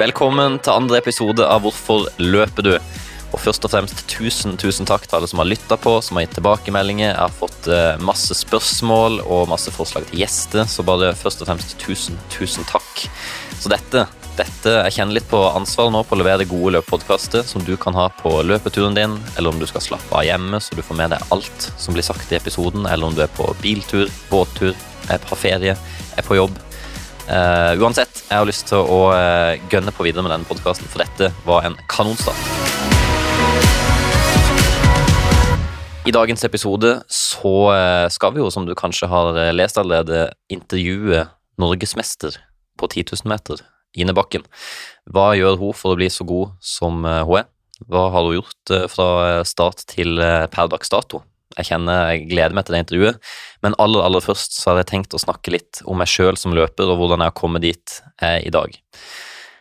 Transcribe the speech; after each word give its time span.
Velkommen 0.00 0.54
til 0.64 0.72
andre 0.72 1.00
episode 1.02 1.44
av 1.44 1.60
Hvorfor 1.66 2.06
løper 2.22 2.64
du? 2.64 2.70
Og 3.30 3.42
først 3.42 3.66
og 3.66 3.72
fremst 3.74 4.06
tusen 4.08 4.56
tusen 4.60 4.88
takk 4.88 5.04
til 5.04 5.18
alle 5.18 5.28
som 5.28 5.42
har 5.42 5.48
lytta 5.50 5.76
på, 5.76 5.92
som 6.00 6.16
har 6.16 6.24
gitt 6.24 6.38
tilbakemeldinger. 6.38 7.10
Jeg 7.10 7.18
har 7.20 7.34
fått 7.36 7.68
uh, 7.68 8.00
masse 8.00 8.34
spørsmål 8.38 9.20
og 9.26 9.50
masse 9.52 9.72
forslag 9.74 10.06
til 10.08 10.22
gjester, 10.22 10.64
så 10.64 10.86
bare 10.86 11.12
først 11.18 11.44
og 11.44 11.50
fremst 11.50 11.76
tusen, 11.82 12.16
tusen 12.32 12.64
takk. 12.70 13.04
Så 13.60 13.68
dette, 13.72 14.06
dette 14.38 14.74
Jeg 14.86 14.96
kjenner 14.96 15.18
litt 15.18 15.28
på 15.28 15.42
ansvaret 15.50 15.92
nå 15.92 16.00
på 16.08 16.16
å 16.16 16.22
levere 16.22 16.48
gode 16.48 16.78
løpepodkaster 16.78 17.44
som 17.44 17.66
du 17.68 17.74
kan 17.76 17.98
ha 18.00 18.08
på 18.22 18.32
løpeturen 18.48 18.96
din, 18.96 19.18
eller 19.36 19.52
om 19.52 19.60
du 19.60 19.68
skal 19.68 19.84
slappe 19.84 20.16
av 20.16 20.24
hjemme 20.24 20.62
så 20.64 20.72
du 20.72 20.80
får 20.86 21.02
med 21.02 21.12
deg 21.12 21.36
alt 21.36 21.68
som 21.76 21.92
blir 21.92 22.06
sagt 22.06 22.32
i 22.32 22.40
episoden, 22.40 22.88
eller 22.88 23.12
om 23.12 23.18
du 23.18 23.20
er 23.26 23.36
på 23.36 23.52
biltur, 23.60 24.08
båttur, 24.32 24.72
er 25.12 25.20
på 25.28 25.36
ferie, 25.36 25.76
er 26.16 26.24
på 26.24 26.40
jobb. 26.40 26.56
Uh, 27.30 27.78
uansett, 27.78 28.24
jeg 28.26 28.40
har 28.40 28.46
lyst 28.48 28.64
til 28.66 28.80
å 28.82 29.12
uh, 29.14 29.54
gønne 29.70 29.92
på 29.94 30.02
videre 30.02 30.24
med 30.26 30.32
denne 30.32 30.48
podkasten, 30.48 30.88
for 30.90 30.98
dette 30.98 31.28
var 31.46 31.62
en 31.68 31.76
kanonstart. 31.86 32.40
I 36.10 36.14
dagens 36.16 36.42
episode 36.48 36.90
så 37.06 37.54
uh, 37.70 38.08
skal 38.10 38.34
vi 38.34 38.42
jo, 38.42 38.50
som 38.50 38.66
du 38.66 38.74
kanskje 38.74 39.06
har 39.12 39.38
lest 39.54 39.78
allerede, 39.78 40.32
intervjue 40.50 41.22
norgesmester 41.62 42.34
på 42.80 42.90
10 42.90 43.14
000 43.22 43.30
meter, 43.30 43.62
Ine 43.94 44.16
Bakken. 44.16 44.42
Hva 45.06 45.30
gjør 45.38 45.60
hun 45.62 45.78
for 45.78 45.94
å 45.94 46.00
bli 46.02 46.10
så 46.10 46.26
god 46.26 46.58
som 46.58 47.04
hun 47.06 47.38
er? 47.44 47.46
Hva 47.86 48.08
har 48.10 48.26
hun 48.26 48.40
gjort 48.40 48.74
fra 48.90 49.10
start 49.46 49.86
til 49.94 50.18
per 50.50 50.68
dags 50.74 50.90
dato? 50.90 51.22
Jeg 51.60 51.70
kjenner 51.70 52.12
jeg 52.12 52.28
gleder 52.32 52.56
meg 52.56 52.66
til 52.66 52.76
det 52.76 52.84
intervjuet. 52.84 53.32
Men 53.64 53.76
aller 53.82 54.06
aller 54.06 54.24
først 54.24 54.56
så 54.58 54.72
har 54.72 54.82
jeg 54.82 54.90
tenkt 54.92 55.16
å 55.16 55.22
snakke 55.22 55.54
litt 55.54 55.82
om 55.84 56.00
meg 56.00 56.10
sjøl 56.10 56.38
som 56.40 56.56
løper, 56.56 56.90
og 56.90 57.00
hvordan 57.00 57.22
jeg 57.22 57.32
har 57.32 57.40
kommet 57.40 57.64
dit 57.66 57.98
er 58.24 58.40
i 58.44 58.52
dag. 58.54 58.74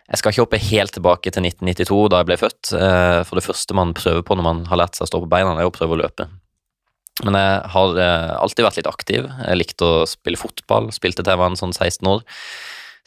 Jeg 0.10 0.22
skal 0.22 0.34
ikke 0.34 0.46
hoppe 0.48 0.62
helt 0.72 0.96
tilbake 0.96 1.30
til 1.30 1.46
1992, 1.46 1.98
da 2.10 2.22
jeg 2.22 2.30
ble 2.32 2.38
født. 2.42 2.72
Eh, 2.74 3.20
for 3.30 3.38
det 3.38 3.46
første 3.46 3.76
man 3.78 3.94
prøver 3.98 4.24
på 4.26 4.38
når 4.38 4.48
man 4.48 4.64
har 4.72 4.82
lært 4.82 4.98
seg 4.98 5.06
å 5.06 5.12
stå 5.12 5.22
på 5.22 5.30
beina, 5.30 5.54
er 5.54 5.70
å 5.70 5.74
prøve 5.76 5.94
å 5.94 6.02
løpe. 6.02 6.26
Men 7.28 7.36
jeg 7.36 7.62
har 7.76 8.00
eh, 8.00 8.34
alltid 8.40 8.66
vært 8.66 8.80
litt 8.80 8.90
aktiv. 8.90 9.28
Jeg 9.28 9.60
likte 9.60 9.86
å 9.86 10.08
spille 10.10 10.40
fotball, 10.40 10.90
spilte 10.96 11.22
til 11.22 11.36
jeg 11.36 11.42
var 11.42 11.52
en 11.52 11.60
sånn 11.60 11.76
16 11.76 12.10
år. 12.10 12.24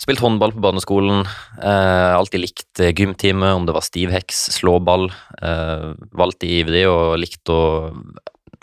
Spilt 0.00 0.22
håndball 0.22 0.54
på 0.54 0.62
barneskolen. 0.62 1.24
Eh, 1.62 2.12
alltid 2.16 2.44
likt 2.44 2.82
gymtime, 2.98 3.52
om 3.56 3.66
det 3.66 3.74
var 3.76 3.84
stivheks, 3.86 4.44
slåball. 4.58 5.08
Eh, 5.42 5.88
var 6.18 6.36
ivrig 6.46 6.84
og 6.90 7.18
likte 7.22 7.56
å 7.56 7.64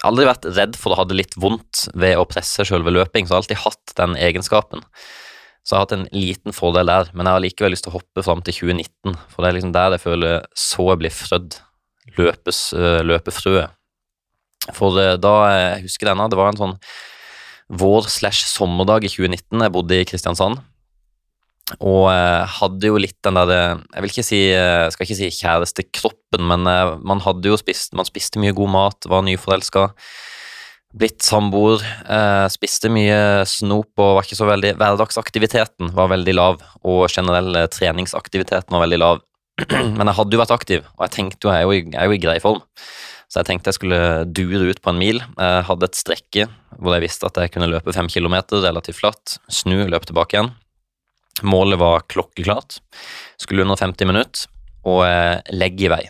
aldri 0.07 0.27
vært 0.27 0.47
redd 0.55 0.77
for 0.79 0.93
å 0.93 1.01
ha 1.01 1.05
det 1.07 1.17
litt 1.17 1.35
vondt 1.39 1.87
ved 1.97 2.19
å 2.19 2.27
presse 2.29 2.65
selve 2.67 2.93
løping, 2.93 3.27
så 3.27 3.33
jeg 3.33 3.35
har 3.35 3.43
alltid 3.43 3.63
hatt 3.65 3.95
den 3.99 4.15
egenskapen. 4.19 4.85
Så 5.63 5.75
jeg 5.75 5.77
har 5.77 5.85
hatt 5.85 5.95
en 5.97 6.07
liten 6.15 6.55
fordel 6.55 6.89
der, 6.89 7.11
men 7.13 7.27
jeg 7.27 7.35
har 7.35 7.43
likevel 7.43 7.75
lyst 7.75 7.85
til 7.85 7.93
å 7.93 7.99
hoppe 7.99 8.23
fram 8.25 8.43
til 8.45 8.55
2019, 8.61 9.17
for 9.29 9.43
det 9.43 9.49
er 9.49 9.57
liksom 9.57 9.75
der 9.75 9.95
jeg 9.95 10.05
føler 10.05 10.47
så 10.57 10.87
blir 10.99 11.13
frødd 11.13 11.59
løpes, 12.17 12.61
øh, 12.73 13.01
løpefrøet. 13.05 13.75
For 14.75 14.97
øh, 14.97 15.15
da, 15.21 15.35
jeg 15.53 15.85
husker 15.85 16.09
denne, 16.09 16.29
det 16.31 16.39
var 16.39 16.53
en 16.53 16.61
sånn 16.61 16.75
vår 17.69 18.07
slash 18.09 18.47
sommerdag 18.49 19.05
i 19.05 19.11
2019, 19.11 19.61
jeg 19.61 19.75
bodde 19.75 19.99
i 19.99 20.07
Kristiansand. 20.09 20.63
Og 21.77 22.07
eh, 22.09 22.55
hadde 22.59 22.89
jo 22.89 22.97
litt 22.97 23.17
den 23.25 23.37
der 23.37 23.51
Jeg 23.53 24.01
vil 24.01 24.11
ikke 24.13 24.25
si, 24.25 24.39
eh, 24.55 24.87
skal 24.93 25.05
ikke 25.05 25.19
si 25.19 25.29
kjærestekroppen, 25.37 26.41
men 26.49 26.65
eh, 26.69 26.95
man 27.05 27.21
hadde 27.21 27.51
jo 27.51 27.59
spist 27.59 27.93
Man 27.97 28.07
spiste 28.09 28.41
mye 28.41 28.55
god 28.57 28.73
mat, 28.73 29.09
var 29.09 29.25
nyforelska. 29.27 29.89
Blitt 30.99 31.21
samboer, 31.21 31.83
spiste 32.49 32.89
mye 32.89 33.45
snop 33.45 34.01
og 34.01 34.15
var 34.17 34.25
ikke 34.25 34.37
så 34.39 34.47
veldig 34.49 34.71
Hverdagsaktiviteten 34.79 35.91
var 35.93 36.09
veldig 36.09 36.33
lav, 36.33 36.63
og 36.81 37.03
generell 37.13 37.59
treningsaktiviteten 37.69 38.73
var 38.73 38.81
veldig 38.87 38.97
lav. 38.97 39.19
Men 39.69 40.09
jeg 40.09 40.17
hadde 40.17 40.33
jo 40.33 40.41
vært 40.41 40.55
aktiv, 40.55 40.87
og 40.97 41.03
jeg 41.05 41.13
tenkte 41.13 41.45
jo, 41.45 41.53
jeg 41.53 41.61
er 41.61 41.67
jo, 41.67 41.75
jeg 41.77 41.99
er 42.01 42.09
jo 42.09 42.17
i 42.17 42.23
grei 42.23 42.39
form. 42.41 42.63
Så 43.29 43.43
jeg 43.43 43.51
tenkte 43.51 43.69
jeg 43.69 43.77
skulle 43.77 44.01
dure 44.33 44.71
ut 44.71 44.81
på 44.81 44.89
en 44.89 44.97
mil. 44.97 45.21
Jeg 45.21 45.67
hadde 45.69 45.91
et 45.91 45.99
strekke 45.99 46.47
hvor 46.79 46.95
jeg 46.95 47.05
visste 47.05 47.29
at 47.29 47.37
jeg 47.37 47.53
kunne 47.53 47.69
løpe 47.69 47.93
fem 47.93 48.09
kilometer 48.09 48.65
relativt 48.65 48.97
flatt, 49.03 49.37
snu, 49.45 49.83
løpe 49.85 50.09
tilbake 50.09 50.39
igjen. 50.39 50.49
Målet 51.43 51.79
var 51.79 52.05
klokkeklart. 52.11 52.79
Skulle 53.39 53.65
under 53.65 53.79
50 53.79 54.09
minutter 54.09 54.47
og 54.87 55.03
eh, 55.05 55.39
legge 55.55 55.87
i 55.87 55.91
vei. 55.91 56.03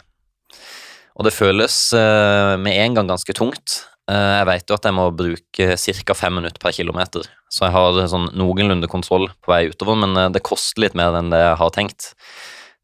Og 1.19 1.25
det 1.27 1.35
føles 1.35 1.77
eh, 1.97 2.55
med 2.61 2.77
en 2.79 2.99
gang 2.99 3.09
ganske 3.09 3.35
tungt. 3.35 3.81
Eh, 4.09 4.35
jeg 4.39 4.47
vet 4.49 4.69
jo 4.69 4.77
at 4.77 4.87
jeg 4.87 4.95
må 4.95 5.09
bruke 5.15 5.75
ca. 5.75 6.17
fem 6.17 6.39
minutter 6.39 6.61
per 6.61 6.75
kilometer, 6.75 7.27
så 7.51 7.67
jeg 7.67 7.75
har 7.75 7.99
sånn 8.11 8.29
noenlunde 8.37 8.89
kontroll 8.91 9.29
på 9.41 9.53
vei 9.53 9.65
utover, 9.73 9.99
men 9.99 10.33
det 10.33 10.45
koster 10.45 10.85
litt 10.85 10.97
mer 10.97 11.17
enn 11.17 11.33
det 11.33 11.41
jeg 11.41 11.59
har 11.63 11.75
tenkt. 11.75 12.13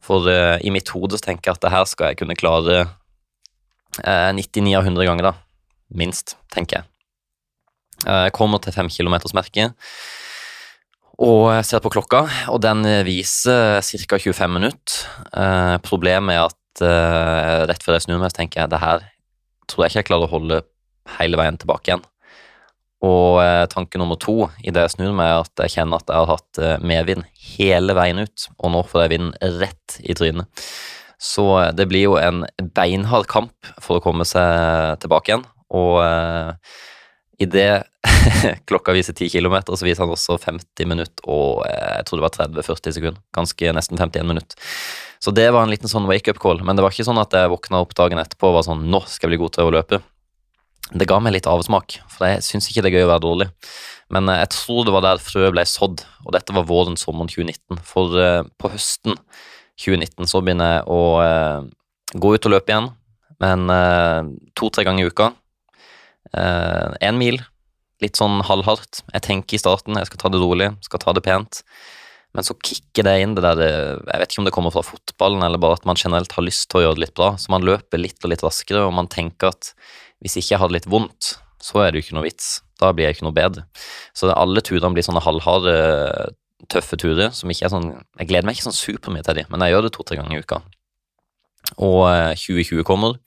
For 0.06 0.28
i 0.30 0.70
mitt 0.70 0.92
hode 0.94 1.18
tenker 1.18 1.50
jeg 1.50 1.58
at 1.58 1.64
det 1.64 1.74
her 1.74 1.88
skal 1.90 2.12
jeg 2.12 2.20
kunne 2.20 2.36
klare 2.38 2.84
99 3.98 4.76
av 4.78 4.86
100 4.86 5.08
ganger, 5.08 5.32
da. 5.32 5.32
Minst, 5.98 6.36
tenker 6.54 6.78
jeg. 6.78 6.92
Jeg 8.06 8.34
kommer 8.38 8.62
til 8.62 8.76
fem 8.76 8.92
kilometersmerket 8.92 9.74
og 11.16 11.42
jeg 11.54 11.66
ser 11.70 11.84
på 11.84 11.92
klokka, 11.94 12.26
og 12.52 12.60
den 12.64 12.84
viser 13.08 13.80
ca. 13.80 14.18
25 14.20 14.52
minutter. 14.52 15.04
Eh, 15.32 15.76
problemet 15.86 16.36
er 16.36 16.48
at 16.50 16.84
eh, 16.84 17.62
rett 17.70 17.86
før 17.86 17.96
jeg 17.96 18.08
snur 18.08 18.20
meg, 18.20 18.34
så 18.34 18.42
tenker 18.42 18.64
jeg 18.64 18.74
det 18.74 18.82
her 18.84 19.06
tror 19.70 19.86
jeg 19.86 19.94
ikke 19.94 20.02
jeg 20.04 20.10
klarer 20.10 20.28
å 20.28 20.34
holde 20.36 20.60
hele 21.20 21.40
veien 21.40 21.58
tilbake 21.62 21.92
igjen. 21.92 22.04
Og 23.06 23.40
eh, 23.44 23.64
tanke 23.70 24.00
nummer 24.02 24.18
to 24.20 24.48
i 24.64 24.74
det 24.74 24.86
jeg 24.86 24.96
snur 24.96 25.16
meg, 25.18 25.30
er 25.30 25.46
at 25.46 25.66
jeg 25.66 25.76
kjenner 25.78 26.02
at 26.02 26.10
jeg 26.10 26.22
har 26.22 26.32
hatt 26.32 26.62
eh, 26.62 26.84
medvind 26.84 27.26
hele 27.56 27.96
veien 27.98 28.22
ut, 28.24 28.48
og 28.58 28.74
nå 28.74 28.84
får 28.90 29.06
jeg 29.06 29.14
vinden 29.16 29.60
rett 29.62 29.98
i 30.02 30.16
trynet. 30.18 30.66
Så 31.22 31.46
eh, 31.62 31.72
det 31.76 31.88
blir 31.92 32.08
jo 32.08 32.18
en 32.20 32.44
beinhard 32.76 33.30
kamp 33.32 33.74
for 33.84 34.00
å 34.00 34.06
komme 34.06 34.28
seg 34.28 34.98
tilbake 35.04 35.34
igjen. 35.34 35.46
Og 35.76 36.00
eh, 36.06 36.76
Idet 37.42 37.84
klokka 38.70 38.94
viser 38.96 39.14
10 39.14 39.30
km, 39.30 39.58
så 39.76 39.86
viser 39.86 40.06
han 40.06 40.14
også 40.14 40.38
50 40.40 40.88
minutter 40.88 41.28
og 41.28 41.66
eh, 41.68 41.98
jeg 42.00 42.08
tror 42.08 42.20
det 42.20 42.26
var 42.26 42.36
30-40 42.38 42.96
sekunder. 42.98 43.22
Ganske 43.36 43.74
nesten 43.76 44.00
51 44.00 44.30
minutter. 44.30 44.74
Så 45.20 45.34
det 45.36 45.48
var 45.52 45.66
en 45.66 45.74
liten 45.74 45.92
sånn 45.92 46.08
wake-up 46.10 46.40
call. 46.42 46.62
Men 46.64 46.78
det 46.78 46.86
var 46.86 46.94
ikke 46.94 47.08
sånn 47.08 47.22
at 47.22 47.34
jeg 47.36 47.52
våkna 47.52 47.82
opp 47.84 47.96
dagen 47.98 48.22
etterpå 48.22 48.52
og 48.52 48.60
var 48.60 48.68
sånn 48.68 48.86
Nå 48.92 49.02
skal 49.10 49.28
jeg 49.28 49.36
bli 49.36 49.42
god 49.44 49.56
til 49.58 49.68
å 49.68 49.76
løpe. 49.76 50.02
Det 50.94 51.08
ga 51.10 51.18
meg 51.24 51.34
litt 51.34 51.48
avsmak, 51.50 51.98
for 52.14 52.30
jeg 52.30 52.44
syns 52.46 52.68
ikke 52.70 52.84
det 52.86 52.92
er 52.92 53.00
gøy 53.00 53.08
å 53.08 53.14
være 53.16 53.26
dårlig. 53.26 53.48
Men 54.14 54.30
eh, 54.32 54.42
jeg 54.44 54.54
tror 54.56 54.86
det 54.86 54.96
var 54.96 55.08
der 55.08 55.24
frøet 55.24 55.56
ble 55.56 55.66
sådd, 55.70 56.06
og 56.24 56.36
dette 56.38 56.56
var 56.56 56.70
våren 56.70 57.00
sommeren 57.00 57.32
2019. 57.32 57.82
For 57.88 58.16
uh, 58.16 58.44
på 58.62 58.72
høsten 58.72 59.18
2019 59.82 60.30
så 60.30 60.44
begynner 60.46 60.78
jeg 60.78 60.84
å 60.88 61.00
gå 62.16 62.30
ut 62.32 62.46
og 62.48 62.54
løpe 62.54 62.72
igjen, 62.72 62.94
men 63.44 63.66
to-tre 64.56 64.86
ganger 64.88 65.04
i 65.04 65.10
uka 65.12 65.34
Én 66.34 67.14
eh, 67.14 67.18
mil, 67.18 67.38
litt 68.04 68.20
sånn 68.20 68.42
halvhardt. 68.48 69.04
Jeg 69.14 69.26
tenker 69.28 69.58
i 69.58 69.62
starten 69.62 70.00
jeg 70.00 70.10
skal 70.10 70.24
ta 70.24 70.34
det 70.34 70.42
rolig, 70.42 70.72
skal 70.86 71.02
ta 71.04 71.14
det 71.16 71.24
pent. 71.26 71.62
Men 72.36 72.44
så 72.44 72.58
kicker 72.60 73.06
det 73.08 73.14
inn 73.24 73.36
det 73.38 73.46
der 73.46 73.62
Jeg 73.64 74.20
vet 74.20 74.34
ikke 74.34 74.42
om 74.42 74.48
det 74.50 74.54
kommer 74.56 74.74
fra 74.76 74.84
fotballen, 74.84 75.46
eller 75.46 75.62
bare 75.62 75.78
at 75.80 75.86
man 75.88 76.00
generelt 76.00 76.34
har 76.36 76.44
lyst 76.44 76.68
til 76.68 76.82
å 76.82 76.86
gjøre 76.88 77.00
det 77.00 77.06
litt 77.06 77.16
bra. 77.16 77.36
Så 77.40 77.54
man 77.54 77.64
løper 77.64 78.02
litt 78.02 78.20
og 78.26 78.34
litt 78.34 78.44
raskere, 78.44 78.84
og 78.84 78.96
man 78.98 79.08
tenker 79.12 79.54
at 79.54 79.72
hvis 80.24 80.36
ikke 80.42 80.56
jeg 80.56 80.62
hadde 80.64 80.76
litt 80.76 80.90
vondt, 80.92 81.36
så 81.64 81.82
er 81.82 81.92
det 81.92 82.02
jo 82.02 82.08
ikke 82.08 82.18
noe 82.18 82.28
vits. 82.28 82.50
Da 82.82 82.92
blir 82.92 83.08
jeg 83.08 83.18
ikke 83.18 83.28
noe 83.30 83.36
bedre. 83.36 83.64
Så 84.16 84.28
alle 84.34 84.64
turene 84.66 84.96
blir 84.96 85.06
sånne 85.06 85.24
halvharde, 85.24 85.76
tøffe 86.72 86.98
turer 87.00 87.34
som 87.36 87.52
ikke 87.52 87.68
er 87.68 87.72
sånn 87.74 87.90
Jeg 87.92 88.30
gleder 88.30 88.48
meg 88.48 88.56
ikke 88.56 88.70
sånn 88.70 88.78
supermye 88.78 89.26
til 89.28 89.38
de, 89.38 89.44
men 89.52 89.62
jeg 89.62 89.76
gjør 89.76 89.86
det 89.86 89.92
to-tre 89.96 90.18
ganger 90.20 90.38
i 90.38 90.44
uka. 90.44 90.62
Og 91.76 92.00
2020 92.40 92.80
eh, 92.80 92.86
kommer. 92.88 93.20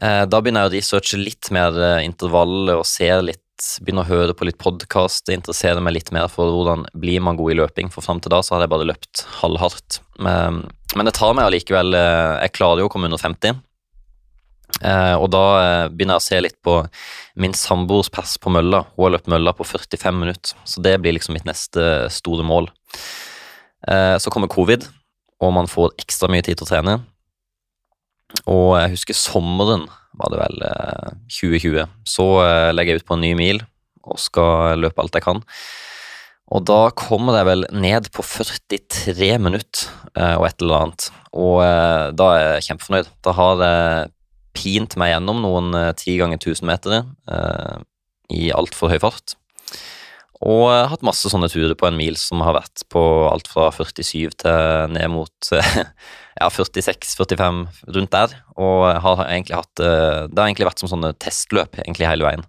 Eh, 0.00 0.24
da 0.24 0.40
begynner 0.40 0.64
jeg 0.64 0.70
å 0.70 0.76
researche 0.78 1.18
litt 1.20 1.50
mer 1.52 1.76
eh, 1.76 2.02
intervall 2.06 2.72
og 2.78 2.86
ser 2.88 3.22
litt 3.26 3.46
Begynner 3.84 4.06
å 4.06 4.08
høre 4.08 4.32
på 4.32 4.46
litt 4.48 4.56
podkast, 4.56 5.28
interesserer 5.28 5.82
meg 5.84 5.92
litt 5.92 6.06
mer 6.16 6.30
for 6.32 6.48
hvordan 6.48 6.86
blir 6.96 7.20
man 7.20 7.36
god 7.36 7.52
i 7.52 7.56
løping. 7.58 7.90
For 7.92 8.00
fram 8.00 8.16
til 8.24 8.32
da 8.32 8.38
så 8.40 8.54
hadde 8.54 8.64
jeg 8.64 8.72
bare 8.72 8.86
løpt 8.88 9.20
halvhardt. 9.42 9.98
Men, 10.16 10.62
men 10.96 11.04
det 11.10 11.12
tar 11.18 11.34
meg 11.36 11.44
allikevel 11.44 11.92
eh, 11.92 12.38
Jeg 12.46 12.54
klarer 12.56 12.80
jo 12.80 12.88
å 12.88 12.94
komme 12.94 13.10
under 13.10 13.20
50. 13.20 13.60
Og 15.20 15.26
da 15.28 15.44
begynner 15.92 16.16
jeg 16.16 16.22
å 16.22 16.24
se 16.24 16.40
litt 16.40 16.56
på 16.64 16.78
min 17.42 17.52
samboers 17.52 18.08
pers 18.08 18.38
på 18.40 18.48
mølla. 18.54 18.86
Hun 18.94 19.04
har 19.04 19.16
løpt 19.18 19.28
mølla 19.28 19.52
på 19.52 19.66
45 19.68 20.20
minutter, 20.22 20.56
så 20.64 20.80
det 20.80 20.94
blir 21.02 21.18
liksom 21.18 21.36
mitt 21.36 21.44
neste 21.44 22.06
store 22.14 22.46
mål. 22.46 22.70
Så 23.84 24.32
kommer 24.32 24.48
covid, 24.48 24.86
og 25.42 25.52
man 25.58 25.68
får 25.68 25.98
ekstra 26.00 26.30
mye 26.32 26.46
tid 26.46 26.62
til 26.62 26.64
å 26.64 26.70
trene. 26.70 26.96
Og 28.50 28.78
jeg 28.78 28.94
husker 28.94 29.16
sommeren, 29.16 29.86
var 30.20 30.32
det 30.32 30.40
vel, 30.40 30.64
2020. 31.30 31.78
Eh, 31.82 31.92
så 32.08 32.26
eh, 32.44 32.70
legger 32.74 32.96
jeg 32.96 33.04
ut 33.04 33.08
på 33.10 33.18
en 33.18 33.24
ny 33.24 33.32
mil 33.38 33.62
og 34.00 34.18
skal 34.20 34.80
løpe 34.80 35.02
alt 35.02 35.16
jeg 35.16 35.26
kan. 35.26 35.42
Og 36.50 36.64
da 36.66 36.80
kommer 36.98 37.36
jeg 37.38 37.46
vel 37.46 37.66
ned 37.70 38.08
på 38.14 38.24
43 38.26 39.36
minutter 39.42 39.90
eh, 40.16 40.34
og 40.34 40.48
et 40.48 40.62
eller 40.64 40.86
annet. 40.86 41.10
Og 41.30 41.60
da 42.18 42.30
er 42.34 42.46
jeg 42.56 42.70
kjempefornøyd. 42.70 43.10
Da 43.22 43.34
har 43.38 43.60
jeg 43.62 44.08
pint 44.58 44.96
meg 44.98 45.12
gjennom 45.12 45.44
noen 45.44 45.76
ti 45.94 46.16
ganger 46.18 46.40
1000 46.40 46.66
meter 46.66 47.04
i 48.34 48.48
altfor 48.50 48.90
høy 48.90 48.98
fart. 48.98 49.36
Og 50.40 50.64
jeg 50.72 50.80
har 50.80 50.90
hatt 50.90 51.06
masse 51.06 51.30
sånne 51.30 51.50
turer 51.52 51.76
på 51.78 51.86
en 51.86 51.98
mil 52.00 52.18
som 52.18 52.42
har 52.42 52.56
vært 52.56 52.82
på 52.90 53.02
alt 53.30 53.46
fra 53.52 53.68
47 53.76 54.34
til 54.42 54.90
ned 54.96 55.06
mot 55.12 55.52
ja, 56.40 56.48
46-45, 56.48 57.60
rundt 57.96 58.14
der. 58.14 58.32
Og 58.56 58.86
har 59.04 59.24
egentlig 59.26 59.58
hatt 59.58 59.82
eh, 59.84 60.26
Det 60.30 60.40
har 60.40 60.48
egentlig 60.48 60.68
vært 60.70 60.82
som 60.82 60.90
sånne 60.90 61.12
testløp 61.20 61.78
egentlig 61.82 62.08
hele 62.08 62.26
veien. 62.26 62.46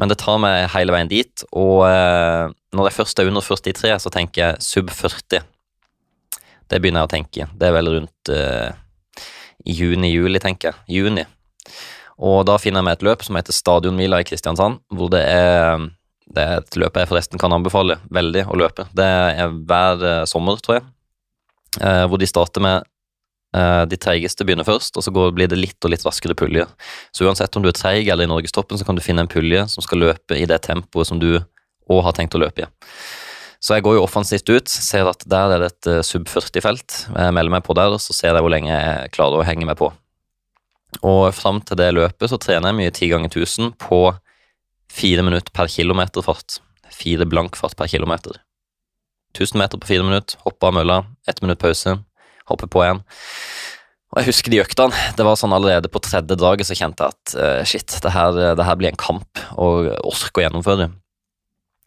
Men 0.00 0.10
det 0.10 0.18
tar 0.20 0.40
meg 0.42 0.68
hele 0.74 0.94
veien 0.94 1.10
dit, 1.10 1.44
og 1.54 1.84
eh, 1.86 2.52
når 2.74 2.88
jeg 2.88 2.96
først 2.96 3.20
er 3.22 3.30
under 3.30 3.44
43, 3.46 3.92
så 4.02 4.10
tenker 4.12 4.42
jeg 4.42 4.64
sub 4.66 4.90
40. 4.90 5.44
Det 6.70 6.80
begynner 6.80 7.04
jeg 7.04 7.10
å 7.10 7.14
tenke. 7.14 7.48
Det 7.54 7.68
er 7.68 7.74
vel 7.76 7.90
rundt 7.92 8.30
uh, 8.32 8.72
i 9.68 9.74
juni-juli, 9.76 10.40
tenker 10.42 10.72
jeg. 10.72 10.96
Juni. 10.96 11.26
Og 12.24 12.40
da 12.48 12.56
finner 12.58 12.80
jeg 12.80 12.88
meg 12.88 12.96
et 12.96 13.04
løp 13.06 13.22
som 13.22 13.36
heter 13.38 13.54
Stadionmila 13.54 14.18
i 14.22 14.26
Kristiansand, 14.26 14.80
hvor 14.90 15.12
det 15.12 15.22
er 15.28 15.84
det 16.34 16.42
er 16.42 16.62
et 16.62 16.78
løp 16.80 16.96
jeg 16.96 17.08
forresten 17.10 17.40
kan 17.40 17.52
anbefale 17.52 17.98
veldig 18.14 18.46
å 18.48 18.58
løpe. 18.58 18.88
Det 18.96 19.04
er 19.06 19.52
hver 19.68 20.04
eh, 20.08 20.24
sommer, 20.28 20.58
tror 20.64 20.78
jeg, 20.78 20.86
eh, 21.80 22.04
hvor 22.08 22.20
de 22.20 22.28
starter 22.28 22.64
med 22.64 22.80
eh, 22.80 22.86
de 23.54 23.98
treigeste 24.00 24.42
begynner 24.46 24.66
først, 24.66 24.96
og 24.98 25.04
så 25.06 25.12
blir 25.14 25.46
det 25.50 25.60
litt 25.60 25.86
og 25.86 25.92
litt 25.92 26.02
raskere 26.02 26.34
puljer. 26.34 26.66
Så 27.14 27.26
uansett 27.28 27.54
om 27.54 27.62
du 27.62 27.68
er 27.70 27.76
treig 27.76 28.08
eller 28.10 28.26
i 28.26 28.30
norgestoppen, 28.30 28.80
så 28.80 28.86
kan 28.88 28.98
du 28.98 29.02
finne 29.04 29.22
en 29.22 29.30
pulje 29.30 29.60
som 29.70 29.84
skal 29.84 30.02
løpe 30.02 30.34
i 30.34 30.48
det 30.50 30.58
tempoet 30.66 31.06
som 31.06 31.20
du 31.22 31.36
òg 31.38 32.00
har 32.02 32.16
tenkt 32.16 32.34
å 32.34 32.40
løpe 32.42 32.64
i. 32.64 32.70
Så 33.62 33.76
jeg 33.76 33.84
går 33.86 33.96
jo 33.96 34.02
offensivt 34.04 34.50
ut, 34.50 34.68
ser 34.68 35.06
at 35.08 35.22
der 35.30 35.54
er 35.54 35.62
det 35.62 35.70
et 35.70 36.04
sub 36.04 36.26
40-felt. 36.28 36.98
Jeg 37.14 37.36
melder 37.36 37.54
meg 37.54 37.62
på 37.64 37.76
der, 37.78 37.94
og 37.94 38.02
så 38.02 38.16
ser 38.16 38.34
jeg 38.34 38.44
hvor 38.44 38.52
lenge 38.52 38.74
jeg 38.74 39.14
klarer 39.14 39.40
å 39.40 39.46
henge 39.46 39.68
meg 39.70 39.78
på. 39.78 39.92
Og 41.06 41.22
fram 41.34 41.62
til 41.64 41.78
det 41.78 41.92
løpet 41.94 42.30
så 42.30 42.40
trener 42.42 42.72
jeg 42.72 42.80
mye 42.80 42.94
ti 42.98 43.08
ganger 43.12 43.32
1000 43.32 43.72
på 43.80 44.02
Fire 44.94 45.22
minutter 45.26 45.50
per 45.50 45.66
kilometer 45.66 46.22
fart. 46.22 46.60
Fire 46.94 47.26
blank 47.26 47.56
fart 47.58 47.74
per 47.76 47.90
kilometer. 47.90 48.36
1000 49.34 49.58
meter 49.58 49.80
på 49.82 49.88
fire 49.88 50.04
minutter, 50.06 50.38
hoppe 50.44 50.68
av 50.68 50.76
mølla, 50.76 50.98
ett 51.26 51.40
minutt 51.42 51.58
pause, 51.58 51.96
hoppe 52.50 52.68
på 52.70 52.82
igjen. 52.84 53.04
Og 54.14 54.20
Jeg 54.20 54.28
husker 54.30 54.52
de 54.54 54.60
øktene. 54.62 55.06
Det 55.18 55.26
var 55.26 55.38
sånn 55.38 55.54
Allerede 55.56 55.90
på 55.90 56.02
tredje 56.04 56.36
dagen 56.38 56.66
så 56.66 56.76
kjente 56.78 57.02
jeg 57.06 57.16
at 57.16 57.34
uh, 57.34 57.62
shit, 57.66 57.96
det 58.04 58.12
her, 58.14 58.36
det 58.54 58.66
her, 58.66 58.76
blir 58.78 58.92
en 58.92 59.00
kamp 59.00 59.40
å 59.58 59.70
orke 60.06 60.38
å 60.38 60.44
gjennomføre. 60.44 60.90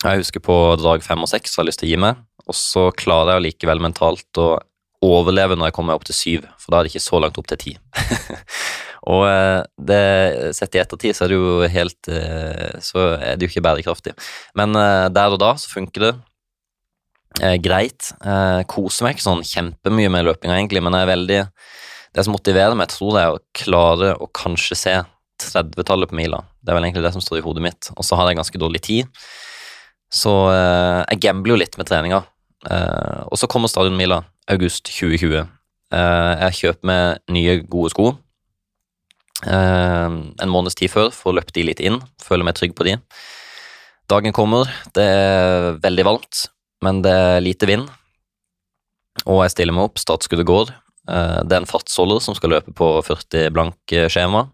Jeg 0.03 0.21
husker 0.21 0.43
på 0.43 0.57
dag 0.81 1.05
fem 1.05 1.23
og 1.23 1.31
seks 1.31 1.55
har 1.55 1.63
jeg 1.63 1.71
lyst 1.71 1.81
til 1.81 1.87
å 1.87 1.93
gi 1.93 2.01
meg, 2.03 2.19
og 2.45 2.57
så 2.57 2.89
klarer 2.93 3.37
jeg 3.37 3.47
likevel 3.47 3.81
mentalt 3.81 4.41
å 4.43 4.57
overleve 5.05 5.55
når 5.57 5.69
jeg 5.69 5.77
kommer 5.77 5.97
opp 5.97 6.05
til 6.07 6.17
syv, 6.17 6.45
for 6.59 6.73
da 6.73 6.79
er 6.79 6.85
det 6.85 6.93
ikke 6.93 7.05
så 7.05 7.21
langt 7.21 7.39
opp 7.39 7.49
til 7.49 7.61
ti. 7.63 7.73
Og 9.07 9.23
eh, 9.23 9.61
det, 9.87 10.01
sett 10.57 10.75
i 10.75 10.81
ettertid 10.81 11.15
så 11.15 11.25
er 11.25 11.31
det 11.31 11.37
jo 11.37 11.67
helt 11.71 12.09
eh, 12.11 12.79
Så 12.83 13.03
er 13.15 13.37
det 13.37 13.47
jo 13.47 13.53
ikke 13.53 13.63
bærekraftig. 13.63 14.15
Men 14.57 14.75
eh, 14.75 15.07
der 15.13 15.35
og 15.35 15.39
da 15.43 15.53
så 15.59 15.71
funker 15.71 16.03
det 16.03 16.13
greit. 17.63 18.11
koser 18.71 19.05
meg 19.05 19.15
ikke 19.15 19.25
sånn 19.27 19.43
kjempemye 19.45 20.09
med 20.13 20.25
løpinga, 20.25 20.55
egentlig, 20.57 20.81
men 20.83 20.97
jeg 20.97 21.05
er 21.05 21.11
veldig 21.13 21.41
Det 22.15 22.23
som 22.25 22.33
motiverer 22.33 22.73
meg, 22.73 22.89
tror 22.89 23.13
jeg, 23.13 23.27
er 23.27 23.35
å 23.35 23.41
klare 23.53 24.13
å 24.17 24.29
kanskje 24.33 24.77
se 24.79 24.93
30-tallet 25.43 26.09
på 26.09 26.17
mila. 26.17 26.39
Det 26.63 26.71
er 26.71 26.77
vel 26.79 26.87
egentlig 26.87 27.03
det 27.05 27.11
som 27.13 27.21
står 27.21 27.41
i 27.41 27.43
hodet 27.45 27.61
mitt. 27.61 27.89
Og 27.93 28.01
så 28.07 28.17
har 28.17 28.31
jeg 28.31 28.39
ganske 28.39 28.61
dårlig 28.63 28.81
tid, 28.87 29.19
så 30.09 30.33
jeg 31.11 31.19
gambler 31.27 31.53
jo 31.53 31.59
litt 31.61 31.77
med 31.77 31.85
treninga. 31.85 32.23
og 33.29 33.37
så 33.37 33.45
kommer 33.45 33.69
stadionmila 33.69 34.23
august 34.49 34.89
2020. 34.89 35.45
jeg 35.93 36.57
kjøper 36.61 36.89
meg 36.89 37.21
nye, 37.29 37.59
gode 37.69 37.93
sko 37.93 38.15
Uh, 39.45 40.33
en 40.41 40.49
måneds 40.49 40.77
tid 40.77 40.89
før 40.89 41.11
for 41.13 41.29
å 41.29 41.37
løpe 41.37 41.53
de 41.53 41.67
litt 41.67 41.81
inn, 41.83 41.99
Føler 42.23 42.47
meg 42.47 42.57
trygg 42.57 42.73
på 42.77 42.87
de. 42.87 42.95
Dagen 44.09 44.33
kommer, 44.33 44.69
det 44.95 45.03
er 45.03 45.77
veldig 45.83 46.05
varmt, 46.07 46.47
men 46.85 47.01
det 47.05 47.13
er 47.13 47.43
lite 47.43 47.69
vind. 47.69 47.87
Og 49.25 49.41
jeg 49.43 49.55
stiller 49.55 49.75
meg 49.75 49.89
opp, 49.89 50.01
startskuddet 50.01 50.47
går. 50.47 50.71
Uh, 51.07 51.41
det 51.47 51.55
er 51.55 51.63
en 51.63 51.69
fartsholder 51.69 52.21
som 52.23 52.37
skal 52.37 52.53
løpe 52.57 52.73
på 52.75 52.91
40 53.07 53.49
blank 53.55 53.95
skjema. 54.13 54.45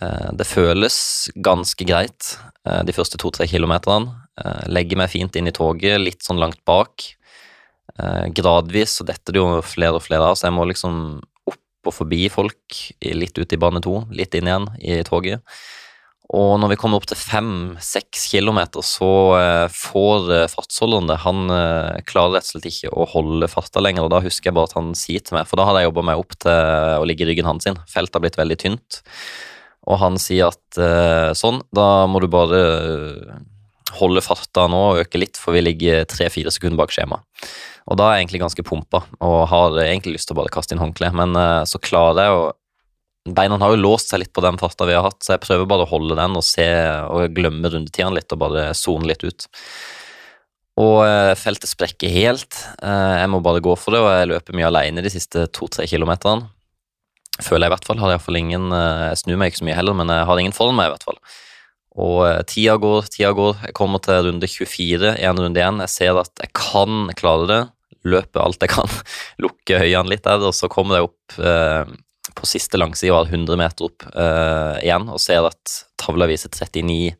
Uh, 0.00 0.30
det 0.36 0.48
føles 0.48 0.96
ganske 1.36 1.88
greit 1.88 2.36
de 2.66 2.90
første 2.90 3.14
to-tre 3.22 3.46
kilometerne. 3.46 4.10
Legger 4.66 4.98
meg 4.98 5.12
fint 5.12 5.36
inn 5.38 5.46
i 5.46 5.54
toget, 5.54 6.00
litt 6.02 6.26
sånn 6.26 6.40
langt 6.42 6.58
bak. 6.66 7.04
Gradvis 8.34 8.96
så 8.98 9.06
detter 9.06 9.36
det 9.36 9.38
jo 9.38 9.60
flere 9.62 10.00
og 10.00 10.02
flere 10.02 10.32
av, 10.32 10.34
så 10.34 10.48
jeg 10.48 10.56
må 10.56 10.64
liksom 10.66 10.96
opp 11.46 11.92
og 11.92 11.94
forbi 11.94 12.26
folk, 12.26 12.80
litt 13.06 13.38
ut 13.38 13.54
i 13.54 13.60
bane 13.62 13.78
to, 13.86 14.00
litt 14.10 14.34
inn 14.34 14.50
igjen 14.50 14.66
i 14.82 14.98
toget. 15.06 15.46
Og 16.34 16.56
når 16.58 16.72
vi 16.72 16.76
kommer 16.80 16.98
opp 16.98 17.06
til 17.06 17.18
fem-seks 17.18 18.24
kilometer, 18.32 18.82
så 18.82 19.10
uh, 19.38 19.66
får 19.70 20.30
uh, 20.32 20.48
fartsholderen. 20.50 21.12
Han 21.22 21.52
uh, 21.52 21.98
klarer 22.08 22.38
rett 22.38 22.48
og 22.48 22.56
slett 22.56 22.66
ikke 22.72 22.90
å 22.90 23.06
holde 23.12 23.48
farta 23.50 23.82
lenger, 23.84 24.06
og 24.06 24.14
da 24.14 24.22
husker 24.24 24.50
jeg 24.50 24.56
bare 24.56 24.72
at 24.72 24.78
han 24.78 24.90
sier 24.98 25.22
til 25.22 25.38
meg 25.38 25.46
For 25.46 25.60
da 25.60 25.68
hadde 25.68 25.84
jeg 25.84 25.90
jobba 25.92 26.06
meg 26.10 26.22
opp 26.24 26.34
til 26.42 26.98
å 26.98 27.06
ligge 27.06 27.26
i 27.26 27.30
ryggen 27.30 27.46
hans. 27.46 27.68
Feltet 27.92 28.18
har 28.18 28.26
blitt 28.26 28.40
veldig 28.40 28.58
tynt. 28.64 29.00
Og 29.86 30.00
han 30.02 30.18
sier 30.18 30.50
at 30.50 31.36
sånn, 31.38 31.60
da 31.70 32.08
må 32.10 32.18
du 32.18 32.26
bare 32.26 32.58
holde 34.00 34.22
farta 34.24 34.64
nå 34.66 34.80
og 34.88 35.02
øke 35.04 35.20
litt, 35.22 35.38
for 35.38 35.54
vi 35.54 35.62
ligger 35.62 36.02
tre-fire 36.10 36.50
sekunder 36.50 36.80
bak 36.80 36.90
skjema. 36.90 37.20
Og 37.86 38.00
da 38.00 38.08
er 38.08 38.16
jeg 38.16 38.26
egentlig 38.26 38.42
ganske 38.42 38.64
pumpa 38.66 39.04
og 39.22 39.36
har 39.52 39.78
egentlig 39.84 40.16
lyst 40.16 40.26
til 40.26 40.34
å 40.34 40.40
bare 40.40 40.50
kaste 40.50 40.74
inn 40.74 40.82
håndkleet, 40.82 41.14
men 41.14 41.38
så 41.70 41.78
klarer 41.78 42.26
jeg 42.26 42.34
å 42.34 42.48
Beina 43.34 43.58
har 43.60 43.74
jo 43.74 43.82
låst 43.82 44.12
seg 44.12 44.22
litt 44.22 44.32
på 44.36 44.44
den 44.44 44.58
farta 44.60 44.86
vi 44.88 44.96
har 44.96 45.06
hatt, 45.06 45.20
så 45.24 45.34
jeg 45.34 45.44
prøver 45.44 45.68
bare 45.68 45.86
å 45.86 45.90
holde 45.90 46.18
den 46.18 46.38
og 46.38 46.44
se 46.46 46.66
og 47.10 47.34
glemme 47.36 47.70
rundetidene 47.72 48.18
litt 48.18 48.34
og 48.34 48.42
bare 48.44 48.68
sone 48.78 49.08
litt 49.10 49.24
ut. 49.26 49.48
Og 50.76 50.98
uh, 51.08 51.32
feltet 51.40 51.70
sprekker 51.70 52.12
helt. 52.12 52.52
Uh, 52.82 53.16
jeg 53.22 53.30
må 53.32 53.40
bare 53.44 53.64
gå 53.64 53.72
for 53.80 53.96
det, 53.96 54.02
og 54.04 54.12
jeg 54.12 54.30
løper 54.34 54.58
mye 54.58 54.68
alene 54.68 55.04
de 55.04 55.12
siste 55.12 55.46
to-tre 55.56 55.88
kilometerne. 55.88 56.50
Føler 57.40 57.66
jeg 57.66 57.70
i 57.70 57.74
hvert 57.74 57.88
fall. 57.88 57.98
Har 58.00 58.14
iallfall 58.14 58.38
ingen 58.38 58.70
Jeg 58.72 59.18
snur 59.20 59.36
meg 59.36 59.50
ikke 59.50 59.60
så 59.60 59.66
mye 59.68 59.76
heller, 59.76 59.96
men 59.98 60.08
jeg 60.08 60.24
har 60.24 60.38
ingen 60.40 60.54
foran 60.56 60.78
meg, 60.78 60.88
i 60.88 60.94
hvert 60.94 61.04
fall. 61.04 61.18
Og 61.96 62.20
eh, 62.28 62.42
tida 62.48 62.76
går, 62.80 63.08
tida 63.12 63.32
går. 63.36 63.62
Jeg 63.68 63.76
kommer 63.76 64.02
til 64.04 64.28
runde 64.28 64.48
24, 64.50 65.14
én 65.16 65.40
runde 65.40 65.60
igjen. 65.60 65.80
Jeg 65.86 65.92
ser 65.92 66.20
at 66.20 66.32
jeg 66.42 66.52
kan 66.56 67.08
klare 67.16 67.48
det. 67.50 67.62
Løper 68.06 68.44
alt 68.44 68.62
jeg 68.62 68.72
kan. 68.72 68.92
Lukker 69.42 69.84
øynene 69.84 70.12
litt 70.12 70.26
der, 70.26 70.44
og 70.44 70.54
så 70.56 70.70
kommer 70.72 71.00
jeg 71.00 71.08
opp 71.08 71.38
eh, 71.40 71.94
på 72.36 72.48
siste 72.48 72.78
langside, 72.78 73.16
100 73.30 73.58
meter 73.58 73.88
opp 73.88 74.04
uh, 74.12 74.76
igjen, 74.82 75.08
og 75.08 75.22
ser 75.22 75.46
at 75.48 75.76
tavla 76.00 76.28
viser 76.28 76.52
39 76.52 77.14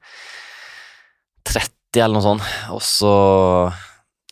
30 1.47 2.03
eller 2.03 2.19
noe 2.19 2.25
sånt. 2.25 2.47
Og 2.75 2.83
så 2.85 3.13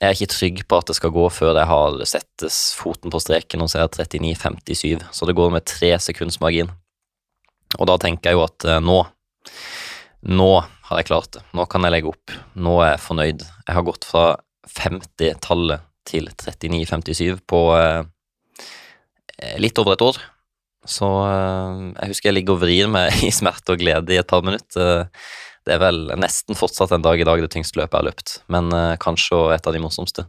er 0.00 0.12
jeg 0.12 0.18
ikke 0.18 0.34
trygg 0.34 0.62
på 0.68 0.80
at 0.80 0.90
det 0.90 0.96
skal 0.98 1.14
gå 1.14 1.24
før 1.32 1.56
jeg 1.56 1.70
har 1.70 1.98
settes 2.10 2.58
foten 2.76 3.12
på 3.14 3.20
streken 3.22 3.64
og 3.64 3.70
ser 3.72 3.86
39,57, 3.88 5.04
så 5.14 5.28
det 5.28 5.36
går 5.38 5.52
med 5.54 5.66
tre 5.70 5.94
sekunds 6.02 6.40
margin. 6.42 6.72
Og 7.78 7.88
da 7.90 7.96
tenker 8.00 8.30
jeg 8.30 8.38
jo 8.38 8.44
at 8.46 8.66
eh, 8.68 8.82
nå 8.82 9.00
nå 10.24 10.50
har 10.88 11.00
jeg 11.00 11.08
klart 11.10 11.34
det. 11.36 11.42
Nå 11.52 11.66
kan 11.68 11.84
jeg 11.84 11.92
legge 11.92 12.08
opp. 12.08 12.32
Nå 12.56 12.78
er 12.80 12.94
jeg 12.94 13.02
fornøyd. 13.04 13.42
Jeg 13.44 13.76
har 13.76 13.84
gått 13.84 14.06
fra 14.08 14.24
50-tallet 14.72 15.84
til 16.08 16.30
39-57 16.32 17.42
på 17.48 17.60
eh, 17.76 18.06
litt 19.60 19.80
over 19.80 19.96
et 19.96 20.04
år. 20.04 20.20
Så 20.84 21.08
eh, 21.24 21.80
jeg 21.96 22.12
husker 22.12 22.30
jeg 22.30 22.38
ligger 22.40 22.58
og 22.58 22.62
vrir 22.64 22.92
meg 22.92 23.16
i 23.28 23.32
smerte 23.34 23.74
og 23.74 23.82
glede 23.82 24.14
i 24.14 24.20
et 24.20 24.30
par 24.30 24.44
minutter. 24.46 25.08
Det 25.64 25.72
er 25.72 25.80
vel 25.80 26.10
nesten 26.20 26.56
fortsatt 26.58 26.92
en 26.92 27.04
dag 27.04 27.20
i 27.20 27.24
dag 27.24 27.40
det 27.40 27.48
tyngste 27.54 27.78
løpet 27.80 27.96
jeg 27.96 28.02
har 28.02 28.08
løpt, 28.10 28.32
men 28.52 28.68
eh, 28.76 28.98
kanskje 29.00 29.38
et 29.54 29.64
av 29.64 29.72
de 29.72 29.80
morsomste 29.80 30.26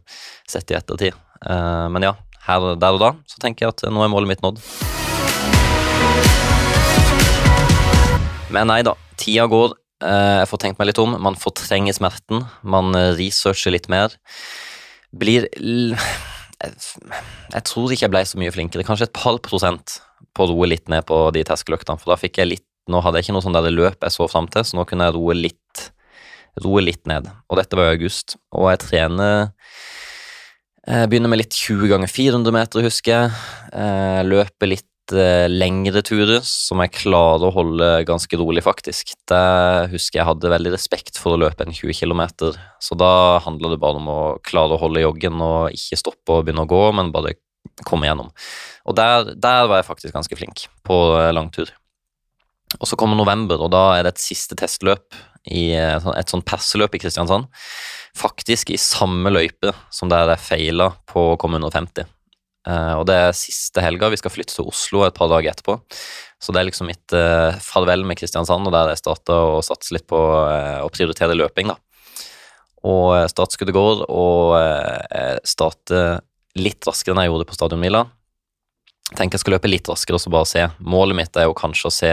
sett 0.48 0.72
i 0.72 0.78
ettertid. 0.78 1.12
Eh, 1.44 1.86
men 1.92 2.08
ja, 2.08 2.14
her, 2.46 2.70
der 2.80 2.96
og 2.96 3.02
da 3.02 3.10
så 3.28 3.42
tenker 3.42 3.66
jeg 3.66 3.74
at 3.74 3.84
nå 3.92 4.04
er 4.04 4.12
målet 4.12 4.30
mitt 4.32 4.44
nådd. 4.44 4.62
Men 8.54 8.70
nei 8.70 8.80
da, 8.86 8.94
tida 9.20 9.44
går. 9.50 9.74
Eh, 10.06 10.36
jeg 10.40 10.48
får 10.48 10.60
tenkt 10.62 10.78
meg 10.80 10.88
litt 10.90 11.02
om. 11.02 11.10
Man 11.20 11.36
fortrenger 11.36 11.92
smerten. 11.96 12.46
Man 12.64 12.94
eh, 12.96 13.12
researcher 13.18 13.72
litt 13.74 13.88
mer. 13.92 14.08
Blir 15.16 15.48
Jeg 15.52 15.96
tror 17.68 17.92
ikke 17.92 18.06
jeg 18.06 18.14
ble 18.14 18.22
så 18.24 18.38
mye 18.40 18.54
flinkere. 18.54 18.86
Kanskje 18.88 19.06
et 19.10 19.16
par 19.16 19.36
prosent 19.44 20.00
på 20.36 20.44
å 20.44 20.50
roe 20.52 20.68
litt 20.70 20.90
ned 20.92 21.06
på 21.08 21.18
de 21.34 21.42
terskeløktene. 21.48 22.00
For 22.02 22.12
da 22.12 22.20
fikk 22.20 22.42
jeg 22.42 22.52
litt 22.54 22.66
Nå 22.86 23.00
hadde 23.02 23.18
jeg 23.18 23.26
ikke 23.26 23.32
noe 23.34 23.42
sånn 23.42 23.56
der 23.56 23.64
løp 23.74 24.04
jeg 24.06 24.14
så 24.14 24.28
fram 24.30 24.46
til, 24.46 24.62
så 24.62 24.76
nå 24.78 24.84
kunne 24.86 25.08
jeg 25.08 25.16
roe 25.16 25.34
litt, 25.34 25.80
roe 26.62 26.84
litt 26.84 27.00
ned. 27.10 27.26
Og 27.50 27.58
dette 27.58 27.74
var 27.74 27.88
i 27.88 27.96
august. 27.96 28.36
Og 28.54 28.68
jeg 28.70 28.78
trener 28.84 29.48
jeg 30.86 31.02
eh, 31.02 31.08
begynner 31.10 31.32
med 31.32 31.40
litt 31.40 31.56
20 31.58 31.90
ganger 31.90 32.06
400 32.06 32.54
meter, 32.54 32.84
husker 32.86 33.10
jeg. 33.10 34.28
Løper 34.30 34.70
litt 34.70 34.86
uh, 35.14 35.46
lengre 35.50 36.02
turer 36.06 36.44
som 36.46 36.78
jeg 36.82 36.94
klarer 36.94 37.48
å 37.48 37.54
holde 37.54 37.88
ganske 38.06 38.38
rolig, 38.38 38.62
faktisk. 38.62 39.16
Det 39.28 39.90
husker 39.92 40.20
jeg 40.20 40.28
hadde 40.28 40.52
veldig 40.52 40.72
respekt 40.74 41.18
for 41.18 41.34
å 41.34 41.40
løpe 41.42 41.66
en 41.66 41.74
20 41.74 41.90
km, 41.98 42.22
så 42.78 42.98
da 42.98 43.40
handler 43.42 43.74
det 43.74 43.80
bare 43.82 43.98
om 43.98 44.12
å 44.12 44.20
klare 44.46 44.76
å 44.76 44.82
holde 44.84 45.02
joggen 45.02 45.42
og 45.42 45.74
ikke 45.74 46.00
stoppe 46.00 46.38
og 46.38 46.46
begynne 46.46 46.66
å 46.66 46.70
gå, 46.70 46.82
men 46.94 47.10
bare 47.14 47.34
komme 47.84 48.08
gjennom. 48.08 48.30
Og 48.88 48.96
der, 48.96 49.34
der 49.34 49.66
var 49.68 49.80
jeg 49.80 49.88
faktisk 49.88 50.14
ganske 50.16 50.38
flink 50.38 50.66
på 50.86 50.96
langtur. 51.34 51.72
Og 52.80 52.88
så 52.88 52.98
kommer 52.98 53.18
november, 53.18 53.60
og 53.62 53.70
da 53.74 53.84
er 53.96 54.06
det 54.06 54.16
et 54.16 54.24
siste 54.24 54.56
testløp 54.58 55.14
i 55.46 55.70
et 55.76 56.02
sånn 56.02 56.42
et 56.42 56.48
perseløp 56.48 56.96
i 56.96 57.00
Kristiansand. 57.00 57.46
Faktisk 58.16 58.72
i 58.74 58.80
samme 58.80 59.30
løype 59.30 59.72
som 59.94 60.10
der 60.10 60.32
jeg 60.34 60.42
feila 60.42 60.90
på 61.08 61.32
å 61.32 61.40
komme 61.40 61.60
under 61.60 61.72
50. 61.74 62.08
Uh, 62.66 62.98
og 62.98 63.04
det 63.06 63.14
er 63.14 63.36
siste 63.38 63.82
helga. 63.84 64.10
Vi 64.10 64.18
skal 64.18 64.32
flytte 64.34 64.56
til 64.56 64.66
Oslo 64.66 65.04
et 65.06 65.14
par 65.14 65.30
dager 65.30 65.52
etterpå. 65.52 65.78
Så 66.42 66.52
det 66.52 66.60
er 66.60 66.68
liksom 66.68 66.90
mitt 66.90 67.14
farvel 67.64 68.02
med 68.04 68.18
Kristiansand, 68.18 68.66
og 68.68 68.74
der 68.74 68.90
jeg 68.92 69.00
starta 69.00 69.38
å 69.54 69.62
satse 69.64 69.94
litt 69.96 70.04
på 70.10 70.18
å 70.18 70.88
prioritere 70.92 71.36
løping, 71.38 71.70
da. 71.70 71.78
Og 72.86 73.14
startskuddet 73.32 73.74
går, 73.74 74.02
og 74.12 74.52
jeg 74.60 75.40
starter 75.48 76.20
litt 76.58 76.82
raskere 76.88 77.14
enn 77.14 77.22
jeg 77.24 77.30
gjorde 77.32 77.48
på 77.48 77.58
stadionmila. 77.58 78.02
Tenker 79.14 79.36
jeg 79.36 79.42
skal 79.44 79.54
løpe 79.56 79.70
litt 79.70 79.88
raskere 79.90 80.16
og 80.18 80.22
så 80.22 80.30
bare 80.34 80.50
se. 80.50 80.62
Målet 80.82 81.16
mitt 81.18 81.34
er 81.38 81.46
jo 81.46 81.54
kanskje 81.56 81.90
å 81.90 81.94
se 81.94 82.10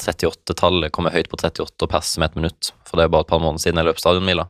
38-tallet 0.00 0.94
komme 0.96 1.12
høyt 1.12 1.28
på 1.28 1.36
38 1.36 1.84
og 1.84 1.92
perse 1.92 2.20
med 2.20 2.28
et 2.30 2.38
minutt, 2.40 2.62
for 2.88 2.94
det 2.96 3.04
er 3.04 3.12
bare 3.12 3.24
et 3.26 3.32
par 3.32 3.42
måneder 3.42 3.62
siden 3.66 3.78
jeg 3.80 3.88
løp 3.90 4.00
stadionmila. 4.00 4.44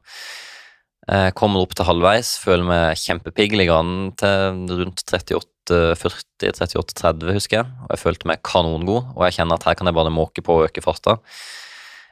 Jeg 1.11 1.35
kommer 1.35 1.59
opp 1.65 1.73
til 1.75 1.89
halvveis, 1.89 2.29
føler 2.39 2.65
meg 2.69 3.01
kjempepigg, 3.01 3.51
ligger 3.59 3.77
an 3.81 3.93
til 4.21 4.77
rundt 4.79 5.01
38-40-38-30, 5.09 7.35
husker 7.35 7.57
jeg. 7.59 7.67
Og 7.87 7.91
jeg 7.97 8.03
følte 8.05 8.29
meg 8.31 8.45
kanongod, 8.47 9.03
og 9.17 9.23
jeg 9.27 9.35
kjenner 9.41 9.55
at 9.59 9.67
her 9.67 9.77
kan 9.81 9.89
jeg 9.91 9.97
bare 9.97 10.13
måke 10.15 10.41
på 10.47 10.53
og 10.61 10.67
øke 10.69 10.85
farta. 10.85 11.13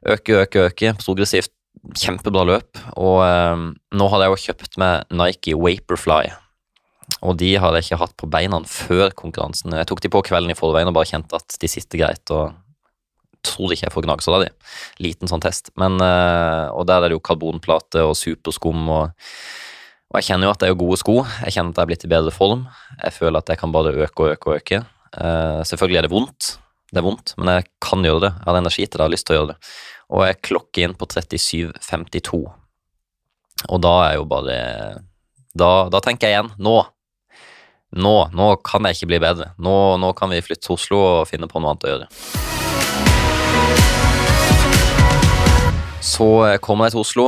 Øke, 0.09 0.33
øke, 0.43 0.59
øke. 0.71 0.89
Progressivt 1.05 1.53
kjempebra 1.99 2.43
løp. 2.49 2.71
Og 2.97 3.23
eh, 3.23 3.57
nå 3.95 4.11
hadde 4.11 4.27
jeg 4.27 4.35
jo 4.35 4.45
kjøpt 4.49 4.79
meg 4.83 5.15
Nike 5.15 5.57
Vaporfly. 5.59 6.25
Og 7.27 7.37
de 7.41 7.51
hadde 7.59 7.81
jeg 7.81 7.89
ikke 7.89 8.01
hatt 8.05 8.17
på 8.21 8.29
beina 8.31 8.61
før 8.69 9.11
konkurransen. 9.17 9.75
Jeg 9.75 9.89
tok 9.91 10.03
de 10.05 10.11
på 10.13 10.23
kvelden 10.29 10.55
i 10.55 10.59
forveien 10.59 10.91
og 10.91 10.97
bare 10.97 11.11
kjente 11.11 11.39
at 11.39 11.57
de 11.59 11.71
sitter 11.71 12.05
greit. 12.05 12.31
og 12.31 12.55
tror 13.47 13.73
ikke 13.73 13.87
jeg 13.87 13.95
får 13.95 14.07
gnagsår 14.07 14.37
av 14.37 14.45
de. 14.45 14.51
Liten 15.03 15.31
sånn 15.31 15.43
test. 15.43 15.73
Men, 15.79 15.99
uh, 16.03 16.69
og 16.75 16.87
der 16.91 17.03
er 17.03 17.11
det 17.11 17.19
jo 17.19 17.25
karbonplate 17.25 18.03
og 18.07 18.17
superskum 18.19 18.89
og, 18.91 19.25
og 20.09 20.19
jeg 20.19 20.31
kjenner 20.31 20.49
jo 20.49 20.55
at 20.55 20.63
det 20.63 20.71
er 20.71 20.79
gode 20.79 20.99
sko. 21.01 21.19
Jeg 21.45 21.55
kjenner 21.57 21.75
at 21.75 21.81
jeg 21.81 21.87
er 21.87 21.91
blitt 21.93 22.07
i 22.07 22.13
bedre 22.13 22.35
form. 22.35 22.65
Jeg 22.97 23.15
føler 23.17 23.43
at 23.43 23.53
jeg 23.53 23.61
kan 23.61 23.75
bare 23.75 23.95
øke 23.95 24.25
og 24.25 24.33
øke 24.35 24.51
og 24.51 24.61
øke. 24.61 24.81
Uh, 25.15 25.61
selvfølgelig 25.69 26.01
er 26.01 26.09
det 26.09 26.13
vondt, 26.13 26.51
det 26.93 27.01
er 27.01 27.05
vondt, 27.05 27.35
men 27.37 27.53
jeg 27.53 27.69
kan 27.85 28.05
gjøre 28.05 28.25
det. 28.27 28.33
Jeg 28.37 28.49
har 28.49 28.61
energi 28.61 28.85
til 28.85 28.95
det, 28.95 29.01
jeg 29.01 29.07
har 29.07 29.15
lyst 29.15 29.29
til 29.29 29.35
å 29.35 29.39
gjøre 29.39 29.51
det. 29.53 29.59
Og 30.09 30.25
jeg 30.25 30.41
klokker 30.49 30.87
inn 30.87 30.97
på 30.97 31.09
37,52. 31.13 32.41
Og 33.69 33.83
da 33.83 33.95
er 34.07 34.15
jo 34.17 34.29
bare 34.29 34.57
da, 35.59 35.71
da, 35.91 36.01
tenker 36.05 36.29
jeg 36.29 36.37
igjen 36.37 36.53
nå. 36.63 36.77
Nå, 37.97 38.15
nå 38.37 38.49
kan 38.67 38.85
jeg 38.85 38.99
ikke 38.99 39.09
bli 39.15 39.21
bedre. 39.23 39.53
Nå, 39.65 39.75
nå 39.97 40.13
kan 40.17 40.29
vi 40.29 40.43
flytte 40.45 40.67
til 40.67 40.77
Oslo 40.77 40.99
og 41.01 41.29
finne 41.31 41.49
på 41.49 41.61
noe 41.63 41.73
annet 41.73 41.87
å 41.87 41.93
gjøre. 41.95 42.09
Så 46.05 46.29
eh, 46.51 46.59
kommer 46.61 46.89
jeg 46.89 46.97
til 46.97 47.03
Oslo. 47.03 47.27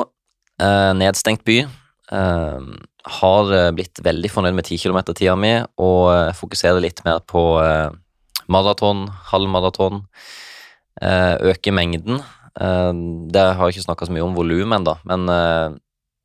Eh, 0.61 0.93
nedstengt 1.01 1.47
by. 1.49 1.63
Eh, 1.65 2.71
har 3.21 3.53
blitt 3.73 4.03
veldig 4.05 4.29
fornøyd 4.29 4.59
med 4.59 4.69
10 4.69 4.83
km-tida 4.85 5.33
mi 5.41 5.55
og 5.81 6.37
fokuserer 6.37 6.83
litt 6.85 7.01
mer 7.07 7.23
på 7.25 7.41
maraton, 8.53 9.07
halvmaraton. 9.31 10.03
Øke 11.01 11.73
mengden. 11.73 12.21
Det 12.53 13.41
har 13.41 13.63
jeg 13.63 13.79
ikke 13.79 13.87
snakka 13.87 14.05
så 14.05 14.13
mye 14.13 14.27
om 14.27 14.37
volum 14.37 14.77
ennå, 14.77 14.99
men 15.09 15.25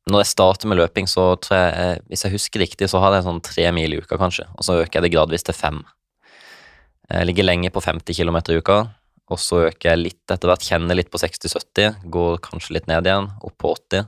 når 0.06 0.22
jeg 0.22 0.30
starter 0.30 0.70
med 0.70 0.78
løping, 0.78 1.08
så 1.10 1.32
tror 1.42 1.58
jeg, 1.58 2.02
hvis 2.10 2.22
jeg 2.26 2.34
husker 2.36 2.62
riktig, 2.62 2.88
så 2.92 3.00
har 3.02 3.16
jeg 3.16 3.26
sånn 3.26 3.42
tre 3.42 3.66
mil 3.74 3.96
i 3.96 3.98
uka, 3.98 4.18
kanskje, 4.20 4.46
og 4.54 4.66
så 4.66 4.78
øker 4.82 5.00
jeg 5.00 5.06
det 5.06 5.14
gradvis 5.16 5.46
til 5.46 5.56
fem. 5.56 5.80
Jeg 7.10 7.26
ligger 7.26 7.46
lenge 7.46 7.72
på 7.74 7.82
50 7.82 8.14
km 8.18 8.38
i 8.38 8.60
uka, 8.60 8.78
og 9.26 9.40
så 9.42 9.64
øker 9.66 9.90
jeg 9.90 10.02
litt 10.02 10.30
etter 10.30 10.50
hvert, 10.50 10.62
kjenner 10.62 10.98
litt 10.98 11.10
på 11.10 11.18
60-70, 11.18 12.04
går 12.14 12.38
kanskje 12.44 12.78
litt 12.78 12.86
ned 12.90 13.08
igjen, 13.08 13.32
opp 13.42 13.56
på 13.58 13.74
80. 13.74 14.06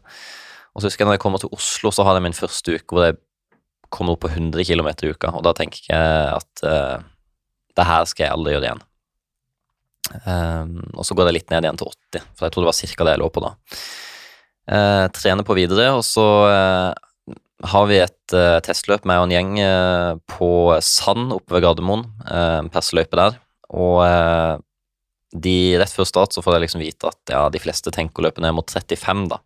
Og 0.74 0.82
så 0.82 0.86
husker 0.86 1.02
jeg 1.02 1.10
når 1.10 1.18
jeg 1.18 1.24
kommer 1.24 1.42
til 1.42 1.54
Oslo, 1.56 1.90
så 1.90 2.06
har 2.06 2.18
jeg 2.18 2.28
min 2.28 2.38
første 2.38 2.78
uke 2.78 2.94
hvor 2.94 3.08
jeg 3.08 3.18
kommer 3.90 4.14
opp 4.14 4.22
på 4.22 4.30
100 4.30 4.68
km 4.68 4.90
i 4.92 5.10
uka, 5.10 5.32
og 5.34 5.42
da 5.46 5.54
tenker 5.56 5.82
jeg 5.88 6.34
at 6.36 6.62
uh, 6.62 7.02
det 7.74 7.86
her 7.88 8.06
skal 8.06 8.28
jeg 8.28 8.36
aldri 8.36 8.54
gjøre 8.54 8.68
igjen. 8.68 8.84
Um, 10.24 10.76
og 10.94 11.02
så 11.04 11.16
går 11.18 11.28
det 11.28 11.40
litt 11.40 11.50
ned 11.50 11.66
igjen 11.66 11.80
til 11.80 11.90
80, 11.90 12.28
for 12.36 12.46
jeg 12.46 12.54
tror 12.54 12.64
det 12.64 12.70
var 12.70 12.78
ca. 12.78 13.08
det 13.08 13.16
jeg 13.16 13.22
lå 13.24 13.30
på 13.34 13.42
da. 13.42 13.56
Uh, 14.68 15.08
trener 15.16 15.46
på 15.48 15.56
videre, 15.56 15.90
og 15.96 16.02
så 16.04 16.24
eh, 16.52 17.34
har 17.72 17.86
vi 17.88 17.96
et 18.02 18.34
eh, 18.36 18.58
testløp 18.62 19.06
med 19.08 19.18
en 19.18 19.32
gjeng 19.32 19.54
på 20.28 20.50
Sand 20.84 21.32
oppe 21.34 21.56
ved 21.56 21.64
Gardermoen, 21.64 22.04
en 22.28 22.68
perseløype 22.70 23.18
der. 23.18 23.38
Og 23.74 23.98
de, 25.32 25.56
rett 25.80 25.92
før 25.92 26.08
start 26.08 26.36
så 26.36 26.44
får 26.44 26.56
jeg 26.56 26.64
liksom 26.66 26.82
vite 26.82 27.10
at 27.10 27.32
ja, 27.32 27.42
de 27.52 27.60
fleste 27.60 27.92
tenker 27.94 28.22
å 28.22 28.28
løpe 28.28 28.44
ned 28.44 28.54
mot 28.56 28.70
35, 28.70 29.26
da. 29.32 29.40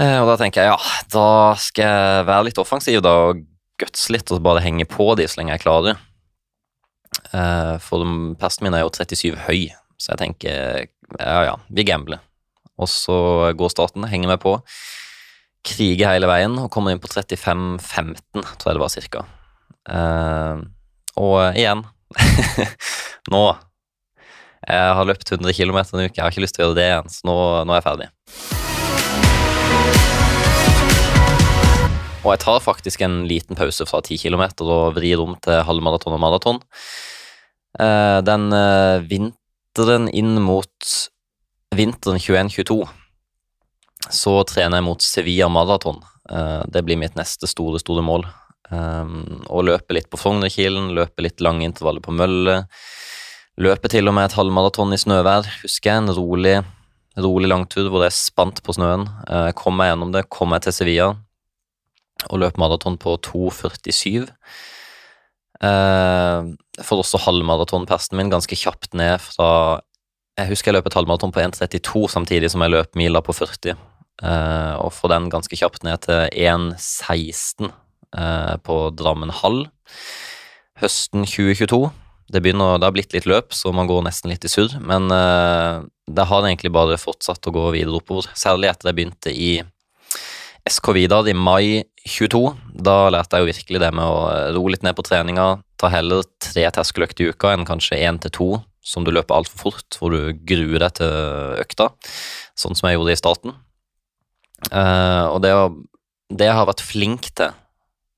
Eh, 0.00 0.18
og 0.20 0.28
da 0.30 0.36
tenker 0.40 0.64
jeg 0.64 0.72
ja, 0.72 0.78
da 1.12 1.28
skal 1.60 1.88
jeg 1.88 2.28
være 2.28 2.46
litt 2.48 2.60
offensiv 2.62 3.02
da, 3.04 3.14
og 3.30 3.42
gutse 3.80 4.12
litt 4.14 4.30
og 4.32 4.42
bare 4.44 4.62
henge 4.64 4.86
på 4.88 5.12
de 5.18 5.26
så 5.28 5.40
lenge 5.40 5.56
jeg 5.56 5.64
klarer. 5.64 6.00
Eh, 7.32 7.76
for 7.82 8.06
persen 8.40 8.66
min 8.66 8.76
er 8.76 8.84
jo 8.84 8.92
37 8.94 9.36
høy, 9.48 9.68
så 10.00 10.14
jeg 10.14 10.22
tenker 10.24 10.88
ja 11.18 11.40
ja, 11.48 11.56
vi 11.68 11.84
gambler. 11.88 12.22
Og 12.80 12.88
så 12.88 13.16
går 13.56 13.72
staten, 13.72 14.08
henger 14.08 14.32
meg 14.32 14.40
på. 14.42 14.56
Kriger 15.66 16.14
hele 16.14 16.30
veien 16.30 16.56
og 16.62 16.70
kommer 16.72 16.94
inn 16.94 17.02
på 17.02 17.10
35-15, 17.12 18.16
tror 18.40 18.70
jeg 18.70 18.78
det 18.78 18.84
var 18.84 18.94
cirka. 18.94 19.24
Uh, 19.90 20.62
og 21.18 21.56
igjen 21.56 21.80
Nå 23.32 23.44
jeg 24.60 24.94
har 24.94 25.06
løpt 25.08 25.30
100 25.32 25.56
km 25.56 25.78
en 25.80 26.02
uke, 26.04 26.18
jeg 26.18 26.20
har 26.20 26.30
ikke 26.30 26.42
lyst 26.44 26.54
til 26.58 26.62
å 26.62 26.66
gjøre 26.68 26.76
det 26.76 26.84
igjen, 26.84 27.08
så 27.10 27.26
nå, 27.26 27.36
nå 27.64 27.72
er 27.72 27.80
jeg 27.80 27.86
ferdig. 27.86 28.08
Og 32.20 32.34
jeg 32.34 32.42
tar 32.42 32.60
faktisk 32.60 33.04
en 33.06 33.22
liten 33.28 33.56
pause 33.56 33.86
fra 33.88 34.02
10 34.04 34.20
km 34.20 34.44
og 34.66 34.98
vrir 34.98 35.22
om 35.22 35.32
til 35.40 35.62
halvmaraton 35.64 36.16
og 36.16 36.20
maraton. 36.20 36.60
Eh, 37.80 38.18
den 38.26 38.50
eh, 38.52 39.00
vinteren 39.08 40.10
inn 40.12 40.36
mot 40.44 40.92
vinteren 41.76 42.18
21-22 42.18 42.82
så 44.10 44.32
trener 44.48 44.80
jeg 44.80 44.86
mot 44.86 45.04
Sevilla 45.04 45.48
maraton. 45.52 46.00
Eh, 46.30 46.62
det 46.72 46.82
blir 46.86 46.98
mitt 46.98 47.18
neste 47.18 47.48
store, 47.50 47.82
store 47.82 48.04
mål. 48.06 48.26
Å 48.70 49.62
løpe 49.66 49.96
litt 49.96 50.06
på 50.06 50.18
Frognerkilen, 50.20 50.92
løpe 50.94 51.24
litt 51.24 51.42
lange 51.42 51.64
intervaller 51.66 52.04
på 52.04 52.12
mølle 52.14 52.60
Løpe 53.60 53.90
til 53.92 54.08
og 54.08 54.14
med 54.16 54.28
et 54.28 54.36
halvmaraton 54.38 54.94
i 54.94 54.98
snøvær, 55.00 55.44
husker 55.64 55.90
jeg. 55.90 56.00
En 56.00 56.14
rolig, 56.16 56.54
rolig 57.20 57.50
langtur 57.50 57.90
hvor 57.92 58.06
jeg 58.06 58.16
spant 58.16 58.62
på 58.64 58.72
snøen. 58.72 59.04
Eh, 59.28 59.50
kom 59.58 59.76
meg 59.76 59.90
gjennom 59.90 60.14
det, 60.14 60.28
kom 60.32 60.52
meg 60.54 60.62
til 60.64 60.76
Sevilla 60.76 61.10
og 62.28 62.40
løp 62.40 62.58
maraton 62.60 62.98
på 63.00 63.14
2,47. 63.24 64.28
Jeg 65.60 66.84
får 66.88 67.00
også 67.02 67.20
halvmaratonpersten 67.24 68.16
min 68.16 68.32
ganske 68.32 68.56
kjapt 68.56 68.94
ned 68.96 69.20
fra 69.24 69.80
Jeg 70.40 70.54
husker 70.54 70.70
jeg 70.70 70.78
løp 70.78 70.88
et 70.88 70.96
halvmaraton 70.96 71.32
på 71.34 71.42
1,32 71.42 72.06
samtidig 72.08 72.48
som 72.52 72.62
jeg 72.64 72.72
løp 72.72 72.96
mila 72.96 73.20
på 73.24 73.34
40. 73.36 73.76
Uh, 74.20 74.76
og 74.80 74.92
får 74.92 75.12
den 75.12 75.28
ganske 75.32 75.56
kjapt 75.56 75.84
ned 75.84 76.00
til 76.04 76.28
1,16 76.32 77.68
uh, 77.68 78.56
på 78.64 78.76
Drammen 78.96 79.32
hall 79.40 79.66
høsten 80.80 81.26
2022. 81.28 81.82
Det, 82.30 82.40
begynner, 82.40 82.78
det 82.78 82.88
har 82.88 82.94
blitt 82.94 83.12
litt 83.16 83.28
løp, 83.28 83.52
så 83.56 83.72
man 83.74 83.88
går 83.90 84.04
nesten 84.06 84.32
litt 84.32 84.46
i 84.46 84.52
surr. 84.52 84.78
Men 84.80 85.12
uh, 85.12 85.84
det 86.08 86.28
har 86.30 86.46
egentlig 86.46 86.72
bare 86.72 87.00
fortsatt 87.00 87.50
å 87.50 87.54
gå 87.56 87.66
videre 87.76 88.00
oppover. 88.00 88.30
Særlig 88.38 88.70
etter 88.70 88.90
jeg 88.90 89.00
begynte 89.00 89.34
i 89.34 89.52
SK 90.70 90.92
Vidar 90.96 91.28
i 91.28 91.36
mai 91.36 91.82
22. 92.06 92.44
Da 92.80 93.10
lærte 93.12 93.36
jeg 93.36 93.44
jo 93.44 93.52
virkelig 93.52 93.84
det 93.84 93.92
med 93.96 94.08
å 94.08 94.24
roe 94.56 94.72
litt 94.72 94.84
ned 94.86 94.96
på 94.96 95.04
treninga. 95.04 95.50
Ta 95.80 95.92
heller 95.92 96.24
tre 96.40 96.64
terskeløkter 96.72 97.26
i 97.26 97.34
uka 97.34 97.52
enn 97.52 97.68
kanskje 97.68 98.00
én 98.00 98.20
til 98.24 98.36
to 98.36 98.50
som 98.80 99.04
du 99.04 99.12
løper 99.12 99.36
altfor 99.36 99.60
fort, 99.70 99.98
hvor 100.00 100.14
du 100.14 100.32
gruer 100.46 100.80
deg 100.80 100.94
til 101.00 101.60
økta. 101.60 101.90
Sånn 102.58 102.78
som 102.78 102.88
jeg 102.88 102.98
gjorde 102.98 103.14
i 103.14 103.20
starten. 103.20 103.56
Uh, 104.72 105.32
og 105.32 105.40
det, 105.44 105.54
å, 105.56 105.70
det 106.32 106.50
jeg 106.50 106.56
har 106.58 106.68
vært 106.68 106.84
flink 106.84 107.30
til 107.32 107.56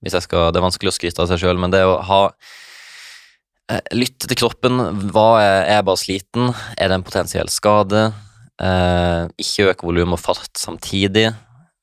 skal, 0.03 0.49
Det 0.51 0.59
er 0.59 0.65
vanskelig 0.65 0.91
å 0.91 0.95
skryte 0.97 1.23
av 1.23 1.29
seg 1.31 1.39
sjøl, 1.45 1.61
men 1.63 1.71
det 1.71 1.85
å 1.87 2.01
ha 2.03 2.23
Eh, 3.73 3.81
lytte 3.95 4.29
til 4.29 4.39
kroppen. 4.43 4.81
Hva 5.15 5.29
er, 5.41 5.59
er 5.63 5.79
jeg 5.79 5.87
bare 5.89 6.01
sliten? 6.01 6.51
Er 6.77 6.91
det 6.91 6.99
en 6.99 7.07
potensiell 7.07 7.51
skade? 7.53 8.09
Eh, 8.63 9.31
ikke 9.41 9.71
øke 9.71 9.89
volum 9.89 10.17
og 10.17 10.21
fart 10.21 10.59
samtidig. 10.59 11.31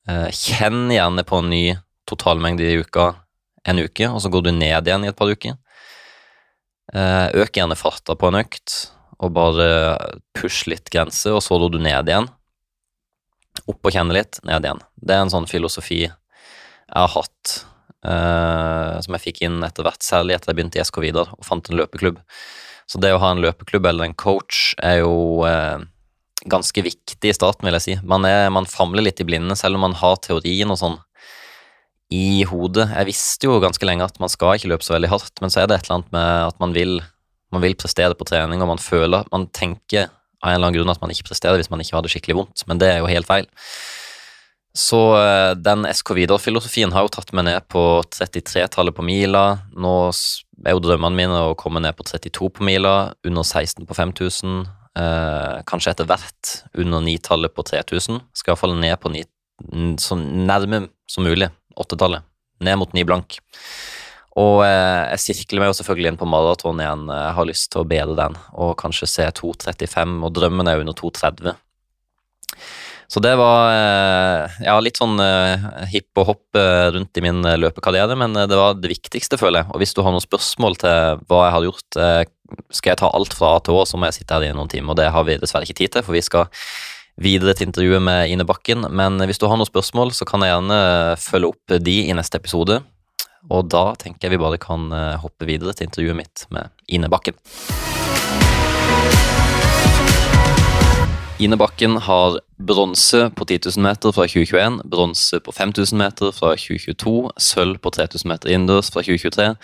Eh, 0.08 0.28
kjenn 0.34 0.90
gjerne 0.92 1.24
på 1.26 1.40
en 1.40 1.50
ny 1.50 1.64
totalmengde 2.10 2.66
i 2.66 2.78
uka 2.82 3.12
en 3.68 3.82
uke, 3.82 4.06
og 4.08 4.22
så 4.22 4.30
går 4.32 4.46
du 4.46 4.54
ned 4.56 4.88
igjen 4.88 5.04
i 5.04 5.10
et 5.10 5.18
par 5.18 5.28
uker. 5.28 5.58
Eh, 6.90 7.28
øk 7.42 7.54
gjerne 7.54 7.78
farta 7.78 8.16
på 8.18 8.30
en 8.30 8.40
økt, 8.40 8.76
og 9.20 9.34
bare 9.36 9.66
push 10.36 10.66
litt 10.70 10.90
grenser, 10.90 11.36
og 11.36 11.44
så 11.44 11.58
går 11.60 11.74
du 11.74 11.80
ned 11.82 12.08
igjen. 12.10 12.30
Opp 13.70 13.86
og 13.86 13.94
kjenne 13.94 14.16
litt, 14.16 14.40
ned 14.46 14.66
igjen. 14.66 14.80
Det 14.98 15.14
er 15.14 15.24
en 15.24 15.32
sånn 15.32 15.50
filosofi 15.50 16.06
jeg 16.90 16.98
har 16.98 17.12
hatt 17.12 17.60
eh, 18.02 18.96
som 19.04 19.14
jeg 19.14 19.24
fikk 19.28 19.44
inn 19.46 19.60
etter 19.66 19.86
hvert, 19.86 20.02
særlig 20.02 20.34
etter 20.34 20.50
jeg 20.50 20.58
begynte 20.58 20.80
i 20.80 20.84
SK 20.86 20.98
Vidar 21.04 21.30
og 21.36 21.46
fant 21.46 21.70
en 21.70 21.78
løpeklubb. 21.78 22.18
Så 22.90 22.98
det 22.98 23.12
å 23.14 23.20
ha 23.22 23.30
en 23.30 23.42
løpeklubb 23.44 23.86
eller 23.86 24.08
en 24.08 24.16
coach 24.18 24.72
er 24.82 25.04
jo 25.04 25.44
eh, 25.46 25.84
ganske 26.50 26.82
viktig 26.82 27.30
i 27.30 27.36
starten, 27.36 27.68
vil 27.68 27.76
jeg 27.78 27.86
si. 27.86 27.96
Man, 28.02 28.26
er, 28.26 28.48
man 28.50 28.66
famler 28.66 29.06
litt 29.06 29.22
i 29.22 29.28
blinde, 29.28 29.54
selv 29.58 29.78
om 29.78 29.86
man 29.86 29.98
har 30.00 30.18
teorien 30.24 30.72
og 30.72 30.80
sånn 30.80 30.98
i 32.10 32.42
hodet. 32.48 32.88
Jeg 32.90 33.08
visste 33.08 33.46
jo 33.46 33.60
ganske 33.62 33.86
lenge 33.86 34.06
at 34.06 34.18
man 34.22 34.30
skal 34.32 34.58
ikke 34.58 34.72
løpe 34.72 34.86
så 34.86 34.96
veldig 34.96 35.12
hardt, 35.12 35.36
men 35.42 35.52
så 35.52 35.62
er 35.62 35.70
det 35.70 35.78
et 35.78 35.86
eller 35.86 36.00
annet 36.00 36.14
med 36.16 36.30
at 36.48 36.58
man 36.62 36.74
vil, 36.74 36.98
man 37.54 37.62
vil 37.62 37.78
prestere 37.78 38.18
på 38.18 38.26
trening, 38.26 38.62
og 38.62 38.72
man 38.72 38.82
føler 38.82 39.28
Man 39.30 39.46
tenker 39.54 40.10
av 40.40 40.50
en 40.50 40.56
eller 40.56 40.70
annen 40.70 40.78
grunn 40.80 40.92
at 40.92 41.00
man 41.02 41.12
ikke 41.12 41.28
presterer 41.28 41.60
hvis 41.60 41.70
man 41.70 41.82
ikke 41.82 41.96
har 41.98 42.04
det 42.04 42.12
skikkelig 42.14 42.38
vondt, 42.38 42.64
men 42.66 42.80
det 42.80 42.88
er 42.90 43.02
jo 43.02 43.10
helt 43.10 43.28
feil. 43.28 43.46
Så 44.76 44.98
eh, 45.18 45.52
den 45.58 45.86
SK 45.90 46.14
Videre-filosofien 46.14 46.92
har 46.94 47.04
jo 47.04 47.12
tatt 47.12 47.32
meg 47.34 47.48
ned 47.48 47.66
på 47.70 47.82
33-tallet 48.06 48.94
på 48.94 49.02
mila. 49.02 49.44
Nå 49.74 49.94
er 50.62 50.76
jo 50.76 50.82
drømmene 50.84 51.18
mine 51.18 51.40
å 51.48 51.56
komme 51.58 51.82
ned 51.82 51.96
på 51.98 52.06
32 52.06 52.50
på 52.54 52.66
mila, 52.66 53.12
under 53.26 53.42
16 53.42 53.82
på 53.88 53.98
5000. 53.98 54.60
Eh, 55.00 55.56
kanskje 55.66 55.94
etter 55.94 56.08
hvert 56.08 56.54
under 56.78 57.02
9-tallet 57.02 57.54
på 57.54 57.66
3000. 57.66 58.22
Skal 58.34 58.54
iallfall 58.54 58.78
ned 58.78 58.94
på 59.02 59.12
9, 59.12 59.26
så 60.00 60.16
nærme 60.18 60.86
som 61.10 61.26
mulig 61.26 61.50
8-tallet. 61.78 62.26
Ned 62.64 62.80
mot 62.80 62.92
9 62.96 63.06
blank. 63.08 63.40
Og 64.40 64.60
eh, 64.64 65.14
jeg 65.16 65.22
sirkler 65.24 65.64
meg 65.64 65.72
jo 65.72 65.78
selvfølgelig 65.80 66.12
inn 66.12 66.20
på 66.20 66.28
maraton 66.28 66.82
igjen. 66.82 67.08
Jeg 67.10 67.34
har 67.38 67.48
lyst 67.48 67.70
til 67.72 67.82
å 67.82 67.88
bede 67.88 68.14
den, 68.18 68.36
og 68.52 68.76
kanskje 68.80 69.08
se 69.10 69.26
2.35, 69.40 70.20
og 70.26 70.36
drømmen 70.36 70.70
er 70.70 70.84
under 70.84 70.96
2.30. 70.96 71.58
Så 73.10 73.18
det 73.18 73.32
var 73.40 73.72
eh, 73.74 74.58
ja, 74.68 74.76
litt 74.78 75.00
sånn 75.00 75.18
eh, 75.18 75.64
hipp 75.90 76.20
og 76.20 76.28
hopp 76.28 76.58
eh, 76.58 76.92
rundt 76.94 77.18
i 77.18 77.24
min 77.24 77.42
løpekarriere, 77.42 78.14
men 78.14 78.38
det 78.38 78.54
var 78.54 78.76
det 78.78 78.92
viktigste, 78.92 79.38
føler 79.40 79.64
jeg. 79.64 79.70
Og 79.74 79.82
hvis 79.82 79.96
du 79.96 80.04
har 80.06 80.14
noen 80.14 80.22
spørsmål 80.22 80.78
til 80.78 81.24
hva 81.26 81.40
jeg 81.48 81.56
har 81.56 81.66
gjort, 81.66 81.98
skal 82.70 82.92
jeg 82.92 83.00
ta 83.00 83.10
alt 83.10 83.34
fra 83.34 83.56
A 83.56 83.64
til 83.66 83.80
Å, 83.80 83.82
så 83.88 83.98
må 83.98 84.06
jeg 84.06 84.20
sitte 84.20 84.38
her 84.38 84.46
i 84.46 84.54
noen 84.54 84.70
timer, 84.70 84.94
og 84.94 85.00
det 85.02 85.10
har 85.10 85.26
vi 85.26 85.40
dessverre 85.42 85.66
ikke 85.66 85.80
tid 85.82 85.96
til, 85.96 86.06
for 86.06 86.14
vi 86.14 86.22
skal 86.22 86.46
videre 87.20 87.54
til 87.56 87.68
intervjuet 87.68 88.02
med 88.02 88.32
Ine 88.32 88.46
Bakken. 88.48 88.86
Men 88.90 89.20
hvis 89.28 89.40
du 89.40 89.46
har 89.48 89.60
noen 89.60 89.68
spørsmål, 89.68 90.14
så 90.16 90.26
kan 90.28 90.44
jeg 90.44 90.54
gjerne 90.54 90.80
følge 91.20 91.52
opp 91.52 91.76
de 91.84 91.98
i 92.08 92.16
neste 92.16 92.40
episode. 92.40 92.80
Og 93.48 93.70
da 93.72 93.90
tenker 94.00 94.28
jeg 94.28 94.36
vi 94.36 94.42
bare 94.42 94.60
kan 94.60 94.90
hoppe 95.22 95.48
videre 95.48 95.72
til 95.76 95.88
intervjuet 95.88 96.18
mitt 96.18 96.44
med 96.52 96.72
Ine 96.88 97.08
Bakken. 97.12 97.38
Ine 101.40 101.56
Bakken 101.56 101.96
har 101.96 102.34
bronse 102.58 103.30
på 103.32 103.44
10 103.44 103.58
000 103.64 103.82
meter 103.82 104.12
fra 104.12 104.26
2021, 104.28 104.82
bronse 104.84 105.40
på 105.40 105.52
5000 105.56 105.96
meter 105.96 106.34
fra 106.36 106.50
2022, 106.52 107.30
sølv 107.40 107.78
på 107.80 107.92
3000 107.96 108.28
meter 108.28 108.52
innendørs 108.52 108.90
fra 108.92 109.00
2023, 109.00 109.54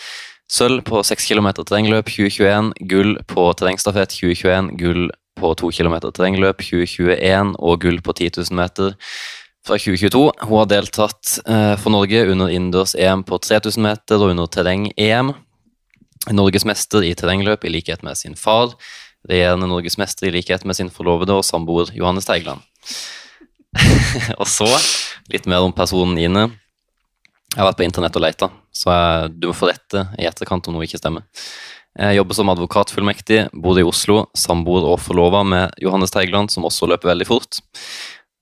sølv 0.48 0.80
på 0.88 1.02
6 1.04 1.28
km 1.28 1.50
terrengløp 1.58 2.08
2021, 2.08 2.72
gull 2.88 3.12
på 3.28 3.44
terrengstafett 3.60 4.16
2021, 4.16 4.72
gull 4.80 5.04
på 5.36 5.52
2 5.60 5.72
km 5.78 5.98
terrengløp 6.08 6.62
2021 6.64 7.56
og 7.58 7.80
gull 7.84 8.00
på 8.02 8.14
10 8.16 8.30
000 8.40 8.58
meter 8.58 8.94
fra 9.66 9.78
2022. 9.78 10.22
Hun 10.46 10.60
har 10.62 10.68
deltatt 10.70 11.38
eh, 11.46 11.74
for 11.80 11.94
Norge 11.94 12.22
under 12.30 12.52
innendørs-EM 12.52 13.24
på 13.26 13.38
3000 13.42 13.82
meter 13.82 14.22
og 14.22 14.32
under 14.34 14.50
terreng-EM. 14.50 15.34
Norgesmester 16.34 17.04
i 17.06 17.14
terrengløp 17.18 17.66
i 17.66 17.74
likhet 17.74 18.02
med 18.06 18.18
sin 18.18 18.38
far 18.38 18.74
regjerende 19.26 19.68
norgesmester 19.70 20.28
i 20.28 20.34
likhet 20.34 20.64
med 20.66 20.78
sin 20.78 20.90
forlovede 20.92 21.34
og 21.34 21.44
samboer 21.46 21.90
Johannes 21.94 22.28
Teigland. 22.28 22.62
og 24.40 24.46
så 24.48 24.68
litt 25.32 25.48
mer 25.50 25.66
om 25.66 25.74
personen 25.74 26.18
Ine. 26.20 26.46
Jeg 27.52 27.62
har 27.62 27.70
vært 27.70 27.80
på 27.80 27.86
internett 27.86 28.16
og 28.18 28.24
leita, 28.24 28.50
så 28.74 28.92
du 29.32 29.48
må 29.50 29.56
få 29.56 29.70
rette 29.70 30.08
i 30.20 30.26
etterkant 30.28 30.66
om 30.68 30.76
noe 30.76 30.86
ikke 30.86 31.00
stemmer. 31.00 31.24
Jeg 31.96 32.18
jobber 32.18 32.36
som 32.36 32.50
advokatfullmektig, 32.52 33.38
bodde 33.56 33.80
i 33.80 33.86
Oslo, 33.88 34.26
samboer 34.36 34.84
og 34.84 35.00
forlova 35.00 35.40
med 35.48 35.72
Johannes 35.80 36.12
Teigland, 36.12 36.52
som 36.52 36.66
også 36.68 36.88
løper 36.90 37.08
veldig 37.14 37.26
fort. 37.28 37.60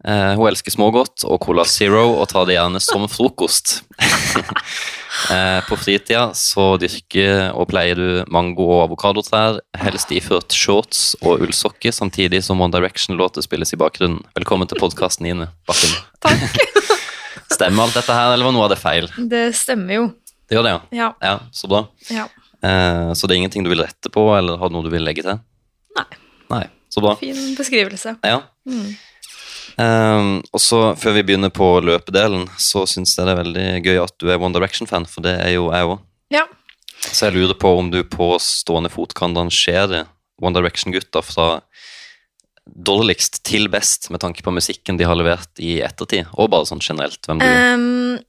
Eh, 0.05 0.33
hun 0.35 0.49
elsker 0.51 0.75
smågodt 0.75 1.23
og 1.25 1.39
Cola 1.41 1.65
Zero 1.65 2.03
og 2.19 2.27
tar 2.33 2.49
det 2.49 2.59
gjerne 2.59 2.83
som 2.83 3.09
frokost. 3.11 3.81
Eh, 5.31 5.61
på 5.65 5.77
fritida 5.79 6.25
så 6.37 6.75
dyrker 6.77 7.55
og 7.55 7.69
pleier 7.71 7.97
du 7.97 8.33
mango- 8.35 8.67
og 8.67 8.81
avokadotrær, 8.89 9.61
helst 9.79 10.11
iført 10.13 10.53
shorts 10.53 11.05
og 11.23 11.45
ullsokker, 11.47 11.95
samtidig 11.95 12.43
som 12.45 12.61
One 12.61 12.75
Direction-låter 12.75 13.47
spilles 13.47 13.73
i 13.73 13.79
bakgrunnen. 13.81 14.19
Velkommen 14.37 14.69
til 14.69 14.83
podkasten, 14.83 15.31
Ine 15.31 15.47
Bakken. 15.71 15.95
Takk. 16.19 16.59
Stemmer 17.55 17.87
alt 17.87 17.97
dette 17.97 18.19
her, 18.19 18.35
eller 18.35 18.51
var 18.51 18.59
noe 18.59 18.67
av 18.67 18.75
det 18.75 18.81
feil? 18.83 19.07
Det 19.31 19.47
stemmer 19.57 20.01
jo. 20.01 20.09
Det 20.51 20.59
gjør 20.59 20.67
det, 20.67 20.75
ja? 20.75 20.83
Ja. 20.99 21.13
ja 21.31 21.37
så 21.55 21.71
bra. 21.71 21.87
ja. 22.11 22.27
Eh, 22.65 23.13
så 23.13 23.29
det 23.29 23.35
er 23.35 23.43
ingenting 23.43 23.67
du 23.67 23.73
vil 23.73 23.85
rette 23.85 24.13
på, 24.13 24.29
eller 24.37 24.61
har 24.61 24.73
noe 24.73 24.87
du 24.87 24.93
vil 24.93 25.05
legge 25.05 25.25
til? 25.27 25.41
Nei. 25.99 26.07
Nei, 26.53 26.65
så 26.93 27.03
bra. 27.05 27.17
Fin 27.21 27.55
beskrivelse. 27.59 28.17
Ja. 28.25 28.41
Mm. 28.69 28.95
Um, 29.75 30.29
og 30.55 30.61
så 30.63 30.79
Før 30.95 31.17
vi 31.17 31.25
begynner 31.27 31.51
på 31.51 31.67
løpedelen, 31.83 32.45
så 32.63 32.85
syns 32.87 33.17
jeg 33.17 33.27
det 33.27 33.33
er 33.33 33.41
veldig 33.41 33.69
gøy 33.83 33.97
at 34.05 34.15
du 34.23 34.29
er 34.31 34.39
One 34.39 34.55
Direction-fan, 34.55 35.09
for 35.11 35.25
det 35.25 35.35
er 35.43 35.57
jo 35.57 35.71
jeg 35.75 35.89
òg. 35.89 36.05
Ja. 36.35 36.45
Så 37.05 37.27
jeg 37.27 37.37
lurer 37.37 37.59
på 37.59 37.73
om 37.81 37.91
du 37.93 38.01
på 38.07 38.35
stående 38.41 38.93
fot 38.93 39.17
kan 39.19 39.35
rangere 39.37 40.05
One 40.43 40.55
Direction-gutta 40.57 41.25
fra 41.27 41.49
dårligst 42.65 43.43
til 43.45 43.67
best, 43.69 44.09
med 44.15 44.23
tanke 44.23 44.45
på 44.45 44.55
musikken 44.55 44.97
de 44.97 45.05
har 45.05 45.19
levert 45.19 45.61
i 45.61 45.77
ettertid, 45.85 46.31
og 46.33 46.49
bare 46.55 46.69
sånn 46.71 46.81
generelt. 46.85 47.21
hvem 47.27 47.43
du. 47.43 47.45
Um, 47.45 48.23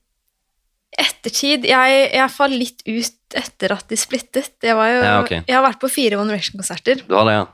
ettertid 1.00 1.66
jeg, 1.68 1.98
jeg 2.14 2.32
faller 2.32 2.62
litt 2.62 2.82
ut 2.86 3.36
etter 3.36 3.74
at 3.76 3.86
de 3.90 3.98
splittet. 4.00 4.54
Jeg, 4.62 4.76
var 4.78 4.90
jo, 4.92 4.98
Ja, 5.04 5.14
okay. 5.20 5.42
jeg 5.44 5.56
har 5.58 5.64
vært 5.66 5.82
på 5.82 5.90
fire 5.92 6.18
One 6.20 6.32
Direction-konserter. 6.32 7.04
Du 7.08 7.14
har 7.18 7.28
det, 7.28 7.36
ja? 7.36 7.46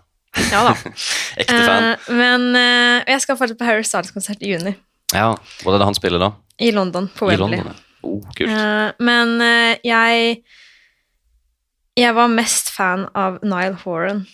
Ja 0.53 0.63
da. 0.71 0.75
Ekte 1.43 1.59
fan? 1.67 1.89
Uh, 1.93 2.13
men 2.17 2.49
uh, 2.57 2.99
jeg 3.09 3.25
skal 3.25 3.39
faktisk 3.41 3.61
på 3.61 3.69
Harry 3.69 3.85
Styles-konsert 3.87 4.45
i 4.45 4.55
juni. 4.55 4.77
Ja. 5.13 5.33
Hvor 5.63 5.75
er 5.75 5.83
det 5.83 5.89
han 5.91 5.99
spiller 5.99 6.23
da? 6.23 6.31
I 6.63 6.71
London, 6.73 7.09
på 7.17 7.31
I 7.33 7.37
Wembley. 7.37 7.61
Ja. 7.61 7.75
Oh. 8.03 8.23
Eh, 8.41 8.93
men 8.99 9.41
eh, 9.41 9.77
jeg 9.87 10.43
Jeg 11.97 12.15
var 12.17 12.31
mest 12.33 12.71
fan 12.75 13.07
av 13.15 13.39
Nile 13.45 13.77
Horan. 13.85 14.25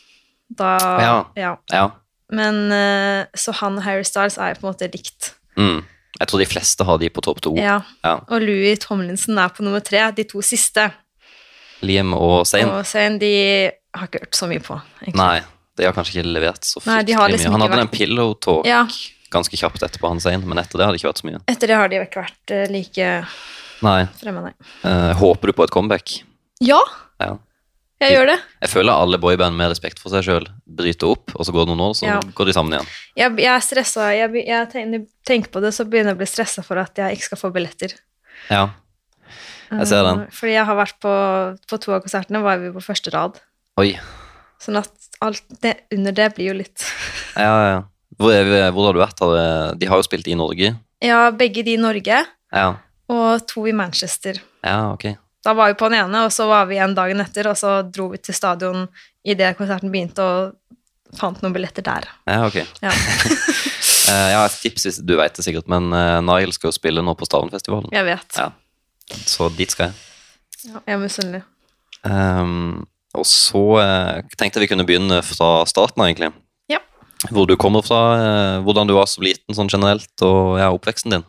Da 0.49 0.77
Ja. 1.03 1.17
ja. 1.37 1.57
Ja. 1.73 1.91
Men 2.33 2.73
eh, 2.73 3.27
så 3.35 3.53
han 3.61 3.79
og 3.79 3.85
Harry 3.85 4.05
Styles 4.05 4.39
er 4.39 4.55
på 4.55 4.67
en 4.67 4.73
måte 4.73 4.89
likt. 4.93 5.35
Mm. 5.57 5.83
Jeg 6.19 6.29
tror 6.29 6.41
de 6.43 6.47
fleste 6.51 6.85
har 6.85 6.99
de 6.99 7.09
på 7.11 7.23
topp 7.23 7.41
to. 7.45 7.53
Ja. 7.57 7.81
Ja. 8.05 8.17
Og 8.29 8.41
Louis 8.43 8.79
Tomlinson 8.83 9.39
er 9.39 9.49
på 9.55 9.63
nummer 9.63 9.81
tre, 9.85 10.11
de 10.17 10.25
to 10.25 10.41
siste. 10.43 10.89
Liam 11.87 12.13
og 12.15 12.45
Zain. 12.47 12.69
Og 12.69 12.85
Zain 12.87 13.19
de 13.21 13.31
har 13.95 14.09
ikke 14.09 14.25
hørt 14.25 14.35
så 14.35 14.49
mye 14.51 14.59
på. 14.65 14.81
egentlig. 15.03 15.15
Nei, 15.21 15.41
de 15.79 15.85
har 15.87 15.93
kanskje 15.95 16.17
ikke 16.19 16.33
levert 16.35 16.65
så 16.67 16.83
fryktelig 16.83 17.31
liksom 17.37 17.53
mye. 17.53 17.55
Han 17.55 17.61
hadde 17.63 17.77
vært- 17.77 17.87
en 17.87 17.89
pillow 17.99 18.35
talk 18.35 18.67
Ja. 18.67 18.83
ganske 19.31 19.55
kjapt 19.57 19.83
etterpå, 19.87 20.09
han 20.09 20.19
Zain, 20.21 20.43
men 20.49 20.59
etter 20.59 20.79
det 20.79 20.85
har 20.87 20.93
det 20.93 21.01
ikke 21.01 21.13
vært 21.13 21.23
så 21.23 21.31
mye. 21.31 21.41
Etter 21.47 21.67
det 21.69 21.77
har 21.77 21.89
de 21.89 21.97
ikke 22.03 22.25
vært 22.27 22.51
eh, 22.51 22.67
like 22.67 23.27
Nei. 23.83 24.05
fremme, 24.21 24.43
nei. 24.43 24.53
Eh, 24.85 25.15
håper 25.15 25.47
du 25.47 25.53
på 25.53 25.65
et 25.65 25.71
comeback? 25.71 26.23
Ja, 26.61 26.81
Ja. 27.21 27.37
Jeg 28.01 28.15
gjør 28.15 28.27
det. 28.31 28.37
Jeg 28.63 28.71
føler 28.71 28.93
alle 28.93 29.19
boyband 29.19 29.57
med 29.59 29.71
respekt 29.73 29.99
for 30.03 30.13
seg 30.15 30.23
sjøl 30.27 30.47
bryter 30.79 31.11
opp, 31.11 31.33
og 31.35 31.47
så 31.47 31.53
går 31.55 31.67
det 31.67 31.73
noen 31.75 31.85
år, 31.89 31.95
så 31.99 32.07
Ja. 32.07 32.19
går 32.21 32.47
de 32.47 32.53
sammen 32.55 32.73
igjen. 32.77 32.87
Jeg, 33.19 33.37
jeg 33.43 33.53
er 33.55 33.65
stressa. 33.65 34.09
Jeg, 34.15 34.45
jeg 34.47 34.69
tenker, 35.27 35.51
på 35.51 35.61
det, 35.65 35.73
så 35.75 35.85
begynner 35.85 36.13
jeg 36.15 36.19
å 36.19 36.23
bli 36.23 36.31
stressa 36.31 36.63
for 36.67 36.79
at 36.79 36.95
jeg 36.97 37.17
ikke 37.19 37.29
skal 37.33 37.39
få 37.43 37.51
billetter. 37.55 37.95
Ja. 38.51 38.69
Jeg 39.71 39.87
ser 39.91 40.03
den. 40.07 40.21
Eh, 40.25 40.33
Fordi 40.33 40.53
jeg 40.55 40.65
har 40.65 40.77
vært 40.79 40.97
på, 41.05 41.13
på 41.69 41.79
to 41.83 41.93
av 41.93 42.01
konsertene, 42.07 42.41
var 42.43 42.57
vi 42.63 42.71
på 42.73 42.81
første 42.81 43.11
rad. 43.13 43.37
Oi. 43.83 43.91
Sånn 44.63 44.79
at 44.81 44.91
alt 45.23 45.43
det, 45.63 45.75
under 45.95 46.15
det 46.15 46.33
blir 46.35 46.49
jo 46.53 46.55
litt 46.59 46.83
Ja, 47.37 47.43
ja, 47.51 47.69
ja. 47.75 47.83
Hvor, 48.19 48.33
vi, 48.33 48.59
hvor 48.75 48.87
har 48.89 48.97
du 48.97 48.99
vært? 49.03 49.21
Har 49.23 49.75
De 49.79 49.87
har 49.91 50.01
jo 50.01 50.07
spilt 50.07 50.27
i 50.27 50.35
Norge. 50.39 50.73
Ja, 51.05 51.29
begge 51.31 51.63
de 51.67 51.75
i 51.77 51.79
Norge, 51.79 52.25
Ja. 52.55 52.69
og 53.09 53.45
to 53.47 53.67
i 53.71 53.73
Manchester. 53.77 54.41
Ja, 54.65 54.93
ok. 54.95 55.13
Da 55.45 55.55
var 55.55 55.71
vi 55.71 55.79
på 55.79 55.89
den 55.89 56.01
ene, 56.01 56.25
og 56.27 56.33
så 56.35 56.49
var 56.51 56.67
vi 56.67 56.77
igjen 56.79 56.97
dagen 56.99 57.21
etter, 57.23 57.47
og 57.51 57.59
så 57.59 57.79
dro 57.87 58.09
vi 58.13 58.19
til 58.19 58.35
stadion 58.35 58.89
idet 59.29 59.55
konserten 59.59 59.93
begynte, 59.93 60.25
og 60.25 61.19
fant 61.19 61.41
noen 61.43 61.55
billetter 61.55 61.85
der. 61.87 62.09
Ja, 62.29 62.41
ok. 62.49 62.63
Ja. 62.85 62.95
Eh, 64.09 64.29
jeg 64.31 64.37
har 64.39 64.47
et 64.49 64.55
tips, 64.63 64.85
hvis 64.87 64.99
du 65.05 65.11
vet 65.19 65.35
det 65.37 65.43
sikkert, 65.45 65.67
men 65.69 65.91
uh, 65.93 66.23
Nile 66.25 66.55
skal 66.57 66.71
jo 66.71 66.77
spille 66.79 67.03
nå 67.05 67.13
på 67.19 67.27
Stavnfestivalen, 67.29 67.91
Jeg 67.93 68.07
vet. 68.07 68.39
Ja. 68.41 68.47
så 69.29 69.51
dit 69.53 69.75
skal 69.75 69.91
jeg. 69.91 69.99
Ja, 70.71 70.81
jeg 70.87 70.95
er 70.95 71.03
misunnelig. 71.03 71.41
Um, 72.09 72.87
og 73.13 73.27
så 73.29 73.61
uh, 73.77 74.23
tenkte 74.41 74.57
jeg 74.57 74.65
vi 74.65 74.71
kunne 74.73 74.87
begynne 74.89 75.21
fra 75.29 75.51
starten, 75.69 76.01
av, 76.01 76.09
egentlig. 76.09 76.31
Ja. 76.73 76.81
Hvor 77.29 77.45
du 77.51 77.53
kommer 77.61 77.85
fra, 77.85 78.01
uh, 78.17 78.65
hvordan 78.65 78.89
du 78.89 78.95
var 78.97 79.13
som 79.13 79.27
liten 79.29 79.53
sånn 79.59 79.69
generelt, 79.69 80.09
og 80.25 80.57
ja, 80.63 80.71
oppveksten 80.73 81.19
din. 81.19 81.27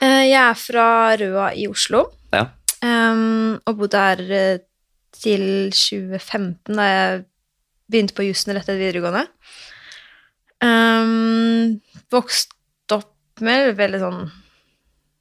Uh, 0.00 0.24
Jeg 0.24 0.40
er 0.40 0.56
fra 0.56 0.86
Røa 1.20 1.50
i 1.52 1.68
Oslo, 1.68 2.06
Ja. 2.32 2.46
Em, 2.86 3.60
og 3.66 3.78
bodde 3.80 4.00
her 4.06 4.22
eh, 4.40 4.58
til 5.16 5.46
2015, 5.74 6.76
da 6.76 6.86
jeg 6.90 7.24
begynte 7.90 8.16
på 8.18 8.26
jussen 8.26 8.52
rett 8.56 8.66
etter 8.66 8.78
videregående. 8.80 9.26
Um, 10.64 11.80
vokste 12.12 12.96
opp 12.96 13.42
med 13.44 13.74
veldig 13.78 14.00
sånn 14.00 14.20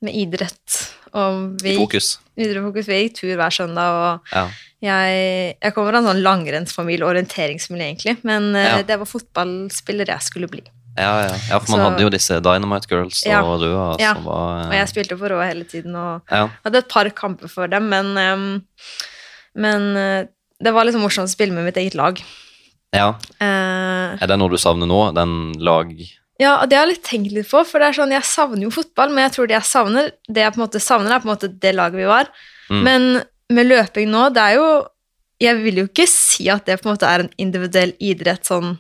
med 0.06 0.16
idrett, 0.16 0.78
og 1.16 1.58
vi 1.64 1.74
I 1.74 1.80
fokus. 1.80 2.10
videre 2.38 2.62
fokus. 2.66 2.88
Vi 2.88 3.00
gikk 3.04 3.18
tur 3.20 3.34
hver 3.40 3.54
søndag, 3.56 3.96
og 4.00 4.34
Ja. 4.36 4.46
jeg, 4.84 5.58
jeg 5.62 5.74
kommer 5.76 5.92
fra 5.92 6.00
en 6.04 6.10
sånn 6.12 6.24
langrennsfamilie, 6.24 7.08
orienteringsmiljø 7.08 7.86
egentlig, 7.90 8.18
men 8.24 8.56
eh, 8.56 8.68
Ja. 8.78 8.82
det 8.84 8.98
var 9.00 9.06
fotballspiller 9.10 10.08
jeg 10.14 10.22
skulle 10.22 10.48
bli. 10.52 10.64
Ja, 10.98 11.28
ja. 11.28 11.34
ja, 11.50 11.60
for 11.60 11.72
man 11.76 11.80
Så- 11.80 11.90
hadde 11.90 12.04
jo 12.06 12.10
disse 12.14 12.38
Dynamite 12.42 12.88
Girls 12.88 13.24
Ja. 13.26 13.42
og 13.44 13.60
Røa 13.62 14.00
Ja. 14.00 14.14
var 14.24 14.68
Og 14.70 14.74
jeg 14.74 14.88
spilte 14.88 15.18
for 15.20 15.28
Rå 15.30 15.42
hele 15.44 15.66
tiden 15.68 15.96
og 15.96 16.22
ja. 16.32 16.48
hadde 16.64 16.78
et 16.78 16.88
par 16.88 17.10
kamper 17.10 17.50
for 17.52 17.68
dem, 17.68 17.90
men, 17.90 18.16
um, 18.18 18.64
men 19.56 19.82
uh, 19.98 20.26
det 20.64 20.74
var 20.74 20.86
liksom 20.88 21.04
morsomt 21.04 21.28
å 21.28 21.34
spille 21.36 21.52
med 21.54 21.66
mitt 21.68 21.76
eget 21.78 21.96
lag. 21.96 22.22
ja. 22.96 23.10
Uh, 23.42 24.16
Er 24.22 24.28
det 24.28 24.38
noe 24.40 24.50
du 24.50 24.58
savner 24.58 24.88
nå? 24.88 25.02
Den 25.14 25.54
lag... 25.60 25.92
ja, 26.40 26.62
og 26.62 26.70
det 26.70 26.78
har 26.78 26.86
jeg 26.88 26.96
litt 26.96 27.04
tenkt 27.04 27.32
litt 27.36 27.50
på, 27.52 27.66
for 27.68 27.80
det 27.80 27.90
er 27.90 28.00
sånn, 28.00 28.12
jeg 28.16 28.24
savner 28.24 28.64
jo 28.64 28.72
fotball, 28.72 29.10
men 29.12 29.26
jeg 29.28 29.34
tror 29.36 29.48
det 29.48 29.56
jeg 29.60 29.68
savner, 29.68 30.12
det 30.30 30.44
jeg 30.44 30.54
på 30.56 30.62
en 30.62 30.66
måte 30.68 30.80
savner, 30.84 31.12
er 31.12 31.20
på 31.20 31.28
en 31.30 31.36
måte 31.36 31.52
det 31.60 31.76
laget 31.76 32.00
vi 32.00 32.08
var. 32.08 32.32
Mm. 32.70 32.84
Men 32.88 33.24
med 33.52 33.68
løping 33.68 34.08
nå, 34.10 34.30
det 34.34 34.42
er 34.42 34.56
jo 34.56 34.88
Jeg 35.38 35.58
vil 35.62 35.76
jo 35.76 35.84
ikke 35.90 36.08
si 36.08 36.48
at 36.50 36.64
det 36.66 36.78
på 36.82 36.88
en 36.88 36.96
måte 36.96 37.04
er 37.06 37.20
en 37.26 37.30
individuell 37.38 37.92
idrett 38.00 38.46
sånn 38.48 38.78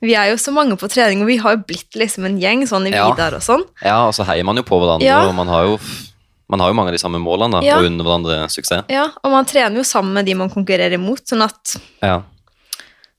Vi 0.00 0.14
er 0.16 0.30
jo 0.30 0.36
så 0.40 0.52
mange 0.52 0.76
på 0.80 0.88
trening, 0.88 1.20
og 1.22 1.28
vi 1.28 1.36
har 1.36 1.56
jo 1.56 1.62
blitt 1.68 1.92
liksom 1.94 2.24
en 2.24 2.38
gjeng, 2.40 2.62
sånn 2.68 2.86
i 2.88 2.90
Ja. 2.94 3.10
Vidar 3.10 3.34
og 3.36 3.42
sånn. 3.44 3.64
Ja, 3.84 4.06
og 4.08 4.14
så 4.16 4.24
heier 4.24 4.44
man 4.44 4.56
jo 4.56 4.62
på 4.62 4.78
hverandre, 4.80 5.04
Ja. 5.04 5.26
og 5.28 5.34
man 5.34 5.46
har 5.48 5.64
jo 5.66 5.78
man 6.50 6.58
har 6.58 6.68
jo 6.70 6.74
mange 6.74 6.88
av 6.88 6.94
de 6.94 6.98
samme 6.98 7.18
målene, 7.22 7.52
da, 7.52 7.60
Ja. 7.62 7.76
og 7.78 7.84
unner 7.84 8.02
hverandre 8.04 8.48
suksess. 8.50 8.84
Ja, 8.88 9.04
og 9.22 9.30
man 9.30 9.44
trener 9.44 9.76
jo 9.76 9.82
sammen 9.84 10.12
med 10.14 10.26
de 10.26 10.34
man 10.34 10.50
konkurrerer 10.50 10.94
imot, 10.94 11.22
sånn 11.24 11.42
at 11.44 11.76
Ja, 12.02 12.22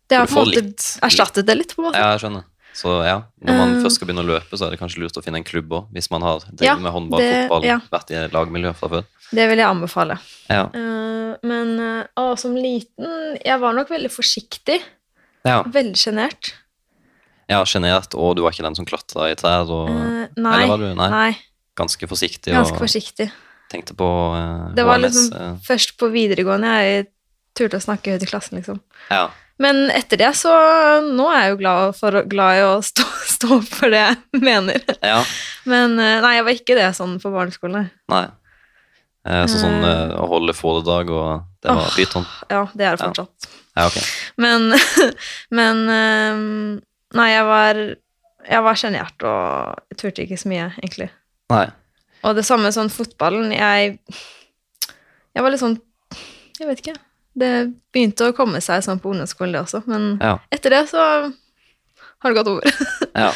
det 0.10 0.18
har 0.18 0.26
på 0.28 0.42
en 0.42 0.46
måte 0.48 0.56
litt- 0.56 1.00
erstattet 1.02 1.46
det 1.46 1.56
litt, 1.58 1.76
på 1.76 1.80
en 1.80 1.92
måte. 1.92 1.96
ja 1.98 2.12
jeg 2.18 2.20
skjønner. 2.22 2.44
Så 2.74 3.06
ja, 3.06 3.22
når 3.46 3.58
man 3.58 3.76
uh, 3.78 3.84
først 3.84 3.96
skal 4.00 4.08
begynne 4.08 4.24
å 4.24 4.28
løpe, 4.28 4.58
så 4.58 4.66
er 4.68 4.72
det 4.72 4.80
kanskje 4.80 5.00
lurt 5.00 5.14
å 5.20 5.24
finne 5.24 5.38
en 5.38 5.44
klubb 5.44 5.70
òg, 5.70 5.88
hvis 5.94 6.10
man 6.12 6.22
har 6.24 6.40
drevet 6.40 6.62
Ja, 6.66 6.76
med 6.76 6.92
håndball, 6.92 7.20
det- 7.20 7.50
fotball, 7.50 7.64
ja. 7.66 7.80
vært 7.92 8.12
i 8.12 8.28
lagmiljø 8.32 8.74
fra 8.76 8.88
før. 8.90 9.06
Det 9.34 9.48
vil 9.50 9.58
jeg 9.58 9.68
anbefale. 9.68 10.20
Ja. 10.50 10.66
Uh, 10.74 11.36
men 11.44 11.80
uh, 11.80 12.04
å, 12.18 12.38
som 12.38 12.54
liten 12.56 13.38
Jeg 13.46 13.60
var 13.60 13.74
nok 13.74 13.88
veldig 13.90 14.10
forsiktig. 14.12 14.82
ja. 15.46 15.64
Veldig 15.64 15.96
sjenert. 15.96 16.54
Ja 17.52 17.60
sjenert, 17.68 18.16
og 18.16 18.36
du 18.38 18.44
var 18.46 18.54
ikke 18.56 18.66
den 18.66 18.78
som 18.78 18.88
klatra 18.88 19.28
i 19.32 19.38
trær, 19.40 19.68
og 19.70 19.90
uh, 19.92 20.28
nei, 20.40 20.54
Eller 20.56 20.72
var 20.72 20.82
du? 20.82 20.90
Nei. 20.98 21.10
nei. 21.12 21.32
ganske 21.78 22.08
forsiktig, 22.10 22.54
Ganske 22.56 22.78
og 22.78 22.84
forsiktig. 22.86 23.28
tenkte 23.72 23.96
på 24.00 24.08
uh, 24.36 24.72
Det 24.76 24.86
var 24.88 25.00
HMS. 25.00 25.06
liksom 25.08 25.38
uh, 25.38 25.62
først 25.68 25.96
på 26.00 26.10
videregående 26.14 26.74
jeg 26.82 27.06
turte 27.58 27.80
å 27.82 27.84
snakke 27.84 28.14
høyt 28.16 28.24
i 28.24 28.30
klassen, 28.32 28.60
liksom. 28.62 28.82
ja. 29.12 29.30
Men 29.62 29.92
etter 29.94 30.18
det, 30.18 30.30
så 30.40 30.50
Nå 31.06 31.28
er 31.30 31.44
jeg 31.44 31.52
jo 31.52 31.58
glad, 31.60 31.92
for, 31.94 32.16
glad 32.26 32.58
i 32.58 32.62
å 32.66 32.70
stå, 32.82 33.04
stå 33.36 33.60
for 33.68 33.94
det 33.94 34.00
jeg 34.02 34.42
mener. 34.42 34.80
ja. 35.06 35.20
Men 35.70 35.94
nei, 36.00 36.32
jeg 36.40 36.46
var 36.48 36.56
ikke 36.58 36.78
det 36.80 36.88
sånn 36.98 37.20
på 37.22 37.30
barneskolen. 37.34 37.92
nei. 38.10 38.24
Så 39.22 39.60
sånn 39.62 39.84
å 39.86 40.24
holde 40.32 40.56
foredrag 40.58 41.12
og 41.14 41.44
Det 41.62 41.70
var 41.70 41.84
Åh. 41.84 41.92
pyton. 41.94 42.24
Ja, 42.50 42.64
det 42.74 42.88
er 42.88 42.96
det 42.98 43.04
fortsatt. 43.06 43.52
Ja, 43.78 43.86
ok. 43.86 44.00
Men, 44.42 44.72
men 45.60 45.84
eh, 45.94 46.82
Nei, 47.18 47.30
jeg 47.34 47.46
var 47.46 47.76
Jeg 48.52 48.64
var 48.66 48.74
sjenert 48.80 49.24
og 49.28 49.98
turte 50.00 50.24
ikke 50.24 50.38
så 50.42 50.50
mye, 50.50 50.72
egentlig. 50.82 51.10
Nei. 51.52 51.68
Og 52.24 52.36
det 52.38 52.46
samme 52.48 52.72
sånn 52.74 52.90
fotballen. 52.94 53.52
Jeg 53.54 54.00
Jeg 55.36 55.44
var 55.44 55.52
litt 55.54 55.62
sånn 55.62 55.80
Jeg 56.60 56.68
vet 56.70 56.82
ikke. 56.84 56.96
Det 57.38 57.52
begynte 57.94 58.28
å 58.30 58.36
komme 58.36 58.60
seg 58.62 58.84
sånn 58.84 59.00
på 59.00 59.12
ungdomsskolen, 59.14 59.54
det 59.56 59.62
også. 59.64 59.84
Men 59.88 60.18
Ja. 60.22 60.38
etter 60.52 60.70
det 60.70 60.90
så 60.90 61.00
har 62.22 62.30
det 62.30 62.36
gått 62.38 62.48
over. 62.48 62.64
ja. 63.16 63.32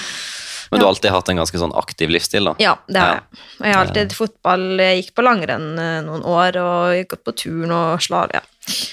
Men 0.71 0.79
du 0.79 0.85
har 0.85 0.91
alltid 0.91 1.11
hatt 1.13 1.29
en 1.29 1.37
ganske 1.37 1.57
sånn 1.61 1.73
aktiv 1.77 2.09
livsstil, 2.09 2.43
da? 2.49 2.55
ja, 2.59 2.73
det 2.89 2.97
har 2.99 3.07
Ja. 3.07 3.13
jeg. 3.13 3.39
Og 3.59 3.65
jeg 3.65 3.73
har 3.75 3.85
alltid 3.85 4.13
fotball 4.17 4.63
Jeg 4.81 4.97
gikk 5.03 5.13
på 5.15 5.23
langrenn 5.23 5.79
eh, 5.79 6.01
noen 6.03 6.23
år, 6.25 6.57
og 6.57 6.93
jeg 6.93 7.05
har 7.05 7.09
gått 7.15 7.23
på 7.23 7.35
turn 7.37 7.71
og 7.71 8.01
slag. 8.01 8.31
Ja. 8.33 8.41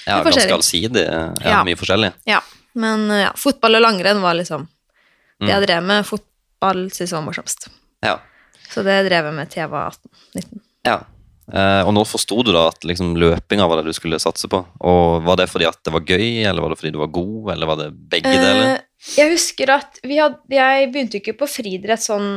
Ja, 0.07 0.23
ganske 0.23 0.53
allsidig. 0.53 1.05
Ja, 1.09 1.33
Ja. 1.43 1.65
Mye 1.65 1.77
forskjellig. 1.81 2.13
ja. 2.27 2.41
Men 2.75 3.11
eh, 3.11 3.25
ja, 3.27 3.33
fotball 3.37 3.79
og 3.81 3.83
langrenn 3.85 4.23
var 4.25 4.35
liksom 4.39 4.69
det 4.69 5.49
Mm. 5.49 5.49
jeg 5.51 5.63
drev 5.67 5.83
med. 5.83 6.05
Fotball 6.07 6.85
syntes 6.93 7.11
jeg 7.11 7.17
var 7.19 7.25
morsomst. 7.27 7.65
Ja. 8.05 8.19
Så 8.71 8.85
det 8.87 9.01
drev 9.09 9.25
jeg 9.27 9.35
med 9.35 9.51
til 9.51 9.61
jeg 9.65 9.71
var 9.73 9.91
18-19. 9.91 10.61
ja. 10.87 11.01
Eh, 11.53 11.83
og 11.85 11.91
når 11.93 12.07
forsto 12.07 12.37
du 12.47 12.53
da 12.55 12.69
at 12.71 12.85
liksom, 12.87 13.17
løpinga 13.19 13.67
var 13.69 13.81
det 13.83 13.91
du 13.91 13.93
skulle 13.93 14.21
satse 14.23 14.47
på? 14.49 14.61
Og 14.81 15.25
Var 15.27 15.37
det 15.37 15.49
fordi 15.51 15.67
at 15.67 15.81
det 15.85 15.93
var 15.93 16.01
gøy, 16.07 16.45
eller 16.47 16.63
var 16.63 16.71
det 16.71 16.79
fordi 16.79 16.93
du 16.95 17.01
var 17.03 17.11
god, 17.13 17.51
eller 17.53 17.67
var 17.67 17.77
det 17.81 17.89
begge 18.09 18.31
deler? 18.31 18.77
Eh, 18.77 18.81
jeg 19.19 19.33
husker 19.35 19.73
at 19.75 19.99
vi 20.07 20.17
hadde, 20.23 20.39
jeg 20.49 20.93
begynte 20.95 21.19
ikke 21.19 21.35
på 21.37 21.49
friidrett 21.51 22.01
sånn 22.01 22.29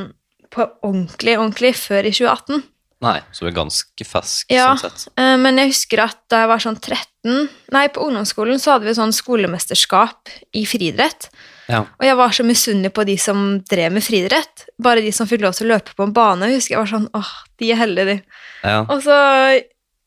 på 0.49 0.65
ordentlig, 0.81 1.37
ordentlig 1.37 1.75
før 1.77 2.09
i 2.09 2.11
2018. 2.11 2.63
Nei, 3.03 3.19
så 3.35 3.43
du 3.43 3.47
er 3.47 3.55
ganske 3.57 4.05
fersk 4.07 4.45
Ja. 4.49 4.69
sånn 4.75 4.89
sett. 4.89 5.07
Eh, 5.17 5.35
Men 5.37 5.57
jeg 5.57 5.69
husker 5.73 5.99
at 6.05 6.17
da 6.29 6.39
jeg 6.45 6.47
var 6.47 6.57
sånn 6.63 6.79
13 6.79 7.49
Nei, 7.71 7.87
på 7.89 8.01
ungdomsskolen 8.05 8.59
så 8.61 8.71
hadde 8.75 8.85
vi 8.85 8.93
sånn 8.93 9.11
skolemesterskap 9.11 10.29
i 10.53 10.63
friidrett. 10.65 11.29
Ja. 11.67 11.79
Og 11.81 12.05
jeg 12.05 12.15
var 12.15 12.29
så 12.29 12.43
misunnelig 12.45 12.93
på 12.93 13.03
de 13.05 13.17
som 13.17 13.59
drev 13.67 13.91
med 13.91 14.03
friidrett. 14.05 14.67
Bare 14.79 15.01
de 15.01 15.11
som 15.11 15.27
fikk 15.27 15.41
lov 15.41 15.55
til 15.57 15.67
å 15.67 15.73
løpe 15.75 15.95
på 15.97 16.03
en 16.05 16.13
bane. 16.13 16.45
Jeg 16.51 16.59
husker 16.61 16.75
jeg 16.75 16.83
var 16.83 16.91
sånn 16.99 17.09
åh, 17.17 17.31
de 17.57 17.71
er 17.71 17.75
heldige, 17.81 18.05
de. 18.05 18.21
ja. 18.63 18.81
Og 18.87 19.01
så 19.03 19.63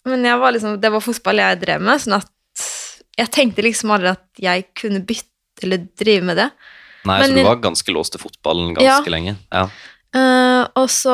Men 0.07 0.25
jeg 0.25 0.39
var 0.41 0.53
liksom, 0.53 0.81
det 0.81 0.91
var 0.91 1.01
fotball 1.01 1.37
jeg 1.37 1.61
drev 1.61 1.81
med, 1.83 2.01
sånn 2.01 2.15
at 2.17 2.31
jeg 3.19 3.31
tenkte 3.31 3.63
liksom 3.63 3.91
aldri 3.91 4.09
at 4.15 4.25
jeg 4.41 4.65
kunne 4.75 5.05
bytte 5.05 5.65
eller 5.67 5.89
drive 5.99 6.23
med 6.25 6.37
det. 6.39 6.51
Nei, 7.05 7.19
Men- 7.21 7.31
så 7.31 7.35
du 7.35 7.43
var 7.45 7.57
ganske 7.57 7.93
låst 7.93 8.13
til 8.13 8.21
fotballen 8.21 8.75
ganske 8.75 9.05
Ja. 9.05 9.11
lenge? 9.11 9.37
Ja. 9.53 9.69
Uh, 10.15 10.67
og 10.77 10.89
så 10.89 11.13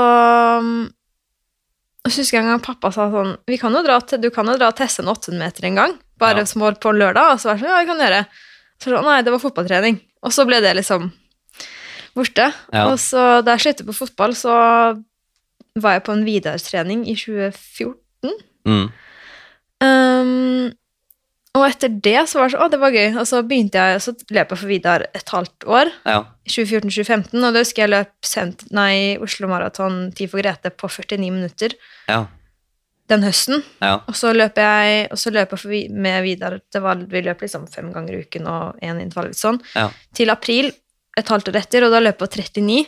og 2.04 2.12
så 2.12 2.20
husker 2.20 2.36
jeg 2.36 2.44
en 2.44 2.50
gang 2.52 2.60
pappa 2.64 2.90
sa 2.92 3.06
sånn 3.12 3.36
vi 3.48 3.56
kan 3.60 3.72
jo 3.72 3.80
dra 3.82 3.98
Du 4.20 4.28
kan 4.30 4.46
jo 4.46 4.56
dra 4.60 4.68
og 4.68 4.76
teste 4.76 5.00
en 5.02 5.08
800 5.08 5.38
meter 5.40 5.64
en 5.64 5.74
gang, 5.78 5.94
bare 6.20 6.42
Ja. 6.42 6.44
som 6.44 6.60
var 6.60 6.74
på 6.76 6.92
lørdag. 6.92 7.32
Og 7.32 7.40
så 7.40 7.48
var 7.48 7.56
jeg 7.56 7.64
sånn, 7.64 7.70
ja, 7.72 7.80
vi 7.80 7.86
kan 7.86 8.02
gjøre. 8.04 8.26
Så 8.78 8.90
sånn, 8.92 9.04
nei, 9.04 9.22
det 9.22 9.32
var 9.32 9.40
fotballtrening. 9.40 10.00
Og 10.22 10.32
så 10.32 10.44
ble 10.46 10.60
det 10.60 10.74
liksom 10.76 11.12
borte. 12.14 12.52
Ja. 12.72 12.86
Og 12.90 12.98
så 12.98 13.42
da 13.44 13.56
jeg 13.56 13.64
sluttet 13.64 13.86
på 13.88 13.96
fotball, 13.96 14.34
så 14.36 14.52
var 15.80 15.96
jeg 15.96 16.04
på 16.04 16.12
en 16.12 16.24
videretrening 16.24 17.06
i 17.08 17.14
2014. 17.16 17.96
Mm. 18.66 18.92
Um, 19.80 20.72
og 21.54 21.64
etter 21.68 21.88
det 22.02 22.16
så 22.28 22.40
var 22.40 22.48
det 22.48 22.54
sånn, 22.56 22.64
å, 22.66 22.70
det 22.72 22.80
var 22.82 22.94
gøy. 22.94 23.08
Og 23.20 23.26
så 23.30 23.40
begynte 23.46 23.78
jeg, 23.78 24.00
så 24.02 24.14
løp 24.34 24.50
jeg 24.54 24.58
for 24.58 24.66
Vidar 24.70 25.04
et 25.14 25.28
halvt 25.34 25.66
år. 25.70 25.92
ja. 26.08 26.22
2014-2015, 26.44 27.38
og 27.40 27.54
da 27.54 27.60
husker 27.62 27.82
jeg 27.86 27.92
løp 27.94 28.26
sent, 28.28 28.64
nei, 28.76 29.16
Oslo 29.24 29.48
Maraton 29.48 30.10
10 30.12 30.26
for 30.28 30.42
Grete 30.42 30.68
på 30.76 30.90
49 30.92 31.30
minutter 31.32 31.72
Ja. 32.10 32.26
den 33.08 33.22
høsten. 33.24 33.62
Ja. 33.80 33.94
Og 34.08 34.14
så 34.18 34.32
løp 34.36 34.58
jeg, 34.60 35.06
og 35.14 35.16
så 35.22 35.32
løp 35.32 35.54
jeg 35.54 35.62
for, 35.62 35.76
med 36.04 36.18
Vidar 36.26 36.58
det 36.60 36.82
var, 36.84 36.96
Vi 37.08 37.22
løp 37.24 37.40
liksom 37.40 37.64
fem 37.72 37.88
ganger 37.94 38.18
i 38.18 38.20
uken 38.26 38.46
og 38.50 38.76
én 38.84 39.00
intervall 39.00 39.30
litt 39.32 39.40
sånn. 39.40 39.60
Ja. 39.74 39.86
Til 40.12 40.28
april, 40.34 40.68
et 41.16 41.28
halvt 41.32 41.48
år 41.48 41.56
etter, 41.62 41.86
og 41.86 41.94
da 41.94 42.02
løp 42.04 42.18
jeg 42.20 42.22
på 42.26 42.30
39. 42.42 42.86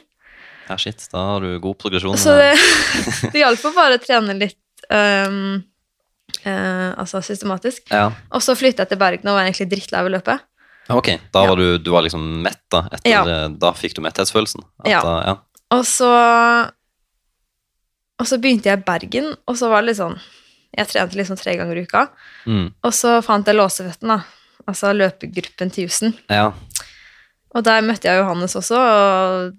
ja, 0.69 0.77
shit. 0.77 1.09
Da 1.13 1.25
har 1.31 1.41
du 1.41 1.59
god 1.63 1.79
progresjon. 1.81 2.19
Så 2.21 2.35
det, 2.37 2.53
det 3.33 3.41
hjalp 3.41 3.65
å 3.71 3.73
bare 3.77 3.99
trene 4.03 4.37
litt 4.37 4.59
um, 4.91 5.63
eh, 6.47 6.93
altså 6.97 7.21
systematisk. 7.27 7.91
Ja. 7.91 8.11
Og 8.33 8.43
så 8.45 8.55
flyttet 8.59 8.85
jeg 8.85 8.95
til 8.95 9.01
Bergen 9.03 9.29
og 9.31 9.37
var 9.39 9.45
egentlig 9.49 9.69
drittlei 9.73 10.01
av 10.03 10.09
å 10.09 10.15
løpe. 10.15 10.39
Ok, 10.95 11.09
da 11.35 11.43
var 11.49 11.59
du, 11.59 11.79
du 11.83 11.91
var 11.91 12.05
liksom 12.07 12.23
mett, 12.45 12.63
da? 12.71 12.85
Etter, 12.95 13.11
Ja. 13.11 13.23
Da 13.51 13.73
fikk 13.75 13.97
du 13.99 14.03
metthetsfølelsen? 14.07 14.63
At 14.85 14.91
Ja. 14.93 15.03
Ja. 15.27 15.37
Og 15.75 15.83
så 15.85 16.11
Og 18.19 18.25
så 18.31 18.39
begynte 18.41 18.71
jeg 18.71 18.79
i 18.81 18.85
Bergen, 18.87 19.35
og 19.47 19.57
så 19.59 19.69
var 19.69 19.83
det 19.83 19.91
litt 19.91 19.99
sånn 20.01 20.15
Jeg 20.77 20.89
trente 20.89 21.17
liksom 21.19 21.37
tre 21.41 21.57
ganger 21.59 21.77
i 21.77 21.83
uka. 21.89 22.07
Mm. 22.47 22.71
Og 22.85 22.93
så 22.95 23.19
fant 23.25 23.47
jeg 23.49 23.57
Låsefetten, 23.57 24.09
da. 24.09 24.21
Altså 24.69 24.93
løpegruppen 24.95 25.71
til 25.73 25.87
Jussen. 25.87 26.15
ja. 26.31 26.53
Og 27.57 27.63
der 27.65 27.81
møtte 27.81 28.05
jeg 28.11 28.19
Johannes 28.21 28.53
også, 28.59 28.77
og 28.77 29.55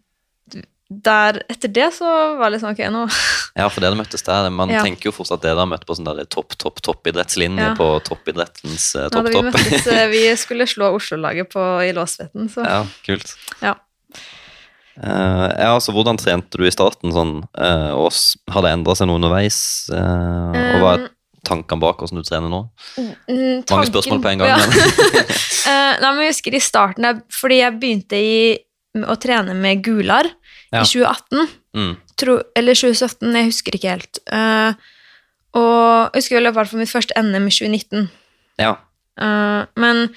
der, 0.89 1.41
etter 1.51 1.67
det 1.73 1.89
så 1.97 2.07
var 2.39 2.47
det 2.47 2.57
liksom 2.57 2.71
ok, 2.71 2.81
nå 2.93 3.01
Ja, 3.59 3.65
for 3.73 3.81
dere 3.83 3.97
møttes 3.99 4.23
der. 4.23 4.47
Man 4.53 4.69
Ja. 4.71 4.83
tenker 4.85 5.09
jo 5.09 5.15
fortsatt 5.15 5.41
at 5.41 5.47
dere 5.49 5.59
har 5.63 5.67
møtt 5.69 5.83
på 5.87 5.95
sånn 5.97 6.05
der 6.07 6.23
topp, 6.31 6.55
topp, 6.61 6.79
toppidrettslinje 6.85 7.71
Ja. 7.71 7.73
på 7.75 7.87
toppidrettens 8.07 8.93
eh, 8.95 9.09
topp, 9.09 9.27
topp, 9.33 9.49
vi 9.49 9.49
møttes 9.49 9.87
eh, 9.91 10.05
Vi 10.13 10.23
skulle 10.43 10.67
slå 10.69 10.93
Oslo-laget 10.95 11.57
i 11.87 11.91
Låsveten, 11.97 12.47
så 12.53 12.63
Ja, 12.67 12.79
kult. 13.07 13.33
Ja. 13.61 13.75
Uh, 14.97 15.45
ja, 15.53 15.75
altså 15.75 15.93
hvordan 15.93 16.17
trente 16.17 16.57
du 16.57 16.63
i 16.65 16.71
starten 16.73 17.11
sånn, 17.13 17.35
uh, 17.53 17.91
og 17.93 18.07
har 18.49 18.63
det 18.65 18.71
endret 18.73 18.97
seg 18.97 19.05
noe 19.11 19.19
underveis? 19.19 19.59
Uh, 19.93 20.55
og 20.55 20.81
hva 20.81 20.95
er 20.95 21.03
Um, 21.07 21.11
tankene 21.45 21.79
bak 21.79 22.01
hvordan 22.01 22.19
du 22.19 22.25
trener 22.27 22.49
nå? 22.51 22.57
Mange 22.97 23.61
tanken- 23.69 23.91
spørsmål 23.93 24.19
på 24.23 24.31
en 24.33 24.41
gang. 24.41 24.49
Ja. 24.49 24.57
Men, 24.57 25.99
nei, 26.01 26.09
men 26.09 26.23
jeg 26.25 26.33
husker 26.33 26.57
i 26.57 26.59
starten, 26.59 27.21
fordi 27.31 27.59
jeg 27.61 27.77
begynte 27.79 28.19
i, 28.19 28.39
å 29.05 29.15
trene 29.21 29.53
med 29.55 29.79
Gular 29.85 30.27
Ja. 30.73 30.81
i 30.81 30.85
2018. 30.85 31.47
mm, 31.75 31.93
tro, 32.19 32.39
eller 32.55 32.75
2017, 32.75 33.35
jeg 33.35 33.45
husker 33.51 33.75
ikke 33.77 33.93
helt. 33.95 34.19
Uh, 34.31 34.73
og 35.57 36.11
jeg 36.13 36.21
husker 36.21 36.37
vel 36.39 36.49
i 36.49 36.55
hvert 36.57 36.69
fall 36.69 36.81
mitt 36.83 36.91
første 36.91 37.15
NM 37.23 37.47
i 37.47 37.53
2019. 37.55 38.09
ja. 38.59 38.75
Uh, 39.17 39.63
men 39.75 40.11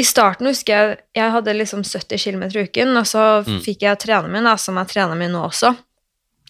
i 0.00 0.04
starten 0.08 0.46
husker 0.48 0.72
jeg 0.72 0.92
jeg 1.18 1.32
hadde 1.34 1.52
liksom 1.58 1.82
70 1.84 2.16
km 2.24 2.42
i 2.48 2.62
uken, 2.64 2.96
og 2.96 3.04
så 3.04 3.24
Mm. 3.44 3.58
fikk 3.60 3.82
jeg 3.84 3.98
treneren 4.00 4.32
min, 4.32 4.44
da, 4.48 4.54
som 4.56 4.78
er 4.78 4.84
treneren 4.88 5.18
min 5.18 5.30
nå 5.34 5.42
også. 5.50 5.74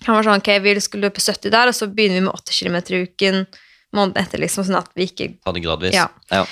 Han 0.07 0.15
var 0.15 0.23
sånn, 0.23 0.39
ok, 0.39 0.63
vi 0.63 0.77
skulle 0.81 1.09
løpe 1.09 1.21
70 1.21 1.51
der, 1.51 1.67
og 1.69 1.75
så 1.75 1.87
begynner 1.91 2.21
vi 2.21 2.27
med 2.29 2.35
80 2.35 2.59
km 2.61 2.77
i 2.95 3.03
uken 3.09 3.47
måneden 3.93 4.23
etter, 4.23 4.39
liksom, 4.39 4.65
sånn 4.65 4.79
at 4.79 4.89
vi 4.95 5.09
ikke 5.11 5.29
Ta 5.45 5.53
det 5.53 5.63
gradvis. 5.65 5.95
Ja. 5.95 6.07
Ja. 6.31 6.45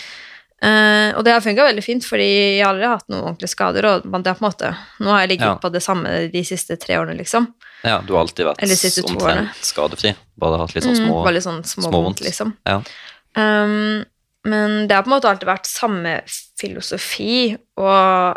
Eh, 0.62 1.16
og 1.16 1.24
det 1.24 1.32
har 1.32 1.40
funka 1.40 1.64
veldig 1.64 1.82
fint, 1.84 2.04
fordi 2.04 2.26
jeg 2.58 2.64
har 2.64 2.74
aldri 2.74 2.88
hatt 2.90 3.06
noen 3.08 3.22
ordentlige 3.30 3.48
skader. 3.54 3.86
Og 3.88 4.02
det 4.04 4.26
er 4.28 4.34
på 4.36 4.44
en 4.44 4.50
måte, 4.50 4.72
nå 5.00 5.08
har 5.14 5.20
jeg 5.24 5.30
ligget 5.30 5.46
Ja. 5.48 5.54
på 5.62 5.70
det 5.72 5.82
samme 5.82 6.30
de 6.32 6.42
siste 6.44 6.76
tre 6.76 6.98
årene, 7.00 7.16
liksom. 7.16 7.46
Ja, 7.82 8.00
du 8.04 8.12
har 8.12 8.20
alltid 8.26 8.44
vært 8.44 8.60
omtrent 9.08 9.54
skadefri. 9.64 10.14
Bare 10.36 10.58
hatt 10.60 10.74
litt 10.74 10.84
sånn 10.84 10.96
Mm, 10.98 11.06
små 11.08 11.24
bare 11.24 11.32
litt 11.34 11.44
sånn 11.44 11.62
småvondt. 11.64 12.20
liksom. 12.20 12.52
Ja. 12.66 12.82
Um, 13.36 14.04
men 14.44 14.86
det 14.86 14.92
har 14.96 15.02
på 15.02 15.08
en 15.12 15.16
måte 15.20 15.28
alltid 15.30 15.48
vært 15.48 15.66
samme 15.66 16.20
filosofi, 16.58 17.56
og, 17.78 18.36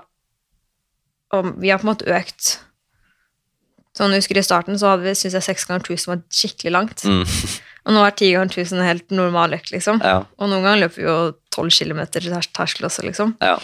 og 1.33 1.53
vi 1.59 1.69
har 1.69 1.79
på 1.79 1.87
en 1.87 1.93
måte 1.95 2.07
økt 2.07 2.59
Sånn, 3.97 4.13
jeg 4.15 4.23
husker 4.23 4.39
I 4.39 4.45
starten 4.45 4.79
så 4.81 4.93
hadde 4.93 5.05
vi, 5.05 5.13
synes 5.17 5.35
jeg 5.37 5.45
seks 5.45 5.67
ganger 5.69 5.85
tusen 5.85 6.15
var 6.15 6.23
skikkelig 6.33 6.71
langt. 6.73 7.03
Mm. 7.05 7.21
Og 7.83 7.93
nå 7.97 8.05
er 8.07 8.15
ti 8.17 8.31
ganger 8.33 8.53
tusen 8.55 8.81
helt 8.81 9.11
normal 9.13 9.53
økt, 9.57 9.73
liksom. 9.75 9.99
Ja, 10.01 10.23
Og 10.39 10.49
noen 10.49 10.63
ganger 10.65 10.85
løper 10.85 11.01
vi 11.01 11.05
jo 11.05 11.17
tolv 11.53 11.75
kilometer 11.75 12.25
terskel 12.55 12.87
også, 12.89 13.05
liksom. 13.05 13.35
ja. 13.43 13.57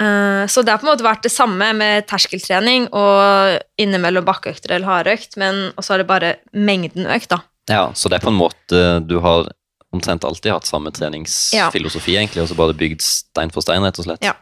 Eh, 0.00 0.44
så 0.50 0.62
det 0.66 0.72
har 0.72 0.80
på 0.82 0.88
en 0.88 0.90
måte 0.90 1.06
vært 1.06 1.22
det 1.22 1.30
samme 1.30 1.68
med 1.78 2.08
terskeltrening 2.10 2.88
og 2.98 3.60
innimellom 3.78 4.24
bakkeøkter 4.26 4.74
eller 4.74 4.90
hardøkt, 4.90 5.36
men 5.38 5.68
også 5.78 5.94
har 5.94 6.02
det 6.02 6.08
bare 6.08 6.32
mengden 6.50 7.06
økt, 7.06 7.30
da. 7.30 7.44
ja, 7.70 7.84
så 7.94 8.10
det 8.10 8.18
er 8.18 8.24
på 8.24 8.32
en 8.32 8.40
måte 8.40 8.80
Du 9.06 9.20
har 9.22 9.46
omtrent 9.94 10.26
alltid 10.26 10.50
hatt 10.50 10.66
samme 10.66 10.90
treningsfilosofi, 10.90 12.16
egentlig, 12.18 12.42
og 12.42 12.50
så 12.50 12.56
bare 12.58 12.74
bygd 12.74 13.04
stein 13.06 13.54
for 13.54 13.62
stein, 13.62 13.86
rett 13.86 14.00
og 14.02 14.08
slett. 14.08 14.26
Ja. 14.26 14.34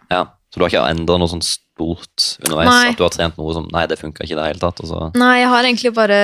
Så 0.48 0.56
du 0.56 0.64
har 0.64 0.72
ikke 0.72 0.86
endra 0.88 1.18
noe 1.20 1.28
sånn 1.28 1.44
stort 1.82 2.26
underveis? 2.46 2.68
Nei. 2.70 2.88
At 2.92 2.98
du 3.00 3.04
har 3.06 3.14
trent 3.14 3.38
noe 3.40 3.54
som 3.56 3.68
Nei, 3.72 3.84
det 3.90 3.98
funka 4.00 4.24
ikke 4.24 4.36
i 4.36 4.38
det 4.40 4.48
hele 4.50 4.62
tatt, 4.62 4.82
og 4.84 4.90
så 4.90 5.00
Nei, 5.18 5.34
jeg 5.42 5.50
har 5.52 5.68
egentlig 5.68 5.92
bare 5.96 6.18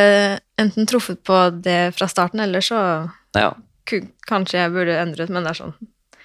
enten 0.60 0.88
truffet 0.90 1.22
på 1.26 1.42
det 1.64 1.78
fra 1.98 2.08
starten, 2.10 2.40
eller 2.44 2.64
så 2.64 2.80
Ja. 3.36 3.52
kanskje 4.28 4.58
jeg 4.60 4.72
burde 4.74 4.98
endret, 5.00 5.30
men 5.32 5.44
det 5.44 5.54
er 5.54 5.62
sånn. 5.64 5.74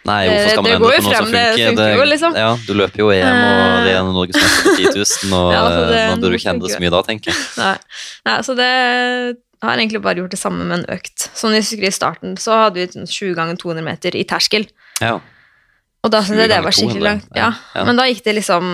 Nei, 0.03 0.27
hvorfor 0.27 0.49
skal 0.51 0.63
man 0.63 0.67
det 0.67 0.73
endre 0.75 0.83
på 0.83 0.89
noe 0.89 1.01
som 1.01 1.13
funker? 1.13 1.55
det 1.55 1.67
funker? 1.69 1.93
jo, 1.95 2.03
liksom. 2.11 2.35
Ja, 2.35 2.49
du 2.67 2.73
løper 2.75 2.99
jo 2.99 3.09
EM 3.13 3.37
og 3.39 3.85
det 3.87 3.93
er 3.95 4.03
Norgesmester 4.03 4.63
på 4.67 4.75
10 4.75 4.89
000, 4.99 5.37
og 5.37 5.51
Ja, 5.55 5.61
altså, 5.63 5.83
det- 5.87 6.03
nå 6.09 6.15
burde 6.19 6.31
du 6.33 6.37
ikke 6.39 6.53
endre 6.53 6.69
så 6.73 6.79
mye 6.83 6.91
da, 6.91 7.01
tenker 7.07 7.31
jeg. 7.31 7.39
Nei. 7.63 7.75
Nei, 8.27 8.37
så 8.43 8.55
det 8.59 8.69
jeg 9.63 9.69
har 9.69 9.79
egentlig 9.79 10.01
bare 10.03 10.19
gjort 10.19 10.33
det 10.35 10.39
samme, 10.41 10.65
men 10.67 10.81
økt. 10.91 11.29
Sånn 11.39 11.53
jeg 11.55 11.63
husker 11.63 11.85
I 11.87 11.93
starten 11.95 12.33
så 12.35 12.65
hadde 12.65 12.81
vi 12.81 12.87
sånn 12.91 13.07
20 13.07 13.31
ganger 13.37 13.55
200 13.61 13.85
meter 13.85 14.17
i 14.19 14.25
terskel, 14.27 14.67
Ja, 14.99 15.21
og 16.03 16.11
da 16.11 16.19
20 16.19 16.27
syntes 16.27 16.41
jeg 16.43 16.51
det 16.51 16.63
var 16.65 16.75
skikkelig 16.75 17.03
langt. 17.05 17.29
Ja. 17.31 17.45
ja. 17.47 17.51
Ja. 17.79 17.83
Men 17.87 17.95
da 17.95 18.03
gikk 18.09 18.25
det 18.25 18.35
liksom 18.41 18.73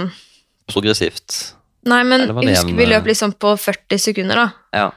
progressivt. 0.72 1.56
Nei, 1.90 2.02
men 2.04 2.28
husk 2.28 2.44
jeg 2.44 2.58
husker 2.58 2.76
vi 2.78 2.86
eh, 2.86 2.92
løp 2.92 3.06
liksom 3.10 3.34
på 3.40 3.54
40 3.58 4.02
sekunder, 4.04 4.36
da. 4.36 4.48
Ja. 4.76 4.90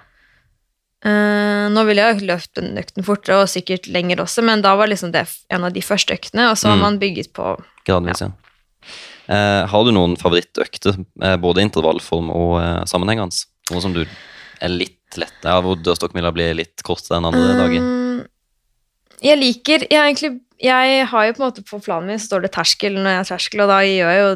Uh, 1.02 1.66
nå 1.74 1.82
ville 1.88 2.04
jeg 2.04 2.22
løpt 2.28 2.52
den 2.61 2.76
økten 2.78 3.02
fortere, 3.06 3.40
og 3.42 3.50
sikkert 3.50 3.88
lenger 3.90 4.22
også, 4.22 4.44
men 4.46 4.62
da 4.62 4.76
var 4.78 4.90
liksom 4.90 5.11
det 5.14 5.24
en 5.50 5.66
av 5.66 5.74
de 5.74 5.82
første 5.82 6.14
øktene, 6.14 6.50
og 6.52 6.58
så 6.61 6.70
har 6.70 6.76
Mm. 6.78 6.82
man 6.87 6.98
bygget 7.02 7.32
på 7.35 7.56
Gradvis, 7.87 8.20
ja. 8.22 8.30
Eh, 9.28 9.66
har 9.66 9.85
du 9.85 9.90
noen 9.94 10.16
favorittøkter, 10.18 10.98
eh, 11.22 11.37
både 11.37 11.62
intervallform 11.62 12.30
og 12.30 12.52
uh, 12.61 12.85
sammenhengende? 12.85 13.35
Noe 13.70 13.80
som 13.80 13.92
du 13.94 14.02
er 14.02 14.68
litt 14.68 14.98
lett 15.16 15.44
Ja, 15.44 15.61
hvor 15.62 15.76
dørstokkmila 15.78 16.32
blir 16.35 16.54
litt 16.54 16.82
kortere 16.82 17.18
enn 17.18 17.28
andre 17.28 17.54
dager? 17.58 17.80
Um, 17.80 18.26
Jeg 19.22 19.38
liker 19.38 19.87
jeg, 19.88 20.00
egentlig, 20.00 20.40
jeg 20.58 21.06
har 21.06 21.26
jo 21.26 21.32
på 21.32 21.42
en 21.42 21.46
måte 21.50 21.64
på 21.66 21.80
planen 21.82 22.08
min 22.11 22.18
så 22.18 22.32
står 22.32 22.42
det 22.42 22.52
terskel 22.52 22.94
når 22.98 23.11
jeg 23.11 23.20
har 23.20 23.30
terskel, 23.30 23.62
og 23.62 23.68
da 23.70 23.80
gjør 23.87 24.11
jeg 24.11 24.22
jo 24.22 24.30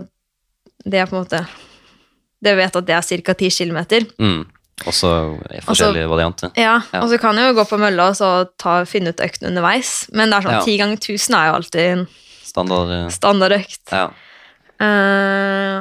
det 0.87 1.01
er 1.03 1.09
på 1.11 1.17
en 1.17 1.25
måte 1.25 1.41
Det 2.47 2.53
vet 2.57 2.77
at 2.79 2.87
det 2.87 2.95
er 2.95 3.03
ca. 3.25 3.35
10 3.35 3.49
km. 3.51 3.79
Mm. 4.23 4.45
Også 4.87 5.09
forskjellige 5.65 6.09
varianter. 6.09 6.51
Ja, 6.55 6.77
Ja. 6.93 7.01
og 7.01 7.09
så 7.11 7.19
kan 7.19 7.35
jeg 7.41 7.49
jo 7.49 7.57
gå 7.59 7.65
på 7.67 7.79
mølla 7.81 8.11
og 8.13 8.17
så 8.19 8.29
ta, 8.61 8.85
finne 8.85 9.09
ut 9.11 9.23
økten 9.25 9.49
underveis, 9.49 10.07
men 10.13 10.31
det 10.31 10.37
er 10.37 10.45
sånn 10.47 10.59
sånn 10.61 10.69
10 10.69 10.77
ganger 10.83 11.01
1000 11.01 11.35
er 11.39 11.47
jo 11.49 11.55
alltid 11.57 11.81
en 11.95 12.07
Standard 12.47 12.91
eh, 12.93 13.09
standardøkt. 13.13 13.93
Ja. 13.93 14.05
Eh, 14.81 15.81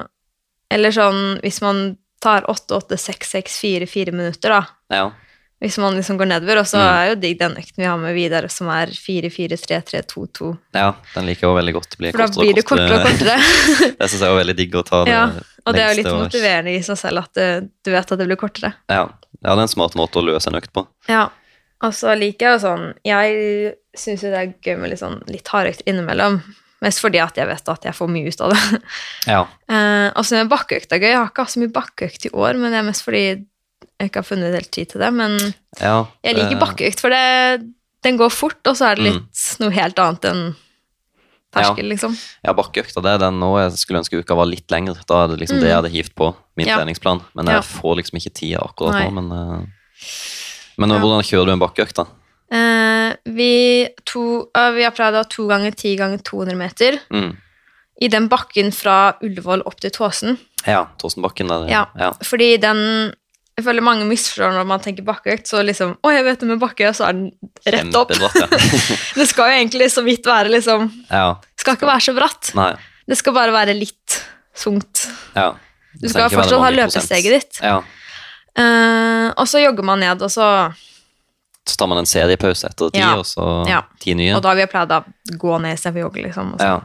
eller 0.76 0.96
sånn 0.96 1.22
hvis 1.44 1.62
man 1.64 1.84
tar 2.24 2.48
8, 2.50 2.76
8, 2.80 2.98
6, 2.98 3.30
6, 3.36 3.60
4, 3.62 3.88
4 3.92 4.12
minutter, 4.16 4.50
da. 4.56 4.64
ja. 4.96 5.12
Hvis 5.64 5.78
man 5.80 5.96
liksom 5.96 6.18
går 6.20 6.28
nedover, 6.28 6.60
og 6.60 6.66
så 6.68 6.78
Mm. 6.78 6.90
er 6.92 7.08
jo 7.10 7.16
digg 7.16 7.38
den 7.40 7.54
økten 7.56 7.78
vi 7.80 7.86
har 7.88 7.98
med 7.98 8.14
Vidar, 8.14 8.48
som 8.52 8.68
er 8.70 8.88
4, 8.92 9.30
4, 9.32 9.58
3, 9.58 9.78
3, 9.88 10.02
2, 10.04 10.26
2. 10.36 10.50
Ja, 10.76 10.90
den 11.14 11.26
liker 11.30 11.46
jeg 11.46 11.50
også 11.50 11.60
veldig 11.62 11.74
godt. 11.78 11.98
Blir 11.98 12.12
For 12.12 12.18
da 12.18 12.28
blir 12.28 12.54
det 12.54 12.66
kortere 12.68 12.98
og 13.00 13.08
kortere. 13.08 13.38
det 14.00 14.10
syns 14.12 14.20
jeg 14.22 14.30
er 14.30 14.40
veldig 14.42 14.56
digg 14.60 14.76
å 14.76 14.84
ta 14.86 15.00
det 15.06 15.14
Ja, 15.16 15.24
og 15.66 15.74
det 15.74 15.82
er 15.86 15.94
jo 15.94 16.02
litt 16.02 16.12
motiverende 16.12 16.76
i 16.76 16.82
seg 16.84 17.00
selv 17.00 17.24
at 17.24 17.34
det, 17.40 17.48
du 17.88 17.92
vet 17.96 18.12
at 18.12 18.20
det 18.20 18.28
blir 18.28 18.36
kortere. 18.42 18.74
Ja. 18.92 19.08
ja, 19.08 19.48
det 19.48 19.56
er 19.56 19.64
en 19.64 19.72
smart 19.72 19.96
måte 19.96 20.20
å 20.20 20.26
løse 20.28 20.52
en 20.52 20.60
økt 20.60 20.74
på. 20.76 20.86
Ja, 21.08 21.30
og 21.82 21.96
så 21.96 22.12
liker 22.20 22.46
jeg 22.50 22.60
jo 22.60 22.62
sånn 22.68 22.86
Jeg 23.08 23.74
syns 23.96 24.24
jo 24.24 24.30
det 24.36 24.40
er 24.44 24.54
gøy 24.60 24.78
med 24.84 24.92
litt 24.92 25.00
sånn 25.02 25.22
litt 25.32 25.48
hardøkt 25.48 25.88
innimellom. 25.88 26.42
Mest 26.84 27.00
fordi 27.00 27.18
at 27.24 27.38
jeg 27.40 27.48
vet 27.48 27.70
at 27.72 27.86
jeg 27.88 27.96
får 27.96 28.10
mye 28.12 28.28
ut 28.28 28.42
av 28.44 28.52
det. 28.54 28.82
Ja. 29.32 29.46
Eh, 29.66 30.12
og 30.14 30.22
så 30.28 30.36
med 30.38 30.52
bakkeøkta 30.52 31.00
gøy. 31.02 31.10
Jeg 31.10 31.18
har 31.18 31.32
ikke 31.32 31.42
hatt 31.48 31.56
så 31.56 31.60
mye 31.64 31.72
bakkeøkt 31.74 32.28
i 32.28 32.30
år, 32.38 32.54
men 32.62 32.70
det 32.70 32.78
er 32.84 32.86
mest 32.86 33.02
fordi 33.02 33.24
jeg 34.00 34.10
ikke 34.10 34.22
har 34.22 34.28
funnet 34.28 34.54
helt 34.54 34.72
tid 34.72 34.90
til 34.92 35.02
det. 35.02 35.14
Men 35.14 35.38
ja 35.80 36.06
jeg 36.24 36.36
liker 36.36 36.60
bakkeøkt, 36.60 37.00
for 37.00 37.10
det, 37.10 37.64
den 38.04 38.18
går 38.18 38.30
fort, 38.32 38.60
og 38.68 38.76
så 38.76 38.92
er 38.92 38.96
det 38.96 39.06
Mm. 39.06 39.14
litt 39.14 39.60
noe 39.60 39.72
helt 39.72 40.00
annet 40.00 40.26
enn 40.26 40.56
terskel, 41.56 41.88
liksom. 41.88 42.18
Ja, 42.44 42.52
bakkeøkta 42.54 43.02
det 43.02 43.14
er 43.16 43.18
den 43.30 43.40
nå. 43.40 43.54
Jeg 43.62 43.72
skulle 43.80 44.02
ønske 44.04 44.20
uka 44.20 44.36
var 44.36 44.46
litt 44.50 44.68
lengre. 44.74 44.98
Da 45.08 45.24
er 45.24 45.28
det 45.32 45.40
liksom 45.40 45.62
det 45.62 45.70
jeg 45.70 45.78
hadde 45.80 45.92
hivd 45.94 46.14
på 46.16 46.36
min 46.58 46.66
Mm. 46.68 46.70
Ja. 46.70 46.78
treningsplan. 46.78 47.22
Men 47.34 47.46
Ja. 47.48 47.54
jeg 47.62 47.64
får 47.64 47.96
liksom 48.02 48.20
ikke 48.20 48.34
tida 48.34 48.60
akkurat 48.60 48.92
Nei. 49.00 49.08
nå. 49.08 49.14
Men, 49.14 49.32
eh, 49.32 49.66
men 50.78 50.90
Ja. 50.90 51.00
hvordan 51.00 51.24
kjører 51.24 51.46
du 51.46 51.52
en 51.54 51.60
bakkeøkt, 51.60 51.94
da? 51.96 52.06
Uh, 52.52 53.16
vi, 53.26 53.88
to, 54.06 54.50
uh, 54.56 54.72
vi 54.72 54.84
har 54.84 54.92
prøvd 54.92 55.14
å 55.16 55.18
ha 55.18 55.24
to 55.24 55.48
ganger 55.48 55.72
ti 55.76 55.96
ganger 55.98 56.20
200 56.22 56.56
meter. 56.56 57.00
Mm. 57.10 57.38
I 58.02 58.08
den 58.10 58.28
bakken 58.30 58.72
fra 58.74 59.16
Ullevål 59.24 59.64
opp 59.66 59.80
til 59.80 59.90
Tåsen. 59.90 60.38
Ja, 60.68 60.86
Tåsenbakken. 61.00 61.48
der. 61.48 61.68
Ja. 61.70 61.86
ja. 61.98 62.12
Fordi 62.22 62.58
den 62.60 63.14
Jeg 63.56 63.64
føler 63.64 63.86
mange 63.88 64.04
misforstår 64.10 64.52
når 64.52 64.66
man 64.68 64.82
tenker 64.84 65.06
bakkeøkt. 65.08 65.48
Så 65.48 65.62
liksom 65.64 65.94
Å, 66.04 66.12
jeg 66.12 66.26
vet 66.28 66.42
det 66.44 66.48
med 66.50 66.60
bakke, 66.60 66.90
så 66.96 67.08
er 67.08 67.16
den 67.16 67.30
rett 67.72 67.96
opp. 67.96 68.12
Ja. 68.20 68.48
Det 69.20 69.28
skal 69.32 69.52
jo 69.52 69.60
egentlig 69.62 69.88
så 69.94 70.04
vidt 70.04 70.28
være 70.28 70.52
liksom 70.52 70.90
ja. 71.08 71.38
Skal 71.56 71.78
ikke 71.78 71.88
være 71.88 72.04
så 72.04 72.16
bratt. 72.18 72.52
Nei. 72.58 72.74
Det 73.08 73.16
skal 73.20 73.36
bare 73.38 73.54
være 73.56 73.78
litt 73.78 74.18
tungt. 74.60 75.06
Ja. 75.38 75.54
Du 75.96 76.10
skal 76.12 76.28
fortsatt 76.34 76.60
ha 76.66 76.72
løpesteget 76.74 77.38
ditt. 77.38 77.62
Ja. 77.64 77.78
Uh, 78.56 79.32
og 79.36 79.48
så 79.52 79.60
jogger 79.64 79.84
man 79.88 80.00
ned, 80.04 80.22
og 80.24 80.32
så 80.32 80.48
Så 81.68 81.76
tar 81.80 81.90
man 81.92 82.00
en 82.00 82.08
seriepause 82.08 82.70
etter 82.70 82.92
ti, 82.94 83.02
og 83.04 83.26
så 83.28 83.68
Ja. 83.68 83.82
ti 84.00 84.14
nye. 84.14 84.36
Og 84.36 84.44
da 84.44 84.52
har 84.52 84.60
vi 84.60 84.68
pleid 84.70 84.92
å 84.92 85.04
gå 85.40 85.62
ned 85.62 85.78
istedenfor 85.78 86.04
å 86.04 86.06
jogge, 86.10 86.24
liksom. 86.28 86.54
og 86.54 86.60
så- 86.60 86.66
Ja. 86.66 86.82